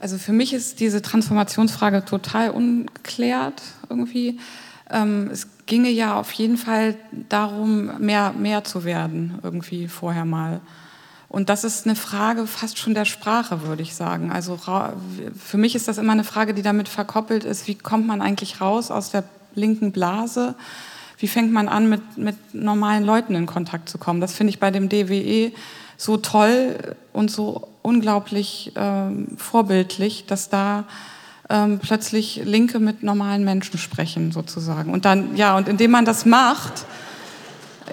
[0.00, 4.38] also für mich ist diese Transformationsfrage total ungeklärt irgendwie.
[4.90, 6.96] Ähm, es ginge ja auf jeden Fall
[7.28, 10.60] darum, mehr, mehr zu werden, irgendwie vorher mal.
[11.28, 14.32] Und das ist eine Frage fast schon der Sprache, würde ich sagen.
[14.32, 14.58] Also
[15.38, 18.60] für mich ist das immer eine Frage, die damit verkoppelt ist, wie kommt man eigentlich
[18.60, 19.24] raus aus der
[19.54, 20.54] linken Blase?
[21.18, 24.20] Wie fängt man an, mit, mit normalen Leuten in Kontakt zu kommen?
[24.22, 25.52] Das finde ich bei dem DWE
[25.98, 30.84] so toll und so unglaublich ähm, vorbildlich, dass da
[31.50, 34.92] ähm, plötzlich Linke mit normalen Menschen sprechen, sozusagen.
[34.92, 36.84] Und dann, ja, und indem man das macht,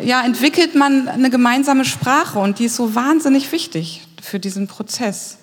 [0.03, 5.37] ja, entwickelt man eine gemeinsame Sprache und die ist so wahnsinnig wichtig für diesen Prozess.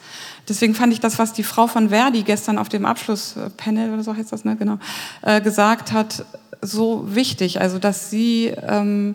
[0.49, 4.15] Deswegen fand ich das, was die Frau von Verdi gestern auf dem Abschlusspanel oder so
[4.15, 4.79] heißt das, ne, genau,
[5.23, 6.25] äh, gesagt hat,
[6.61, 7.61] so wichtig.
[7.61, 9.15] Also, dass sie, ähm,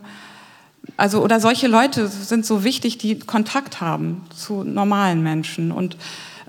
[0.96, 5.98] also, oder solche Leute sind so wichtig, die Kontakt haben zu normalen Menschen und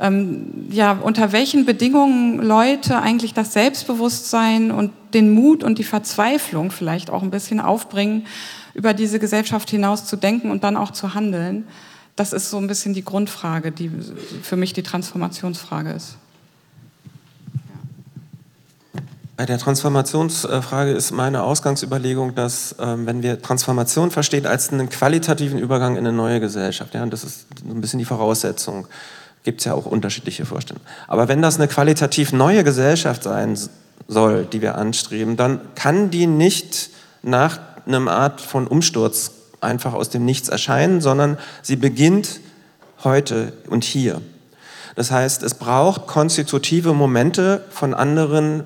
[0.00, 6.70] ähm, ja, unter welchen Bedingungen Leute eigentlich das Selbstbewusstsein und den Mut und die Verzweiflung
[6.70, 8.26] vielleicht auch ein bisschen aufbringen,
[8.74, 11.66] über diese Gesellschaft hinaus zu denken und dann auch zu handeln.
[12.14, 13.90] Das ist so ein bisschen die Grundfrage, die
[14.42, 16.16] für mich die Transformationsfrage ist.
[19.36, 25.60] Bei der Transformationsfrage ist meine Ausgangsüberlegung, dass ähm, wenn wir Transformation verstehen als einen qualitativen
[25.60, 28.88] Übergang in eine neue Gesellschaft, ja, und das ist ein bisschen die Voraussetzung,
[29.48, 30.84] gibt es ja auch unterschiedliche Vorstellungen.
[31.06, 33.58] Aber wenn das eine qualitativ neue Gesellschaft sein
[34.06, 36.90] soll, die wir anstreben, dann kann die nicht
[37.22, 39.30] nach einem Art von Umsturz
[39.62, 42.40] einfach aus dem Nichts erscheinen, sondern sie beginnt
[43.04, 44.20] heute und hier.
[44.96, 48.64] Das heißt, es braucht konstitutive Momente von anderen,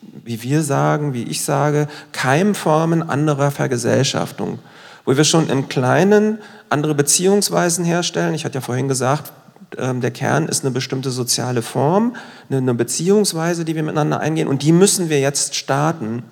[0.00, 4.60] wie wir sagen, wie ich sage, Keimformen anderer Vergesellschaftung,
[5.04, 6.38] wo wir schon im Kleinen
[6.68, 8.32] andere Beziehungsweisen herstellen.
[8.34, 9.32] Ich hatte ja vorhin gesagt,
[9.76, 12.16] der Kern ist eine bestimmte soziale Form,
[12.50, 16.24] eine Beziehungsweise, die wir miteinander eingehen und die müssen wir jetzt starten.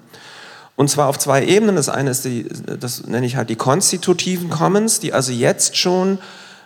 [0.76, 1.74] Und zwar auf zwei Ebenen.
[1.74, 2.46] Das eine ist die,
[2.78, 6.18] das nenne ich halt die konstitutiven Commons, die also jetzt schon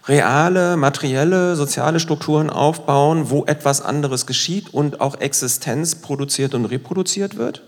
[0.06, 7.38] reale, materielle, soziale Strukturen aufbauen, wo etwas anderes geschieht und auch Existenz produziert und reproduziert
[7.38, 7.62] wird.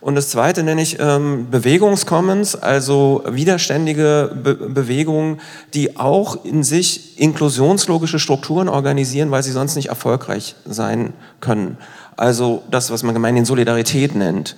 [0.00, 5.40] Und das zweite nenne ich ähm, Bewegungscommons, also widerständige Be Bewegungen,
[5.74, 11.76] die auch in sich inklusionslogische Strukturen organisieren, weil sie sonst nicht erfolgreich sein können.
[12.16, 14.56] Also das, was man gemeinhin Solidarität nennt.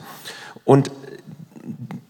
[0.64, 0.92] Und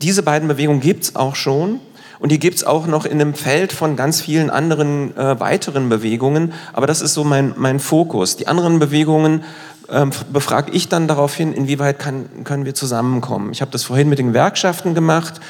[0.02, 1.80] diese beiden Bewegungen gibt es auch schon.
[2.18, 5.88] Und die gibt es auch noch in einem Feld von ganz vielen anderen äh, weiteren
[5.88, 6.52] Bewegungen.
[6.72, 8.36] Aber das ist so mein, mein Fokus.
[8.36, 9.42] Die anderen Bewegungen
[10.32, 13.52] befrage ich dann darauf hin, inwieweit kann, können wir zusammenkommen.
[13.52, 15.40] Ich habe das vorhin mit den Gewerkschaften gemacht.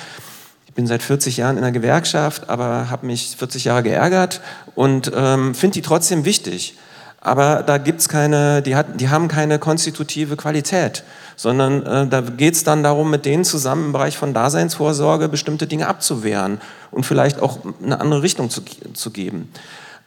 [0.66, 4.40] Ich bin seit 40 Jahren in der Gewerkschaft, aber habe mich 40 Jahre geärgert
[4.74, 6.78] und ähm, finde die trotzdem wichtig.
[7.20, 11.04] Aber da gibt's keine, die, hat, die haben keine konstitutive Qualität,
[11.36, 15.86] sondern äh, da geht's dann darum, mit denen zusammen im Bereich von Daseinsvorsorge bestimmte Dinge
[15.86, 16.60] abzuwehren
[16.90, 18.62] und vielleicht auch eine andere Richtung zu,
[18.94, 19.52] zu geben.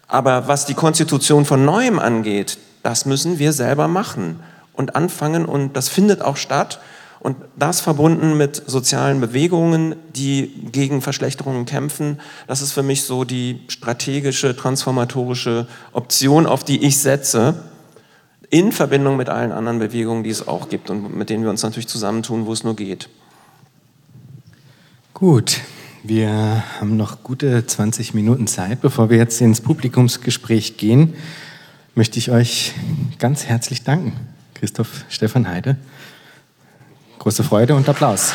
[0.07, 4.40] Aber was die Konstitution von Neuem angeht, das müssen wir selber machen
[4.74, 6.80] und anfangen und das findet auch statt.
[7.20, 13.24] Und das verbunden mit sozialen Bewegungen, die gegen Verschlechterungen kämpfen, das ist für mich so
[13.24, 17.56] die strategische, transformatorische Option, auf die ich setze,
[18.52, 21.64] in Verbindung mit allen anderen Bewegungen, die es auch gibt und mit denen wir uns
[21.64, 23.10] natürlich zusammentun, wo es nur geht.
[25.16, 25.62] Gut,
[26.07, 28.80] Wir haben noch gute 20 Minuten Zeit.
[28.80, 31.16] Bevor wir jetzt ins Publikumsgespräch gehen,
[31.96, 32.74] möchte ich euch
[33.20, 34.14] ganz herzlich danken.
[34.54, 35.78] Christoph Stefan Heide.
[37.20, 38.34] Große Freude und Applaus.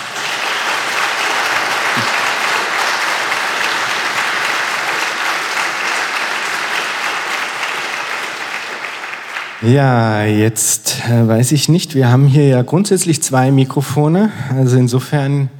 [9.62, 11.94] Ja, jetzt äh, weiß ich nicht.
[11.94, 14.32] Wir haben hier ja grundsätzlich zwei Mikrofone.
[14.56, 15.50] Also insofern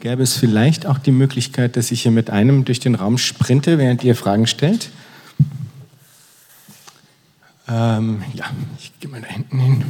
[0.00, 3.78] gäbe es vielleicht auch die Möglichkeit, dass ich hier mit einem durch den Raum sprinte,
[3.78, 4.90] während ihr Fragen stellt.
[7.68, 8.44] Ähm, ja,
[8.78, 9.84] ich gehe mal da hinten hin.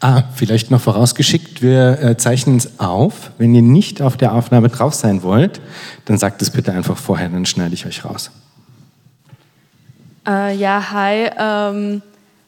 [0.00, 3.30] Ah, vielleicht noch vorausgeschickt, wir äh, zeichnen es auf.
[3.38, 5.62] Wenn ihr nicht auf der Aufnahme drauf sein wollt,
[6.04, 8.30] dann sagt es bitte einfach vorher, dann schneide ich euch raus.
[10.26, 11.30] Äh, ja, hi.
[11.38, 12.02] Ähm,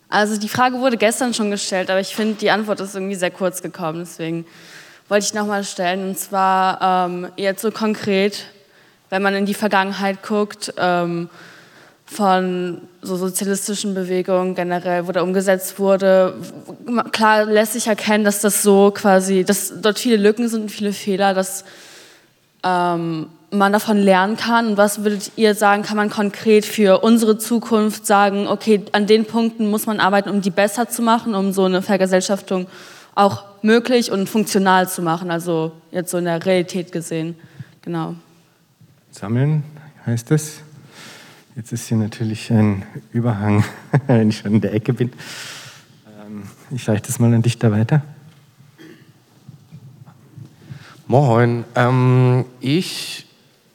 [0.08, 3.30] also die Frage wurde gestern schon gestellt, aber ich finde, die Antwort ist irgendwie sehr
[3.30, 4.00] kurz gekommen.
[4.00, 4.44] Deswegen
[5.08, 6.08] wollte ich nochmal stellen.
[6.08, 8.46] Und zwar ähm, jetzt so konkret,
[9.10, 11.28] wenn man in die Vergangenheit guckt, ähm,
[12.06, 16.34] von so sozialistischen Bewegungen generell, wo da umgesetzt wurde.
[17.10, 21.34] Klar lässt sich erkennen, dass das so quasi, dass dort viele Lücken sind viele Fehler,
[21.34, 21.64] dass
[22.62, 24.68] ähm, man davon lernen kann.
[24.68, 29.24] Und was würdet ihr sagen, kann man konkret für unsere Zukunft sagen, okay, an den
[29.24, 32.66] Punkten muss man arbeiten, um die besser zu machen, um so eine Vergesellschaftung
[33.16, 37.34] auch möglich und funktional zu machen, also jetzt so in der Realität gesehen.
[37.82, 38.14] Genau.
[39.16, 39.64] Sammeln
[40.05, 40.60] heißt es.
[41.55, 42.82] Jetzt ist hier natürlich ein
[43.12, 43.64] Überhang,
[44.09, 45.10] wenn ich schon in der Ecke bin.
[46.20, 48.02] Ähm, ich reiche das mal an dich da weiter.
[51.06, 51.64] Moin.
[51.74, 53.26] Ähm, ich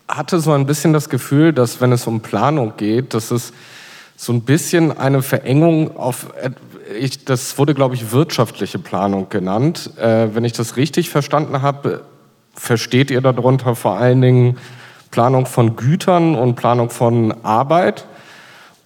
[0.08, 3.52] hatte so ein bisschen das Gefühl, dass wenn es um Planung geht, dass es
[4.16, 6.28] so ein bisschen eine Verengung auf,
[7.00, 9.98] ich, das wurde glaube ich wirtschaftliche Planung genannt.
[9.98, 12.06] Äh, wenn ich das richtig verstanden habe,
[12.54, 14.58] versteht ihr darunter vor allen Dingen
[15.12, 18.06] Planung von Gütern und Planung von Arbeit.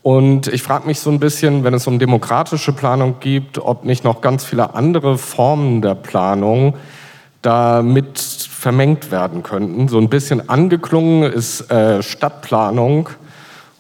[0.02, 4.04] Und ich frage mich so ein bisschen, wenn es um demokratische Planung geht, ob nicht
[4.04, 6.76] noch ganz viele andere Formen der Planung
[7.42, 9.88] damit vermengt werden könnten.
[9.88, 13.10] So ein bisschen angeklungen ist äh, Stadtplanung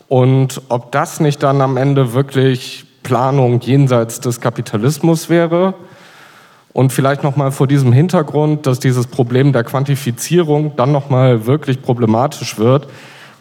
[0.07, 5.73] und ob das nicht dann am Ende wirklich Planung jenseits des Kapitalismus wäre
[6.75, 12.57] und vielleicht nochmal vor diesem Hintergrund, dass dieses Problem der Quantifizierung dann nochmal wirklich problematisch
[12.57, 12.89] wird,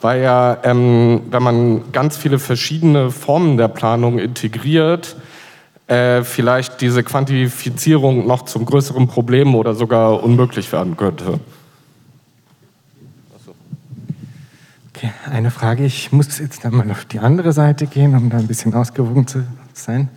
[0.01, 5.17] weil ja, ähm, wenn man ganz viele verschiedene Formen der Planung integriert,
[5.89, 11.41] äh, vielleicht diese Quantifizierung noch zum größeren Problem oder sogar unmöglich werden könnte.
[14.95, 15.85] Okay, eine Frage.
[15.85, 19.43] Ich muss jetzt einmal auf die andere Seite gehen, um da ein bisschen ausgewogen zu
[19.73, 20.09] sein.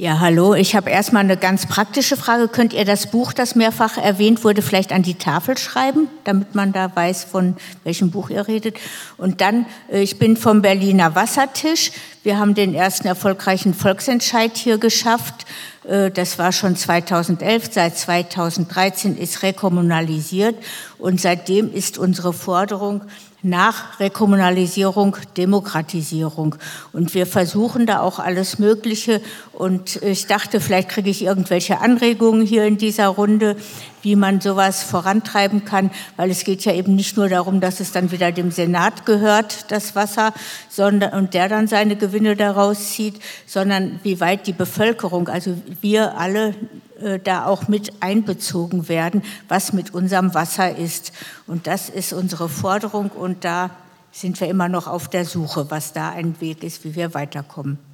[0.00, 0.54] Ja, hallo.
[0.54, 2.46] Ich habe erstmal eine ganz praktische Frage.
[2.46, 6.72] Könnt ihr das Buch, das mehrfach erwähnt wurde, vielleicht an die Tafel schreiben, damit man
[6.72, 8.76] da weiß, von welchem Buch ihr redet?
[9.16, 11.90] Und dann, äh, ich bin vom Berliner Wassertisch.
[12.22, 15.46] Wir haben den ersten erfolgreichen Volksentscheid hier geschafft.
[15.82, 17.70] Äh, das war schon 2011.
[17.72, 20.54] Seit 2013 ist rekommunalisiert.
[20.98, 23.02] Und seitdem ist unsere Forderung,
[23.42, 26.56] nach Rekommunalisierung, Demokratisierung.
[26.92, 29.20] Und wir versuchen da auch alles Mögliche.
[29.58, 33.56] Und ich dachte, vielleicht kriege ich irgendwelche Anregungen hier in dieser Runde,
[34.02, 37.90] wie man sowas vorantreiben kann, weil es geht ja eben nicht nur darum, dass es
[37.90, 40.32] dann wieder dem Senat gehört, das Wasser,
[40.68, 46.16] sondern, und der dann seine Gewinne daraus zieht, sondern wie weit die Bevölkerung, also wir
[46.16, 46.54] alle
[47.00, 51.10] äh, da auch mit einbezogen werden, was mit unserem Wasser ist.
[51.48, 53.70] Und das ist unsere Forderung und da
[54.12, 57.87] sind wir immer noch auf der Suche, was da ein Weg ist, wie wir weiterkommen.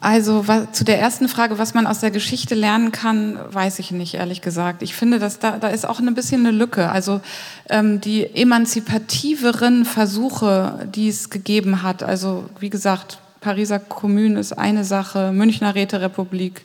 [0.00, 3.90] Also was, zu der ersten Frage, was man aus der Geschichte lernen kann, weiß ich
[3.90, 4.82] nicht, ehrlich gesagt.
[4.82, 6.90] Ich finde, dass da, da ist auch ein bisschen eine Lücke.
[6.90, 7.20] Also
[7.68, 14.84] ähm, die emanzipativeren Versuche, die es gegeben hat, also wie gesagt, Pariser Kommune ist eine
[14.84, 16.64] Sache, Münchner Räterepublik,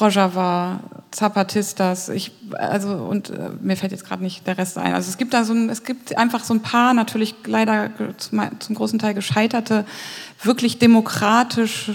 [0.00, 0.80] Rojava,
[1.10, 4.92] Zapatistas, ich, also und äh, mir fällt jetzt gerade nicht der Rest ein.
[4.92, 8.42] Also es gibt da so ein, es gibt einfach so ein paar, natürlich leider zum,
[8.58, 9.86] zum großen Teil gescheiterte,
[10.42, 11.90] wirklich demokratisch,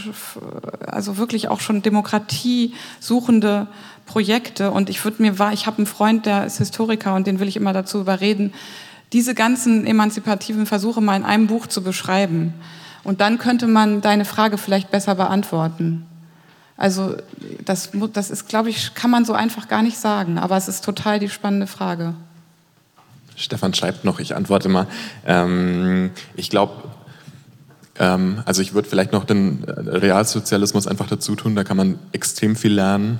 [0.87, 3.67] also wirklich auch schon Demokratie suchende
[4.05, 4.71] Projekte.
[4.71, 7.55] Und ich würde mir ich habe einen Freund, der ist Historiker und den will ich
[7.55, 8.53] immer dazu überreden,
[9.13, 12.53] diese ganzen emanzipativen Versuche mal in einem Buch zu beschreiben.
[13.03, 16.05] Und dann könnte man deine Frage vielleicht besser beantworten.
[16.77, 17.15] Also
[17.65, 20.83] das, das ist, glaube ich, kann man so einfach gar nicht sagen, aber es ist
[20.83, 22.15] total die spannende Frage.
[23.35, 24.87] Stefan schreibt noch, ich antworte mal.
[25.25, 26.73] Ähm, ich glaube,
[27.99, 31.99] ähm, also ich würde vielleicht noch den äh, Realsozialismus einfach dazu tun, da kann man
[32.13, 33.19] extrem viel lernen.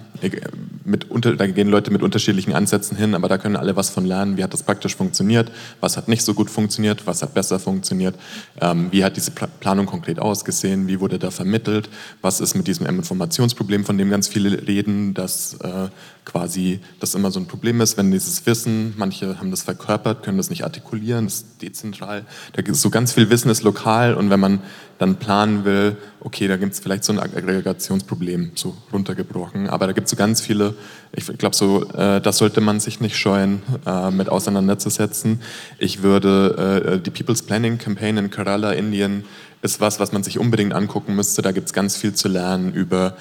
[0.85, 4.05] Mit unter, da gehen Leute mit unterschiedlichen Ansätzen hin, aber da können alle was von
[4.05, 4.37] lernen.
[4.37, 5.51] Wie hat das praktisch funktioniert?
[5.81, 7.05] Was hat nicht so gut funktioniert?
[7.05, 8.15] Was hat besser funktioniert?
[8.61, 10.87] Ähm, wie hat diese Planung konkret ausgesehen?
[10.87, 11.89] Wie wurde da vermittelt?
[12.21, 15.89] Was ist mit diesem Informationsproblem, von dem ganz viele reden, dass äh,
[16.25, 20.37] quasi das immer so ein Problem ist, wenn dieses Wissen, manche haben das verkörpert, können
[20.37, 22.25] das nicht artikulieren, das ist dezentral.
[22.53, 24.61] Da gibt so ganz viel Wissen ist lokal und wenn man
[24.99, 29.67] dann planen will, okay, da gibt es vielleicht so ein Aggregationsproblem, so runtergebrochen.
[29.67, 30.75] Aber da gibt es so ganz viele,
[31.11, 35.41] ich glaube, so, äh, das sollte man sich nicht scheuen, äh, mit auseinanderzusetzen.
[35.79, 39.23] Ich würde äh, die People's Planning Campaign in Kerala, Indien,
[39.63, 41.41] ist was, was man sich unbedingt angucken müsste.
[41.41, 43.15] Da gibt es ganz viel zu lernen über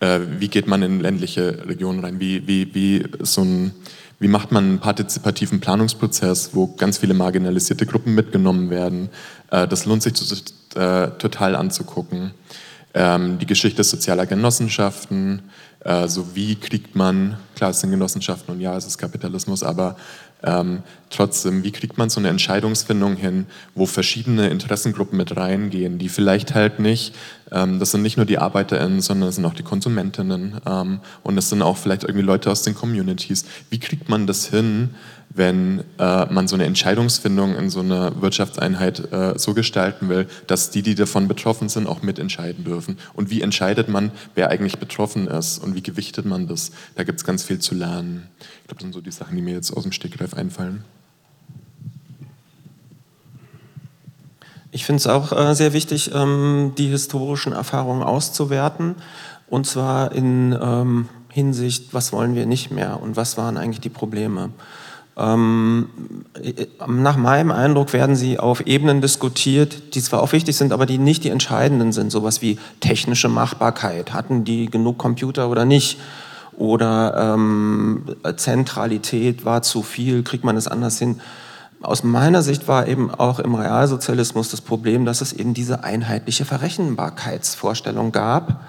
[0.00, 3.72] äh, wie geht man in ländliche Regionen rein, wie, wie, wie, so ein,
[4.18, 9.08] wie macht man einen partizipativen Planungsprozess, wo ganz viele marginalisierte Gruppen mitgenommen werden.
[9.50, 10.14] Äh, das lohnt sich
[10.74, 12.32] äh, total anzugucken.
[12.94, 15.42] Ähm, die Geschichte sozialer Genossenschaften,
[16.06, 19.94] so wie kriegt man, klar es sind Genossenschaften und ja es ist Kapitalismus, aber
[20.46, 26.08] ähm, trotzdem, wie kriegt man so eine Entscheidungsfindung hin, wo verschiedene Interessengruppen mit reingehen, die
[26.08, 27.14] vielleicht halt nicht,
[27.50, 31.36] ähm, das sind nicht nur die ArbeiterInnen, sondern es sind auch die KonsumentInnen ähm, und
[31.36, 33.44] es sind auch vielleicht irgendwie Leute aus den Communities.
[33.70, 34.94] Wie kriegt man das hin,
[35.36, 40.70] wenn äh, man so eine Entscheidungsfindung in so einer Wirtschaftseinheit äh, so gestalten will, dass
[40.70, 42.98] die, die davon betroffen sind, auch mitentscheiden dürfen?
[43.14, 46.72] Und wie entscheidet man, wer eigentlich betroffen ist und wie gewichtet man das?
[46.94, 48.28] Da gibt es ganz viel zu lernen.
[48.62, 50.84] Ich glaube, das sind so die Sachen, die mir jetzt aus dem Stegreif einfallen.
[54.72, 58.96] Ich finde es auch äh, sehr wichtig, ähm, die historischen Erfahrungen auszuwerten.
[59.48, 63.90] Und zwar in ähm, Hinsicht, was wollen wir nicht mehr und was waren eigentlich die
[63.90, 64.50] Probleme.
[65.18, 65.88] Ähm,
[66.42, 70.84] äh, nach meinem Eindruck werden sie auf Ebenen diskutiert, die zwar auch wichtig sind, aber
[70.84, 72.10] die nicht die entscheidenden sind.
[72.10, 74.12] Sowas wie technische Machbarkeit.
[74.12, 75.98] Hatten die genug Computer oder nicht?
[76.56, 78.04] Oder ähm,
[78.36, 81.20] Zentralität war zu viel, kriegt man es anders hin?
[81.82, 86.46] Aus meiner Sicht war eben auch im Realsozialismus das Problem, dass es eben diese einheitliche
[86.46, 88.62] Verrechenbarkeitsvorstellung gab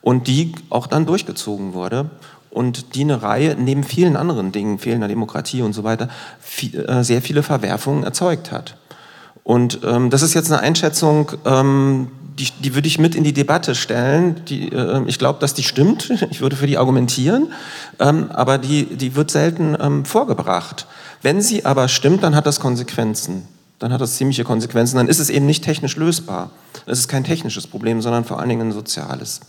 [0.00, 2.10] und die auch dann durchgezogen wurde
[2.52, 6.08] und die eine Reihe, neben vielen anderen Dingen, fehlender Demokratie und so weiter,
[6.38, 8.76] viel, äh, sehr viele Verwerfungen erzeugt hat.
[9.42, 12.08] Und ähm, das ist jetzt eine Einschätzung, ähm,
[12.38, 14.44] die, die würde ich mit in die Debatte stellen.
[14.48, 16.12] Die, äh, ich glaube, dass die stimmt.
[16.30, 17.52] Ich würde für die argumentieren,
[17.98, 20.86] ähm, aber die, die wird selten ähm, vorgebracht.
[21.22, 23.48] Wenn sie aber stimmt, dann hat das Konsequenzen.
[23.78, 24.96] Dann hat das ziemliche Konsequenzen.
[24.96, 26.50] Dann ist es eben nicht technisch lösbar.
[26.86, 29.40] Es ist kein technisches Problem, sondern vor allen Dingen ein soziales.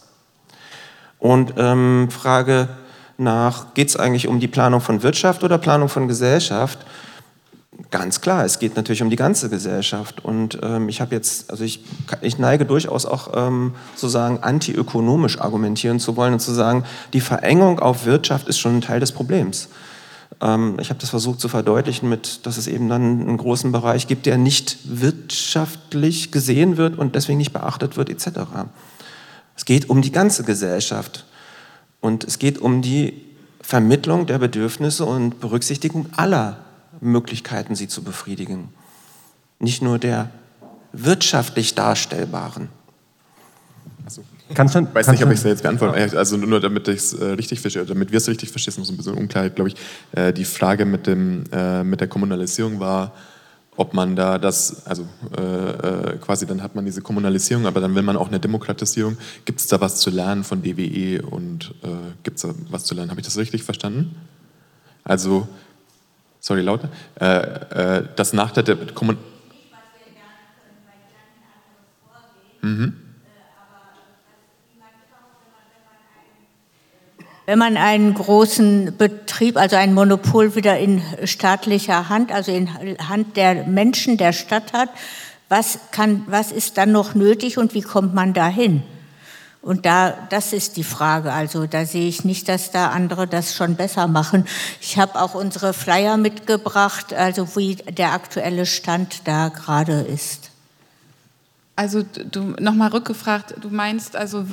[1.20, 2.70] Und ähm, Frage
[3.18, 6.80] nach, geht es eigentlich um die Planung von Wirtschaft oder Planung von Gesellschaft?
[7.90, 10.24] Ganz klar, es geht natürlich um die ganze Gesellschaft.
[10.24, 11.84] Und ähm, ich habe jetzt, also ich,
[12.22, 17.80] ich neige durchaus auch ähm, sozusagen antiökonomisch argumentieren zu wollen und zu sagen, die Verengung
[17.80, 19.70] auf Wirtschaft ist schon ein Teil des Problems.
[20.42, 24.08] Ähm, ich habe das versucht zu verdeutlichen mit, dass es eben dann einen großen Bereich
[24.08, 28.40] gibt, der nicht wirtschaftlich gesehen wird und deswegen nicht beachtet wird, etc.
[29.56, 31.26] Es geht um die ganze Gesellschaft.
[32.04, 33.14] Und es geht um die
[33.62, 36.58] Vermittlung der Bedürfnisse und Berücksichtigung aller
[37.00, 38.68] Möglichkeiten, sie zu befriedigen.
[39.60, 40.30] Nicht nur der
[40.92, 42.68] wirtschaftlich darstellbaren.
[44.04, 44.22] Also,
[44.54, 46.18] kannst du, ich weiß nicht, ob ich es jetzt beantworte.
[46.18, 48.86] Also nur damit ich es äh, richtig verstehe, damit wir es richtig verstehen, ist noch
[48.86, 49.76] so ein bisschen Unklarheit, glaube ich.
[50.12, 53.14] Äh, die Frage mit, dem, äh, mit der Kommunalisierung war,
[53.76, 55.06] ob man da das, also
[55.38, 59.18] äh, äh, quasi dann hat man diese Kommunalisierung, aber dann will man auch eine Demokratisierung.
[59.46, 61.88] Gibt es da was zu lernen von DWE und äh,
[62.24, 63.10] gibt es da was zu lernen?
[63.12, 64.16] Habe ich das richtig verstanden?
[65.04, 65.48] Also
[66.40, 66.90] sorry, lauter,
[67.20, 69.34] äh, äh, dass nach der Kommunikation.
[72.62, 73.03] Mhm.
[77.46, 82.70] Wenn man einen großen Betrieb, also ein Monopol wieder in staatlicher Hand, also in
[83.10, 84.90] Hand der Menschen der Stadt hat,
[85.50, 88.82] was, kann, was ist dann noch nötig und wie kommt man dahin?
[89.62, 91.32] Und da, das ist die Frage.
[91.32, 94.46] Also da sehe ich nicht, dass da andere das schon besser machen.
[94.82, 100.43] Ich habe auch unsere Flyer mitgebracht, also wie der aktuelle Stand da gerade ist.
[101.76, 104.46] Also du nochmal rückgefragt, du meinst also,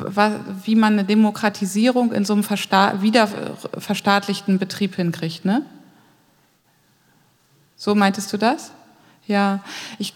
[0.64, 3.28] wie man eine Demokratisierung in so einem versta wieder
[3.76, 5.62] verstaatlichten Betrieb hinkriegt, ne?
[7.76, 8.72] So meintest du das?
[9.26, 9.60] Ja,
[9.98, 10.14] ich,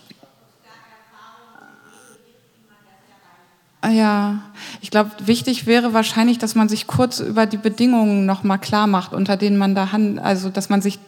[3.87, 4.41] ja,
[4.81, 8.87] ich glaube, wichtig wäre wahrscheinlich, dass man sich kurz über die Bedingungen noch mal klar
[8.87, 10.99] macht, unter denen man da handelt, also dass man sich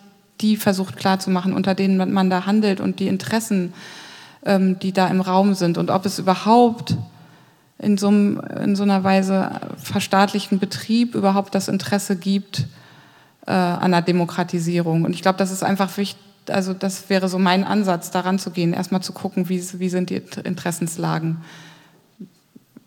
[0.43, 3.73] die versucht klarzumachen, unter denen man da handelt und die Interessen,
[4.81, 6.97] die da im Raum sind und ob es überhaupt
[7.78, 12.66] in so, in so einer Weise verstaatlichten Betrieb überhaupt das Interesse gibt
[13.47, 15.05] äh, an der Demokratisierung.
[15.05, 18.51] Und ich glaube, das ist einfach wichtig, also das wäre so mein Ansatz, daran zu
[18.51, 21.39] gehen, erstmal zu gucken, wie, wie sind die Interessenslagen.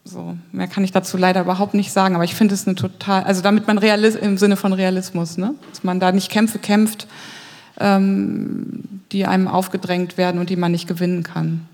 [0.05, 3.23] So, mehr kann ich dazu leider überhaupt nicht sagen, aber ich finde es eine total,
[3.23, 5.53] also damit man Realis im Sinne von Realismus, ne?
[5.69, 7.07] dass man da nicht Kämpfe kämpft,
[7.79, 11.67] ähm, die einem aufgedrängt werden und die man nicht gewinnen kann.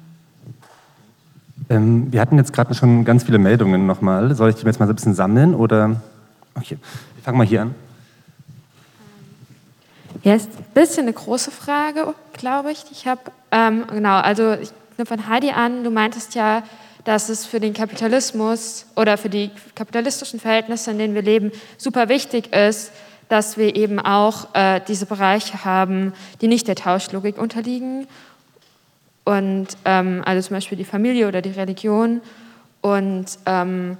[1.70, 4.36] Ähm, wir hatten jetzt gerade schon ganz viele Meldungen nochmal.
[4.36, 6.02] Soll ich die jetzt mal so ein bisschen sammeln oder?
[6.56, 6.78] Okay,
[7.16, 7.76] wir fangen mal hier an.
[10.24, 12.86] Ja, ist ein bisschen eine große Frage, glaube ich.
[12.92, 13.22] Ich habe,
[13.52, 16.64] ähm, genau, also ich nehme von Heidi an, du meintest ja,
[17.04, 22.10] dass es für den Kapitalismus oder für die kapitalistischen Verhältnisse, in denen wir leben, super
[22.10, 22.92] wichtig ist,
[23.30, 28.08] dass wir eben auch äh, diese Bereiche haben, die nicht der Tauschlogik unterliegen.
[29.24, 32.22] Und ähm, also zum Beispiel die Familie oder die Religion.
[32.82, 33.98] Und ähm,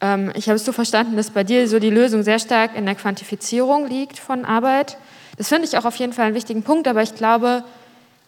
[0.00, 2.86] ähm, ich habe es so verstanden, dass bei dir so die Lösung sehr stark in
[2.86, 4.96] der Quantifizierung liegt von Arbeit.
[5.36, 7.64] Das finde ich auch auf jeden Fall einen wichtigen Punkt, aber ich glaube,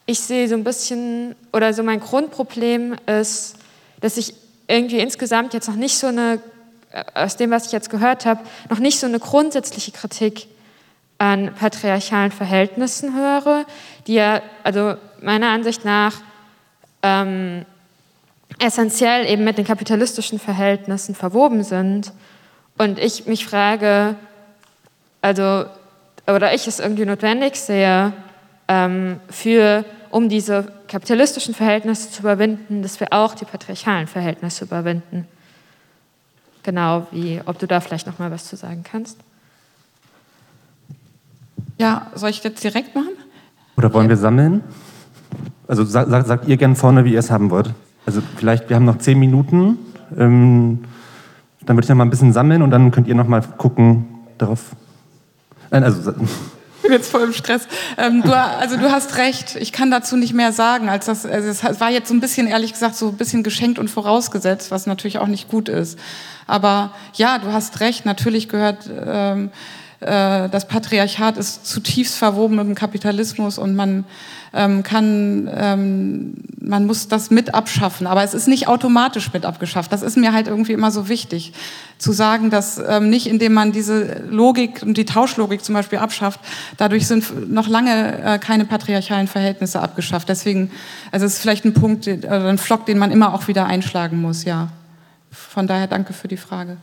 [0.07, 3.57] ich sehe so ein bisschen, oder so mein Grundproblem ist,
[4.01, 4.35] dass ich
[4.69, 6.41] irgendwie insgesamt jetzt noch nicht so eine,
[7.15, 8.41] aus dem, was ich jetzt gehört habe,
[8.71, 10.49] noch nicht so eine grundsätzliche Kritik
[11.19, 13.65] an patriarchalen Verhältnissen höre,
[14.07, 16.15] die ja, also meiner Ansicht nach,
[17.03, 17.65] ähm,
[18.59, 22.13] essentiell eben mit den kapitalistischen Verhältnissen verwoben sind.
[22.79, 24.17] Und ich mich frage,
[25.21, 25.67] also,
[26.27, 28.13] oder ich es irgendwie notwendig sehe,
[28.69, 35.27] ähm, für um diese kapitalistischen Verhältnisse zu überwinden, dass wir auch die patriarchalen Verhältnisse überwinden.
[36.67, 39.19] Genau, wie, ob du da vielleicht noch mal was zu sagen kannst.
[41.79, 43.13] Ja, soll ich jetzt direkt machen?
[43.77, 44.65] Oder wollen wir sammeln?
[45.69, 47.73] Also sagt, sagt ihr gerne vorne, wie ihr es haben wollt.
[48.05, 49.79] Also vielleicht, wir haben noch zehn Minuten.
[50.19, 50.83] Ähm,
[51.65, 54.05] dann würde ich noch mal ein bisschen sammeln und dann könnt ihr noch mal gucken
[54.37, 54.75] darauf.
[55.71, 56.15] Nein, also
[56.87, 57.67] bin jetzt voll im Stress.
[57.99, 61.49] Ähm, du, also du hast recht, ich kann dazu nicht mehr sagen, als das, also
[61.49, 64.87] es war jetzt so ein bisschen, ehrlich gesagt, so ein bisschen geschenkt und vorausgesetzt, was
[64.87, 65.99] natürlich auch nicht gut ist.
[66.47, 69.51] Aber ja, du hast recht, natürlich gehört, ähm, äh,
[70.01, 74.05] das Patriarchat ist zutiefst verwoben mit dem Kapitalismus und man
[74.57, 78.07] ähm, kann, ähm, man muss das mit abschaffen.
[78.07, 79.93] Aber es ist nicht automatisch mit abgeschafft.
[79.93, 81.53] Das ist mir halt irgendwie immer so wichtig,
[81.99, 86.41] zu sagen, dass ähm, nicht indem man diese Logik und die Tauschlogik zum Beispiel abschafft,
[86.77, 90.29] dadurch sind noch lange äh, keine patriarchalen Verhältnisse abgeschafft.
[90.29, 90.71] Deswegen,
[91.13, 94.21] also es ist vielleicht ein Punkt, äh, ein Flock, den man immer auch wieder einschlagen
[94.21, 94.69] muss, ja.
[95.31, 96.79] Von daher danke für die Frage.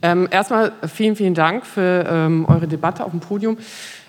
[0.00, 3.58] Ähm, erstmal vielen, vielen Dank für ähm, eure Debatte auf dem Podium.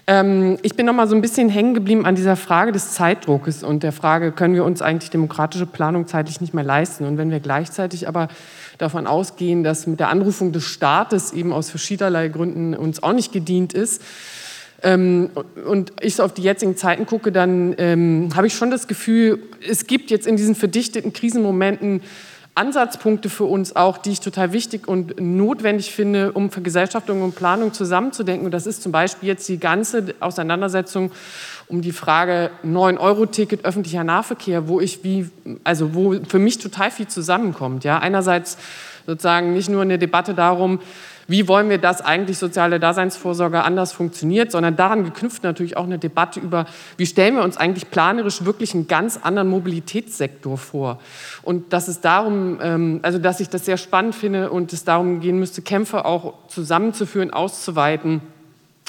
[0.05, 3.63] Ähm, ich bin noch mal so ein bisschen hängen geblieben an dieser Frage des Zeitdruckes
[3.63, 7.05] und der Frage, können wir uns eigentlich demokratische Planung zeitlich nicht mehr leisten?
[7.05, 8.27] Und wenn wir gleichzeitig aber
[8.77, 13.31] davon ausgehen, dass mit der Anrufung des Staates eben aus verschiedenerlei Gründen uns auch nicht
[13.31, 14.01] gedient ist,
[14.81, 15.29] ähm,
[15.65, 19.39] und ich so auf die jetzigen Zeiten gucke, dann ähm, habe ich schon das Gefühl,
[19.67, 22.01] es gibt jetzt in diesen verdichteten Krisenmomenten
[22.59, 27.71] Ansatzpunkte für uns auch, die ich total wichtig und notwendig finde, um Vergesellschaftung und Planung
[27.71, 28.45] zusammenzudenken.
[28.45, 31.11] Und das ist zum Beispiel jetzt die ganze Auseinandersetzung
[31.67, 35.29] um die Frage 9-Euro-Ticket öffentlicher Nahverkehr, wo ich wie,
[35.63, 37.85] also wo für mich total viel zusammenkommt.
[37.85, 38.57] Ja, einerseits
[39.05, 40.79] sozusagen nicht nur eine Debatte darum,
[41.29, 45.99] wie wollen wir, dass eigentlich soziale Daseinsvorsorge anders funktioniert, sondern daran geknüpft natürlich auch eine
[45.99, 46.65] Debatte über,
[46.97, 50.99] wie stellen wir uns eigentlich planerisch wirklich einen ganz anderen Mobilitätssektor vor.
[51.43, 55.19] Und dass es darum, ähm, also dass ich das sehr spannend finde und es darum
[55.19, 58.21] gehen müsste, Kämpfe auch zusammenzuführen, auszuweiten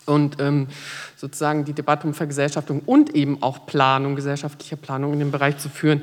[0.07, 0.69] und ähm,
[1.17, 5.69] sozusagen die Debatte um Vergesellschaftung und eben auch Planung, gesellschaftliche Planung in dem Bereich zu
[5.69, 6.03] führen.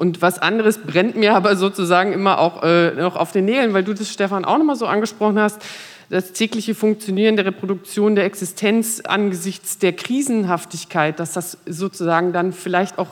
[0.00, 3.84] Und was anderes brennt mir aber sozusagen immer auch äh, noch auf den Nägeln, weil
[3.84, 5.60] du das, Stefan, auch nochmal so angesprochen hast,
[6.08, 12.98] das tägliche Funktionieren der Reproduktion der Existenz angesichts der Krisenhaftigkeit, dass das sozusagen dann vielleicht
[12.98, 13.08] auch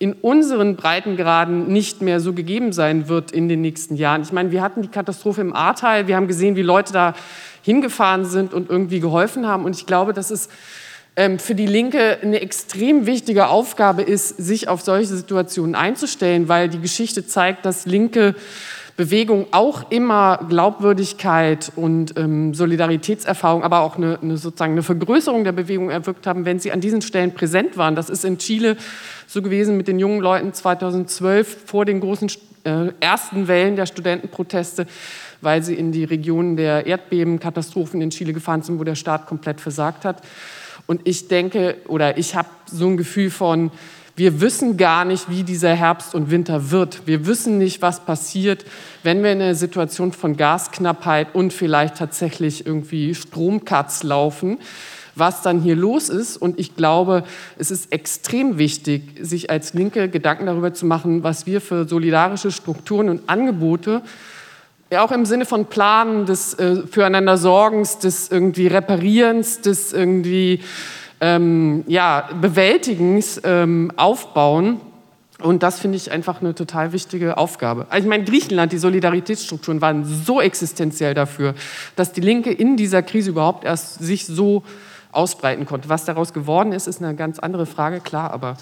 [0.00, 4.22] in unseren Breitengraden nicht mehr so gegeben sein wird in den nächsten Jahren.
[4.22, 7.14] Ich meine, wir hatten die Katastrophe im Ahrtal, wir haben gesehen, wie Leute da
[7.62, 9.64] hingefahren sind und irgendwie geholfen haben.
[9.64, 10.50] Und ich glaube, das ist
[11.38, 16.78] für die Linke eine extrem wichtige Aufgabe ist, sich auf solche Situationen einzustellen, weil die
[16.78, 18.34] Geschichte zeigt, dass linke
[18.98, 25.52] Bewegungen auch immer Glaubwürdigkeit und ähm, Solidaritätserfahrung, aber auch eine, eine, sozusagen eine Vergrößerung der
[25.52, 27.94] Bewegung erwirkt haben, wenn sie an diesen Stellen präsent waren.
[27.94, 28.76] Das ist in Chile
[29.26, 32.30] so gewesen mit den jungen Leuten 2012 vor den großen
[32.64, 34.86] äh, ersten Wellen der Studentenproteste
[35.40, 39.60] weil sie in die Regionen der Erdbebenkatastrophen in Chile gefahren sind, wo der Staat komplett
[39.60, 40.22] versagt hat.
[40.86, 43.70] Und ich denke, oder ich habe so ein Gefühl von,
[44.16, 47.06] wir wissen gar nicht, wie dieser Herbst und Winter wird.
[47.06, 48.64] Wir wissen nicht, was passiert,
[49.02, 54.56] wenn wir in einer Situation von Gasknappheit und vielleicht tatsächlich irgendwie Stromcuts laufen,
[55.16, 56.38] was dann hier los ist.
[56.38, 57.24] Und ich glaube,
[57.58, 62.50] es ist extrem wichtig, sich als Linke Gedanken darüber zu machen, was wir für solidarische
[62.50, 64.00] Strukturen und Angebote
[64.90, 70.60] ja, auch im Sinne von Planen, des äh, Füreinander Sorgens, des irgendwie Reparierens, des irgendwie
[71.20, 74.80] ähm, ja, Bewältigens ähm, aufbauen.
[75.42, 77.86] Und das finde ich einfach eine total wichtige Aufgabe.
[77.90, 81.54] Also ich meine, Griechenland, die Solidaritätsstrukturen waren so existenziell dafür,
[81.94, 84.62] dass die Linke in dieser Krise überhaupt erst sich so
[85.12, 85.88] ausbreiten konnte.
[85.88, 88.56] Was daraus geworden ist, ist eine ganz andere Frage, klar, aber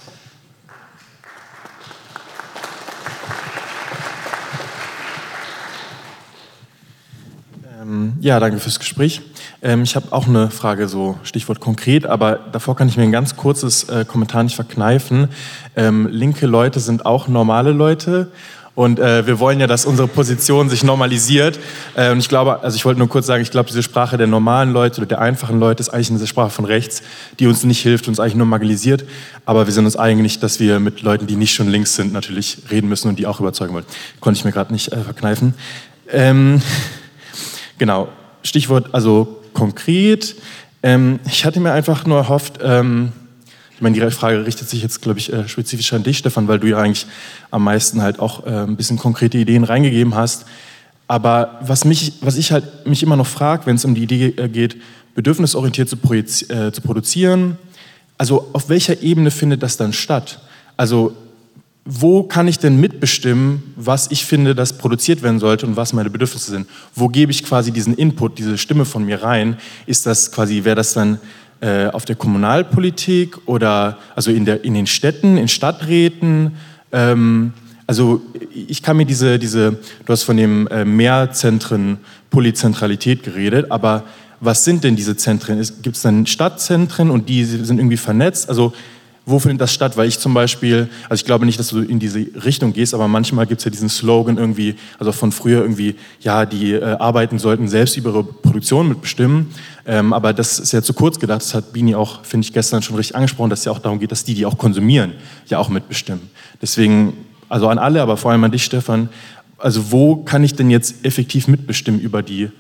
[7.85, 9.21] Ähm, ja, danke fürs Gespräch.
[9.63, 13.13] Ähm, ich habe auch eine Frage, so Stichwort konkret, aber davor kann ich mir ein
[13.13, 15.29] ganz kurzes äh, Kommentar nicht verkneifen.
[15.77, 18.31] Ähm, linke Leute sind auch normale Leute.
[18.77, 21.61] Und äh, wir wollen ja, dass unsere Position sich normalisiert.
[21.95, 24.27] Äh, und ich glaube, also ich wollte nur kurz sagen, ich glaube, diese Sprache der
[24.27, 27.03] normalen Leute oder der einfachen Leute ist eigentlich eine Sprache von rechts,
[27.39, 29.05] die uns nicht hilft, uns eigentlich nur marginalisiert.
[29.45, 32.63] Aber wir sind uns eigentlich, dass wir mit Leuten, die nicht schon links sind, natürlich
[32.69, 33.87] reden müssen und die auch überzeugen wollen.
[34.19, 35.55] Konnte ich mir gerade nicht äh, verkneifen.
[36.11, 36.61] Ähm,
[37.79, 38.09] Genau,
[38.43, 40.37] Stichwort also konkret.
[40.83, 43.13] Ähm, ich hatte mir einfach nur erhofft, ähm,
[43.75, 46.61] ich meine, die Frage richtet sich jetzt, glaube ich, äh, spezifisch an dich, Stefan, weil
[46.61, 47.07] du ja eigentlich
[47.51, 50.47] am meisten halt auch äh, ein bisschen konkrete Ideen reingegeben hast.
[51.09, 54.27] Aber was, mich, was ich halt mich immer noch frage, wenn es um die Idee
[54.37, 54.77] äh, geht,
[55.15, 57.59] bedürfnisorientiert zu, äh, zu produzieren,
[58.17, 60.41] also auf welcher Ebene findet das dann statt?
[60.77, 61.17] Also
[61.85, 66.09] wo kann ich denn mitbestimmen, was ich finde, das produziert werden sollte und was meine
[66.09, 66.67] Bedürfnisse sind?
[66.95, 69.59] Wo gebe ich quasi diesen Input, diese Stimme von mir rein?
[69.87, 71.19] Ist das quasi, wäre das dann
[71.61, 76.53] äh, auf der Kommunalpolitik oder also in, der, in den Städten, in Stadträten?
[76.91, 77.53] Ähm,
[77.87, 78.23] also
[78.55, 81.99] ich kann mir diese, diese du hast von dem äh, Mehrzentren
[82.31, 84.05] Polyzentralität geredet, aber
[84.41, 85.63] was sind denn diese Zentren?
[85.83, 88.49] Gibt es dann Stadtzentren und die sind irgendwie vernetzt?
[88.49, 88.73] Also
[89.27, 89.97] wo findet das statt?
[89.97, 93.09] Weil ich zum Beispiel, also ich glaube nicht, dass du in diese Richtung gehst, aber
[93.09, 97.39] manchmal gibt es ja diesen Slogan irgendwie, also von früher irgendwie, ja, die äh, Arbeiten
[97.39, 99.51] sollten selbst über ihre Produktion mitbestimmen.
[99.87, 101.41] Ähm, aber das ist ja zu kurz gedacht.
[101.41, 103.99] Das hat Bini auch, finde ich, gestern schon richtig angesprochen, dass es ja auch darum
[103.99, 105.13] geht, dass die, die auch konsumieren,
[105.47, 106.29] ja auch mitbestimmen.
[106.61, 107.15] Deswegen,
[107.49, 109.09] also an alle, aber vor allem an dich, Stefan,
[109.57, 112.51] also wo kann ich denn jetzt effektiv mitbestimmen über die,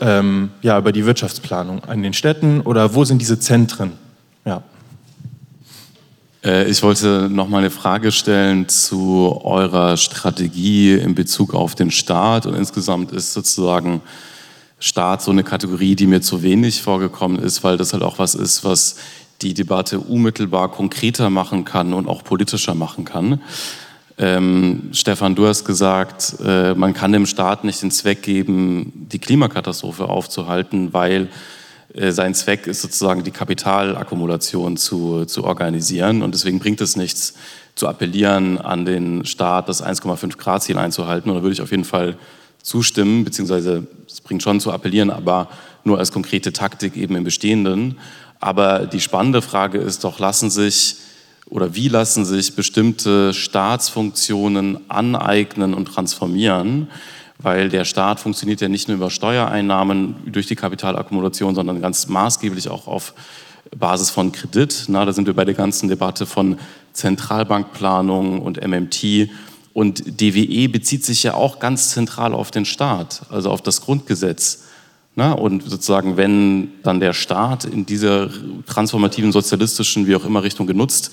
[0.00, 1.84] ähm, ja, über die Wirtschaftsplanung?
[1.84, 3.92] An den Städten oder wo sind diese Zentren?
[4.44, 4.62] Ja.
[6.46, 11.90] Äh, ich wollte noch mal eine Frage stellen zu eurer Strategie in Bezug auf den
[11.90, 12.46] Staat.
[12.46, 14.00] Und insgesamt ist sozusagen
[14.78, 18.34] Staat so eine Kategorie, die mir zu wenig vorgekommen ist, weil das halt auch was
[18.34, 18.96] ist, was
[19.42, 23.40] die Debatte unmittelbar konkreter machen kann und auch politischer machen kann.
[24.18, 29.18] Ähm, Stefan, du hast gesagt, äh, man kann dem Staat nicht den Zweck geben, die
[29.18, 31.28] Klimakatastrophe aufzuhalten, weil
[32.10, 36.22] sein Zweck ist sozusagen die Kapitalakkumulation zu, zu organisieren.
[36.22, 37.34] Und deswegen bringt es nichts,
[37.74, 41.30] zu appellieren an den Staat, das 1,5 Grad Ziel einzuhalten.
[41.30, 42.16] Und da würde ich auf jeden Fall
[42.62, 45.48] zustimmen, beziehungsweise es bringt schon zu appellieren, aber
[45.84, 47.98] nur als konkrete Taktik eben im Bestehenden.
[48.40, 50.96] Aber die spannende Frage ist doch, lassen sich
[51.48, 56.88] oder wie lassen sich bestimmte Staatsfunktionen aneignen und transformieren?
[57.46, 62.68] Weil der Staat funktioniert ja nicht nur über Steuereinnahmen durch die Kapitalakkumulation, sondern ganz maßgeblich
[62.68, 63.14] auch auf
[63.70, 64.86] Basis von Kredit.
[64.88, 66.58] Na, da sind wir bei der ganzen Debatte von
[66.92, 69.30] Zentralbankplanung und MMT.
[69.74, 74.64] Und DWE bezieht sich ja auch ganz zentral auf den Staat, also auf das Grundgesetz.
[75.14, 78.28] Na, und sozusagen, wenn dann der Staat in dieser
[78.66, 81.12] transformativen sozialistischen, wie auch immer, Richtung genutzt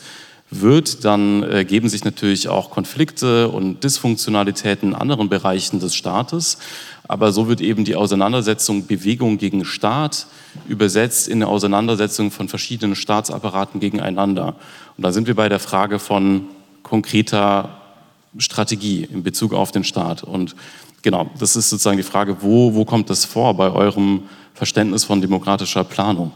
[0.51, 6.57] wird, dann äh, geben sich natürlich auch Konflikte und Dysfunktionalitäten in anderen Bereichen des Staates.
[7.07, 10.27] Aber so wird eben die Auseinandersetzung Bewegung gegen Staat
[10.67, 14.55] übersetzt in eine Auseinandersetzung von verschiedenen Staatsapparaten gegeneinander.
[14.97, 16.47] Und da sind wir bei der Frage von
[16.81, 17.81] konkreter
[18.37, 20.23] Strategie in Bezug auf den Staat.
[20.23, 20.55] Und
[21.01, 25.21] genau, das ist sozusagen die Frage, wo, wo kommt das vor bei eurem Verständnis von
[25.21, 26.31] demokratischer Planung?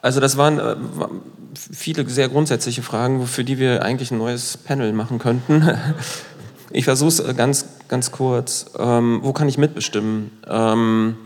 [0.00, 0.76] Also das waren äh,
[1.54, 5.68] viele sehr grundsätzliche Fragen, für die wir eigentlich ein neues Panel machen könnten.
[6.74, 8.70] Ich versuche es äh, ganz, ganz kurz.
[8.78, 10.30] Ähm, wo kann ich mitbestimmen?
[10.48, 11.16] Ähm,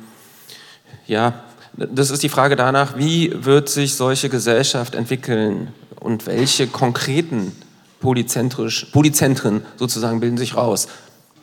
[1.07, 1.45] ja,
[1.77, 5.69] das ist die Frage danach, wie wird sich solche Gesellschaft entwickeln
[6.01, 7.53] und welche konkreten
[8.01, 10.89] Polyzentren sozusagen bilden sich raus?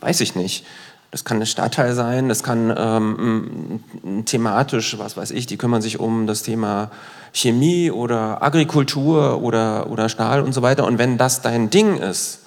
[0.02, 0.66] Weiß ich nicht.
[1.12, 6.00] Das kann ein Stadtteil sein, das kann ähm, thematisch, was weiß ich, die kümmern sich
[6.00, 6.90] um das Thema
[7.34, 10.86] Chemie oder Agrikultur oder, oder Stahl und so weiter.
[10.86, 12.40] Und wenn das dein Ding ist,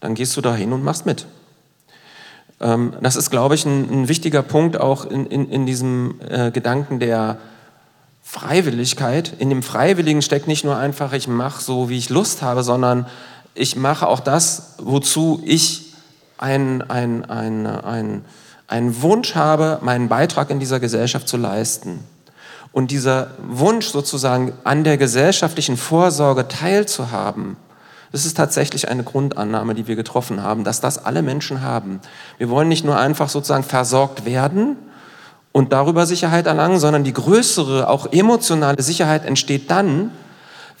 [0.00, 1.26] dann gehst du da hin und machst mit.
[2.60, 6.50] Ähm, das ist, glaube ich, ein, ein, wichtiger Punkt auch in, in, in diesem äh,
[6.50, 7.38] Gedanken der
[8.22, 9.34] Freiwilligkeit.
[9.38, 13.06] In dem Freiwilligen steckt nicht nur einfach, ich mache so, wie ich Lust habe, sondern
[13.54, 15.94] ich mache auch das, wozu ich
[16.38, 18.24] einen ein, ein, ein,
[18.66, 22.00] ein Wunsch habe, meinen Beitrag in dieser Gesellschaft zu leisten.
[22.72, 27.56] Und dieser Wunsch sozusagen an der gesellschaftlichen Vorsorge teilzuhaben,
[28.12, 32.00] das ist tatsächlich eine Grundannahme, die wir getroffen haben, dass das alle Menschen haben.
[32.38, 34.76] Wir wollen nicht nur einfach sozusagen versorgt werden
[35.52, 40.10] und darüber Sicherheit erlangen, sondern die größere, auch emotionale Sicherheit entsteht dann,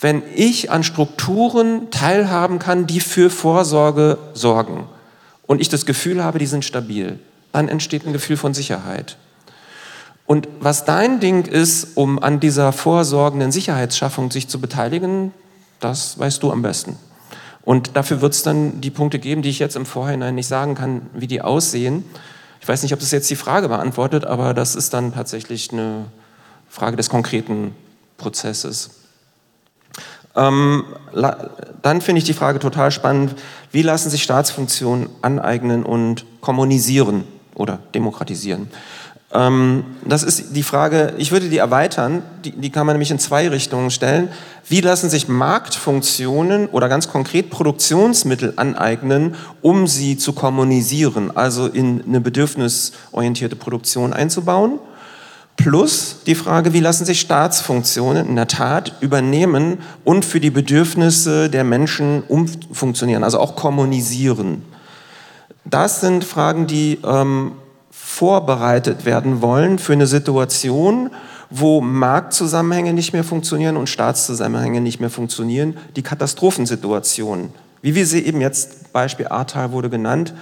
[0.00, 4.88] wenn ich an Strukturen teilhaben kann, die für Vorsorge sorgen
[5.46, 7.18] und ich das Gefühl habe, die sind stabil.
[7.52, 9.16] Dann entsteht ein Gefühl von Sicherheit.
[10.30, 15.32] Und was dein Ding ist, um an dieser vorsorgenden Sicherheitsschaffung sich zu beteiligen,
[15.80, 16.96] das weißt du am besten.
[17.62, 20.76] Und dafür wird es dann die Punkte geben, die ich jetzt im Vorhinein nicht sagen
[20.76, 22.04] kann, wie die aussehen.
[22.60, 26.04] Ich weiß nicht, ob das jetzt die Frage beantwortet, aber das ist dann tatsächlich eine
[26.68, 27.74] Frage des konkreten
[28.16, 28.90] Prozesses.
[30.36, 30.84] Ähm,
[31.82, 33.34] dann finde ich die Frage total spannend,
[33.72, 37.24] wie lassen sich Staatsfunktionen aneignen und kommunisieren
[37.56, 38.70] oder demokratisieren?
[39.32, 43.18] Ähm, das ist die Frage, ich würde die erweitern, die, die kann man nämlich in
[43.18, 44.28] zwei Richtungen stellen.
[44.68, 52.02] Wie lassen sich Marktfunktionen oder ganz konkret Produktionsmittel aneignen, um sie zu kommunisieren, also in
[52.06, 54.80] eine bedürfnisorientierte Produktion einzubauen?
[55.56, 61.50] Plus die Frage, wie lassen sich Staatsfunktionen in der Tat übernehmen und für die Bedürfnisse
[61.50, 64.62] der Menschen umfunktionieren, also auch kommunisieren.
[65.66, 67.52] Das sind Fragen, die ähm,
[68.10, 71.10] vorbereitet werden wollen für eine Situation,
[71.48, 77.52] wo Marktzusammenhänge nicht mehr funktionieren und Staatszusammenhänge nicht mehr funktionieren, die Katastrophensituation.
[77.82, 80.34] Wie wir sie eben jetzt, Beispiel Ahrtal wurde genannt,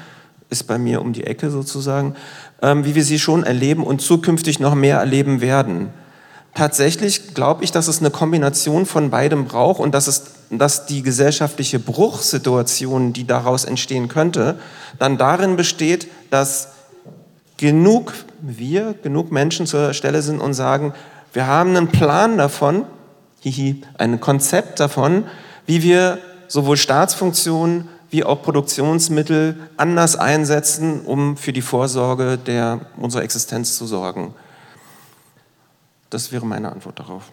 [0.49, 2.17] ist bei mir um die Ecke sozusagen,
[2.63, 5.91] ähm, wie wir sie schon erleben und zukünftig noch mehr erleben werden.
[6.55, 11.03] Tatsächlich glaube ich, dass es eine Kombination von beidem braucht und dass, es, dass die
[11.03, 14.59] gesellschaftliche Bruchsituation, die daraus entstehen könnte,
[14.99, 16.78] dann darin besteht, dass
[17.59, 20.95] genug wir, genug Menschen zur Stelle sind und sagen,
[21.35, 22.87] wir haben einen Plan davon,
[23.41, 25.25] hihi, ein Konzept davon,
[25.67, 26.19] wie wir
[26.49, 33.87] sowohl Staatsfunktionen wie auch Produktionsmittel anders einsetzen, um für die Vorsorge der, unserer Existenz zu
[33.87, 34.35] sorgen.
[36.09, 37.31] Das wäre meine Antwort darauf.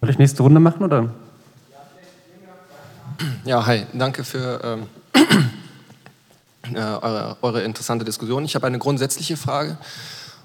[0.00, 1.10] Soll ich nächste Runde machen oder?
[3.44, 4.86] Ja, hi, danke für ähm,
[6.74, 8.44] äh, eure, eure interessante Diskussion.
[8.44, 9.78] Ich habe eine grundsätzliche Frage.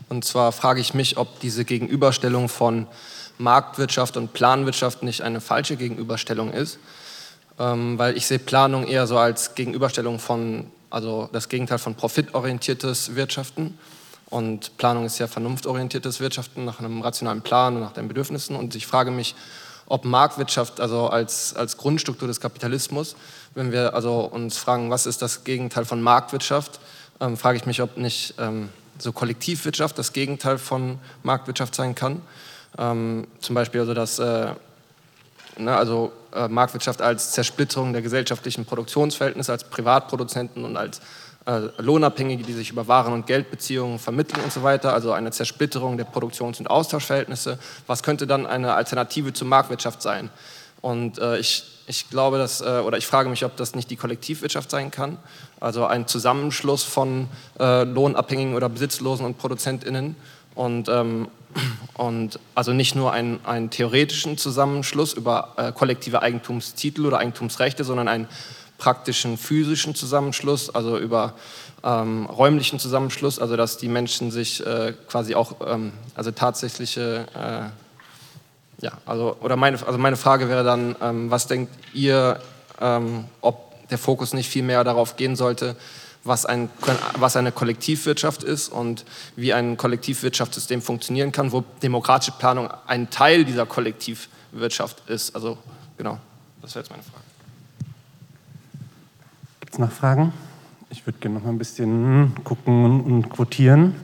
[0.10, 2.88] Und zwar frage ich mich, ob diese Gegenüberstellung von
[3.38, 6.78] Marktwirtschaft und Planwirtschaft nicht eine falsche Gegenüberstellung ist.
[7.60, 13.16] Ähm, weil ich sehe Planung eher so als Gegenüberstellung von, also das Gegenteil von profitorientiertes
[13.16, 13.78] Wirtschaften.
[14.30, 18.56] Und Planung ist ja vernunftorientiertes Wirtschaften nach einem rationalen Plan und nach den Bedürfnissen.
[18.56, 19.36] Und ich frage mich,
[19.86, 23.16] ob Marktwirtschaft, also als, als Grundstruktur des Kapitalismus,
[23.56, 26.80] wenn wir also uns fragen, was ist das Gegenteil von Marktwirtschaft,
[27.20, 32.22] ähm, frage ich mich, ob nicht ähm, so Kollektivwirtschaft das Gegenteil von Marktwirtschaft sein kann.
[32.78, 34.48] Ähm, zum Beispiel also das, äh,
[35.58, 41.02] ne, also äh, Marktwirtschaft als Zersplitterung der gesellschaftlichen Produktionsverhältnisse, als Privatproduzenten und als
[41.46, 45.98] äh, Lohnabhängige, die sich über Waren- und Geldbeziehungen vermitteln und so weiter, also eine Zersplitterung
[45.98, 47.60] der Produktions- und Austauschverhältnisse.
[47.86, 50.30] Was könnte dann eine Alternative zur Marktwirtschaft sein?
[50.84, 53.96] Und äh, ich, ich glaube, dass, äh, oder ich frage mich, ob das nicht die
[53.96, 55.18] Kollektivwirtschaft sein kann,
[55.62, 60.18] also ein Zusammenschluss von äh, Lohnabhängigen oder Besitzlosen und ProduzentInnen.
[60.56, 61.30] Und, ähm,
[61.94, 68.28] und also nicht nur einen theoretischen Zusammenschluss über äh, kollektive Eigentumstitel oder Eigentumsrechte, sondern einen
[68.78, 71.36] praktischen physischen Zusammenschluss, also über
[71.82, 77.83] ähm, räumlichen Zusammenschluss, also dass die Menschen sich äh, quasi auch, ähm, also tatsächliche äh,
[78.84, 82.40] ja, also, oder meine, also meine Frage wäre dann, ähm, was denkt ihr,
[82.82, 85.78] ähm, ob der Fokus nicht viel mehr darauf gehen sollte,
[86.26, 86.70] was, ein,
[87.18, 89.06] was eine Kollektivwirtschaft ist und
[89.38, 95.34] wie ein Kollektivwirtschaftssystem funktionieren kann, wo demokratische Planung ein Teil dieser Kollektivwirtschaft ist.
[95.34, 95.58] Also
[95.98, 96.18] genau,
[96.62, 97.24] das wäre jetzt meine Frage.
[99.62, 100.34] Gibt es noch Fragen?
[100.90, 103.96] Ich würde gerne noch mal ein bisschen gucken und quotieren.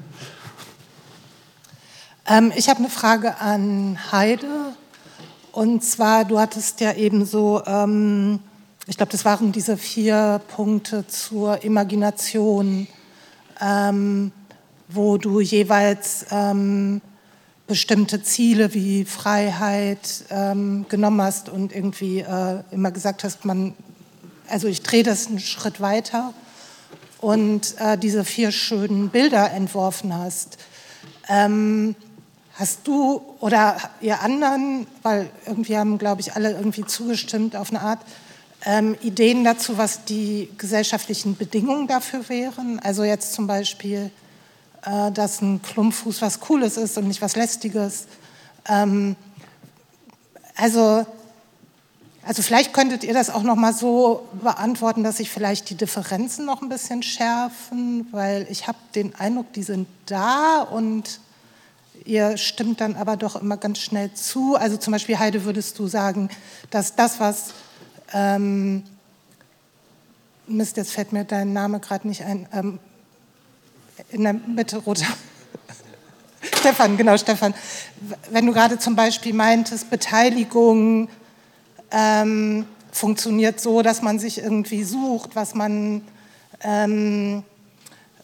[2.29, 4.58] Ähm, ich habe eine Frage an Heide.
[5.51, 8.39] Und zwar, du hattest ja eben so ähm,
[8.89, 12.87] ich glaube, das waren diese vier Punkte zur Imagination,
[13.61, 14.31] ähm,
[14.87, 16.99] wo du jeweils ähm,
[17.67, 23.75] bestimmte Ziele wie Freiheit ähm, genommen hast und irgendwie äh, immer gesagt hast, man,
[24.47, 26.33] also ich drehe das einen Schritt weiter
[27.21, 30.57] und äh, diese vier schönen Bilder entworfen hast.
[31.27, 31.95] Ähm,
[32.59, 37.81] hast du oder ihr anderen, weil irgendwie haben, glaube ich, alle irgendwie zugestimmt auf eine
[37.81, 37.99] Art,
[38.65, 42.79] ähm, Ideen dazu, was die gesellschaftlichen Bedingungen dafür wären?
[42.79, 44.11] Also jetzt zum Beispiel
[44.85, 48.05] äh, dass ein Klumpfuß was Cooles ist und nicht was Lästiges.
[48.67, 49.15] Ähm,
[50.55, 51.05] also,
[52.25, 56.45] also vielleicht könntet ihr das auch noch mal so beantworten, dass sich vielleicht die Differenzen
[56.45, 61.19] noch ein bisschen schärfen, weil ich habe den Eindruck, die sind da und
[62.09, 64.55] ihr stimmt dann aber doch immer ganz schnell zu.
[64.55, 66.29] Also zum Beispiel Heide, würdest du sagen,
[66.71, 67.53] dass das, was
[68.13, 68.83] ähm,
[70.47, 72.47] Mist, jetzt fällt mir dein Name gerade nicht ein.
[72.51, 72.79] Ähm,
[74.09, 75.05] in der Mitte roter.
[76.41, 77.53] Stefan, genau, Stefan.
[78.31, 81.09] Wenn du gerade zum Beispiel meintest, Beteiligung
[81.91, 86.01] ähm, funktioniert so, dass man sich irgendwie sucht, was man,
[86.61, 87.43] ähm,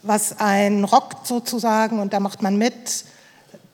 [0.01, 3.05] was ein rockt sozusagen und da macht man mit.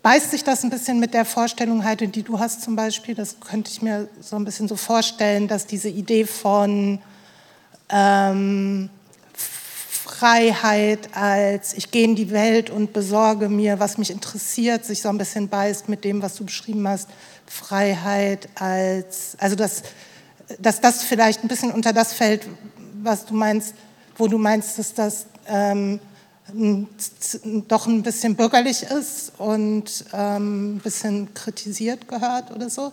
[0.04, 3.14] Beißt sich das ein bisschen mit der Vorstellung, Heide, die du hast zum Beispiel?
[3.14, 7.00] Das könnte ich mir so ein bisschen so vorstellen, dass diese Idee von
[7.90, 8.90] ähm,
[10.22, 15.10] Freiheit als ich gehe in die Welt und besorge mir, was mich interessiert, sich so
[15.10, 17.08] ein bisschen beißt mit dem, was du beschrieben hast.
[17.46, 19.84] Freiheit als, also dass,
[20.58, 22.48] dass das vielleicht ein bisschen unter das fällt,
[23.04, 23.76] was du meinst,
[24.18, 26.00] wo du meinst, dass das ähm,
[27.68, 32.92] doch ein bisschen bürgerlich ist und ähm, ein bisschen kritisiert gehört oder so.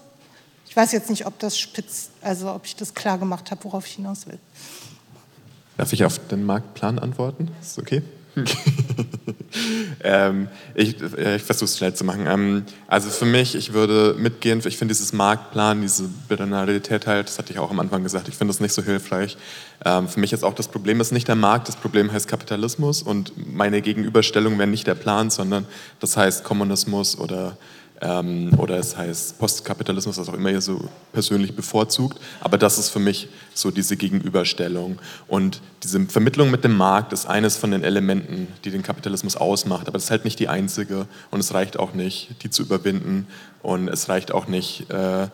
[0.68, 3.86] Ich weiß jetzt nicht, ob das spitz, also ob ich das klar gemacht habe, worauf
[3.86, 4.38] ich hinaus will.
[5.76, 7.48] Darf ich auf den Marktplan antworten?
[7.60, 8.02] Ist okay?
[10.04, 12.26] ähm, ich, äh, ich versuche es schnell zu machen.
[12.28, 17.38] Ähm, also für mich, ich würde mitgehen, ich finde dieses Marktplan, diese Binarität halt, das
[17.38, 19.36] hatte ich auch am Anfang gesagt, ich finde das nicht so hilfreich.
[19.84, 23.02] Ähm, für mich ist auch das Problem ist nicht der Markt, das Problem heißt Kapitalismus
[23.02, 25.66] und meine Gegenüberstellung wäre nicht der Plan, sondern
[26.00, 27.56] das heißt Kommunismus oder
[28.00, 32.18] ähm, oder es heißt Postkapitalismus, was auch immer ihr so persönlich bevorzugt.
[32.40, 34.98] Aber das ist für mich so diese Gegenüberstellung.
[35.26, 39.88] Und diese Vermittlung mit dem Markt ist eines von den Elementen, die den Kapitalismus ausmacht.
[39.88, 41.06] Aber das ist halt nicht die einzige.
[41.30, 43.26] Und es reicht auch nicht, die zu überwinden.
[43.62, 45.28] Und es reicht auch nicht, äh,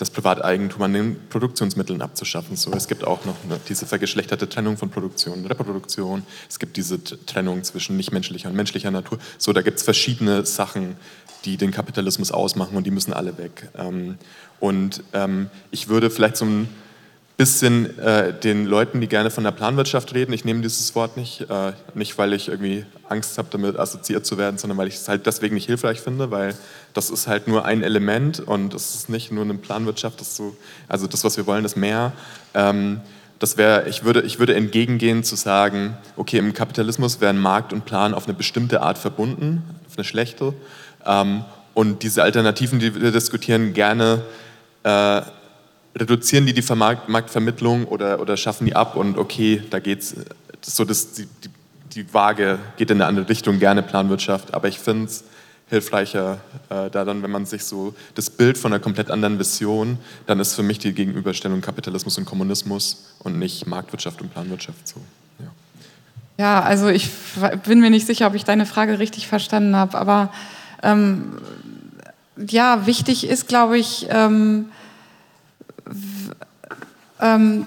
[0.00, 2.56] das Privateigentum an den Produktionsmitteln abzuschaffen.
[2.56, 6.22] So, es gibt auch noch eine, diese vergeschlechterte Trennung von Produktion und Reproduktion.
[6.48, 9.18] Es gibt diese Trennung zwischen nichtmenschlicher und menschlicher Natur.
[9.36, 10.96] So, da gibt es verschiedene Sachen,
[11.44, 13.68] die den Kapitalismus ausmachen und die müssen alle weg.
[13.76, 14.18] Ähm,
[14.58, 16.68] und ähm, ich würde vielleicht so ein
[17.40, 21.48] bisschen äh, den Leuten, die gerne von der Planwirtschaft reden, ich nehme dieses Wort nicht,
[21.48, 25.08] äh, nicht weil ich irgendwie Angst habe, damit assoziiert zu werden, sondern weil ich es
[25.08, 26.54] halt deswegen nicht hilfreich finde, weil
[26.92, 30.54] das ist halt nur ein Element und es ist nicht nur eine Planwirtschaft, das so,
[30.86, 32.12] also das, was wir wollen, ist mehr.
[32.52, 33.00] Ähm,
[33.38, 37.86] das wäre, ich würde, ich würde entgegengehen zu sagen, okay, im Kapitalismus werden Markt und
[37.86, 40.52] Plan auf eine bestimmte Art verbunden, auf eine schlechte.
[41.04, 41.44] Ähm,
[41.74, 44.22] und diese Alternativen, die wir diskutieren, gerne
[44.82, 45.22] äh,
[45.96, 50.14] reduzieren die die Marktvermittlung oder, oder schaffen die ab und okay, da geht's
[50.60, 51.50] so, dass die, die,
[51.94, 55.24] die Waage geht in eine andere Richtung, gerne Planwirtschaft, aber ich finde es
[55.68, 59.98] hilfreicher, äh, da dann, wenn man sich so das Bild von einer komplett anderen Vision,
[60.26, 65.00] dann ist für mich die Gegenüberstellung Kapitalismus und Kommunismus und nicht Marktwirtschaft und Planwirtschaft so.
[65.38, 65.46] Ja,
[66.38, 67.10] ja also ich
[67.64, 70.32] bin mir nicht sicher, ob ich deine Frage richtig verstanden habe, aber
[70.82, 71.32] ähm,
[72.36, 74.66] ja, wichtig ist, glaube ich, ähm,
[77.20, 77.66] ähm,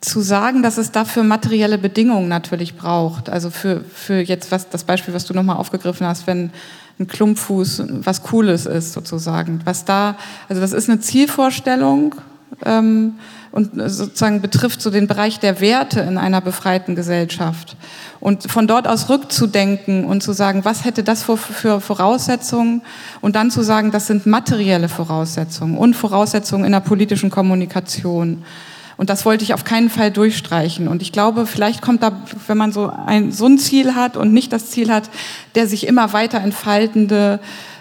[0.00, 3.30] zu sagen, dass es dafür materielle Bedingungen natürlich braucht.
[3.30, 6.50] Also für, für jetzt was, das Beispiel, was du nochmal aufgegriffen hast, wenn
[6.98, 9.60] ein Klumpfuß was Cooles ist sozusagen.
[9.64, 10.16] Was da,
[10.48, 12.14] also das ist eine Zielvorstellung
[12.64, 13.14] ähm,
[13.54, 17.76] und sozusagen betrifft so den Bereich der Werte in einer befreiten Gesellschaft.
[18.18, 22.82] Und von dort aus rückzudenken und zu sagen, was hätte das für, für Voraussetzungen
[23.20, 28.42] und dann zu sagen, das sind materielle Voraussetzungen und Voraussetzungen in der politischen Kommunikation.
[28.96, 30.88] Und das wollte ich auf keinen Fall durchstreichen.
[30.88, 32.10] Und ich glaube, vielleicht kommt da,
[32.48, 35.10] wenn man so ein, so ein Ziel hat und nicht das Ziel hat,
[35.54, 37.38] der sich immer weiter entfaltende,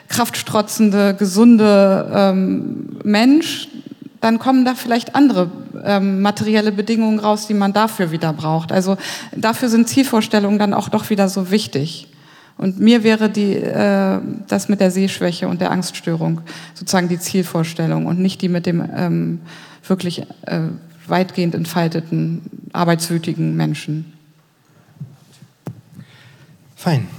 [0.07, 3.69] kraftstrotzende, gesunde ähm, Mensch,
[4.23, 5.51] dann kommen da vielleicht andere
[5.83, 8.71] ähm, materielle Bedingungen raus, die man dafür wieder braucht.
[8.71, 8.95] Also
[9.35, 12.07] dafür sind Zielvorstellungen dann auch doch wieder so wichtig.
[12.57, 16.39] Und mir wäre die, äh, das mit der Sehschwäche und der Angststörung
[16.73, 19.41] sozusagen die Zielvorstellung und nicht die mit dem ähm,
[19.85, 20.61] wirklich äh,
[21.05, 24.13] weitgehend entfalteten, arbeitswütigen Menschen.
[26.77, 27.09] Fein.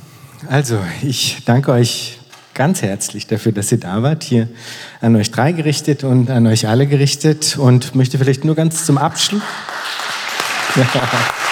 [0.48, 2.18] Also, ich danke euch
[2.54, 4.22] ganz herzlich dafür, dass ihr da wart.
[4.24, 4.48] Hier
[5.00, 8.98] an euch drei gerichtet und an euch alle gerichtet und möchte vielleicht nur ganz zum
[8.98, 9.42] Abschluss.
[10.76, 11.43] Ja.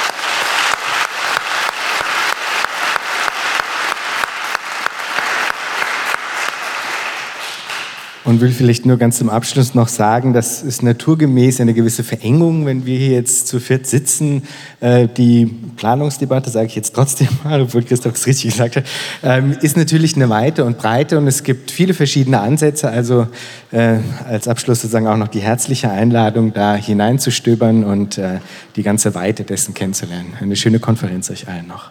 [8.32, 12.64] Und will vielleicht nur ganz zum Abschluss noch sagen, das ist naturgemäß eine gewisse Verengung,
[12.64, 14.44] wenn wir hier jetzt zu viert sitzen.
[14.80, 15.44] Äh, die
[15.76, 18.84] Planungsdebatte, sage ich jetzt trotzdem mal, obwohl Christoph es richtig gesagt hat,
[19.22, 22.88] ähm, ist natürlich eine Weite und Breite und es gibt viele verschiedene Ansätze.
[22.88, 23.26] Also
[23.70, 28.38] äh, als Abschluss sozusagen auch noch die herzliche Einladung, da hineinzustöbern und äh,
[28.76, 30.32] die ganze Weite dessen kennenzulernen.
[30.40, 31.90] Eine schöne Konferenz euch allen noch.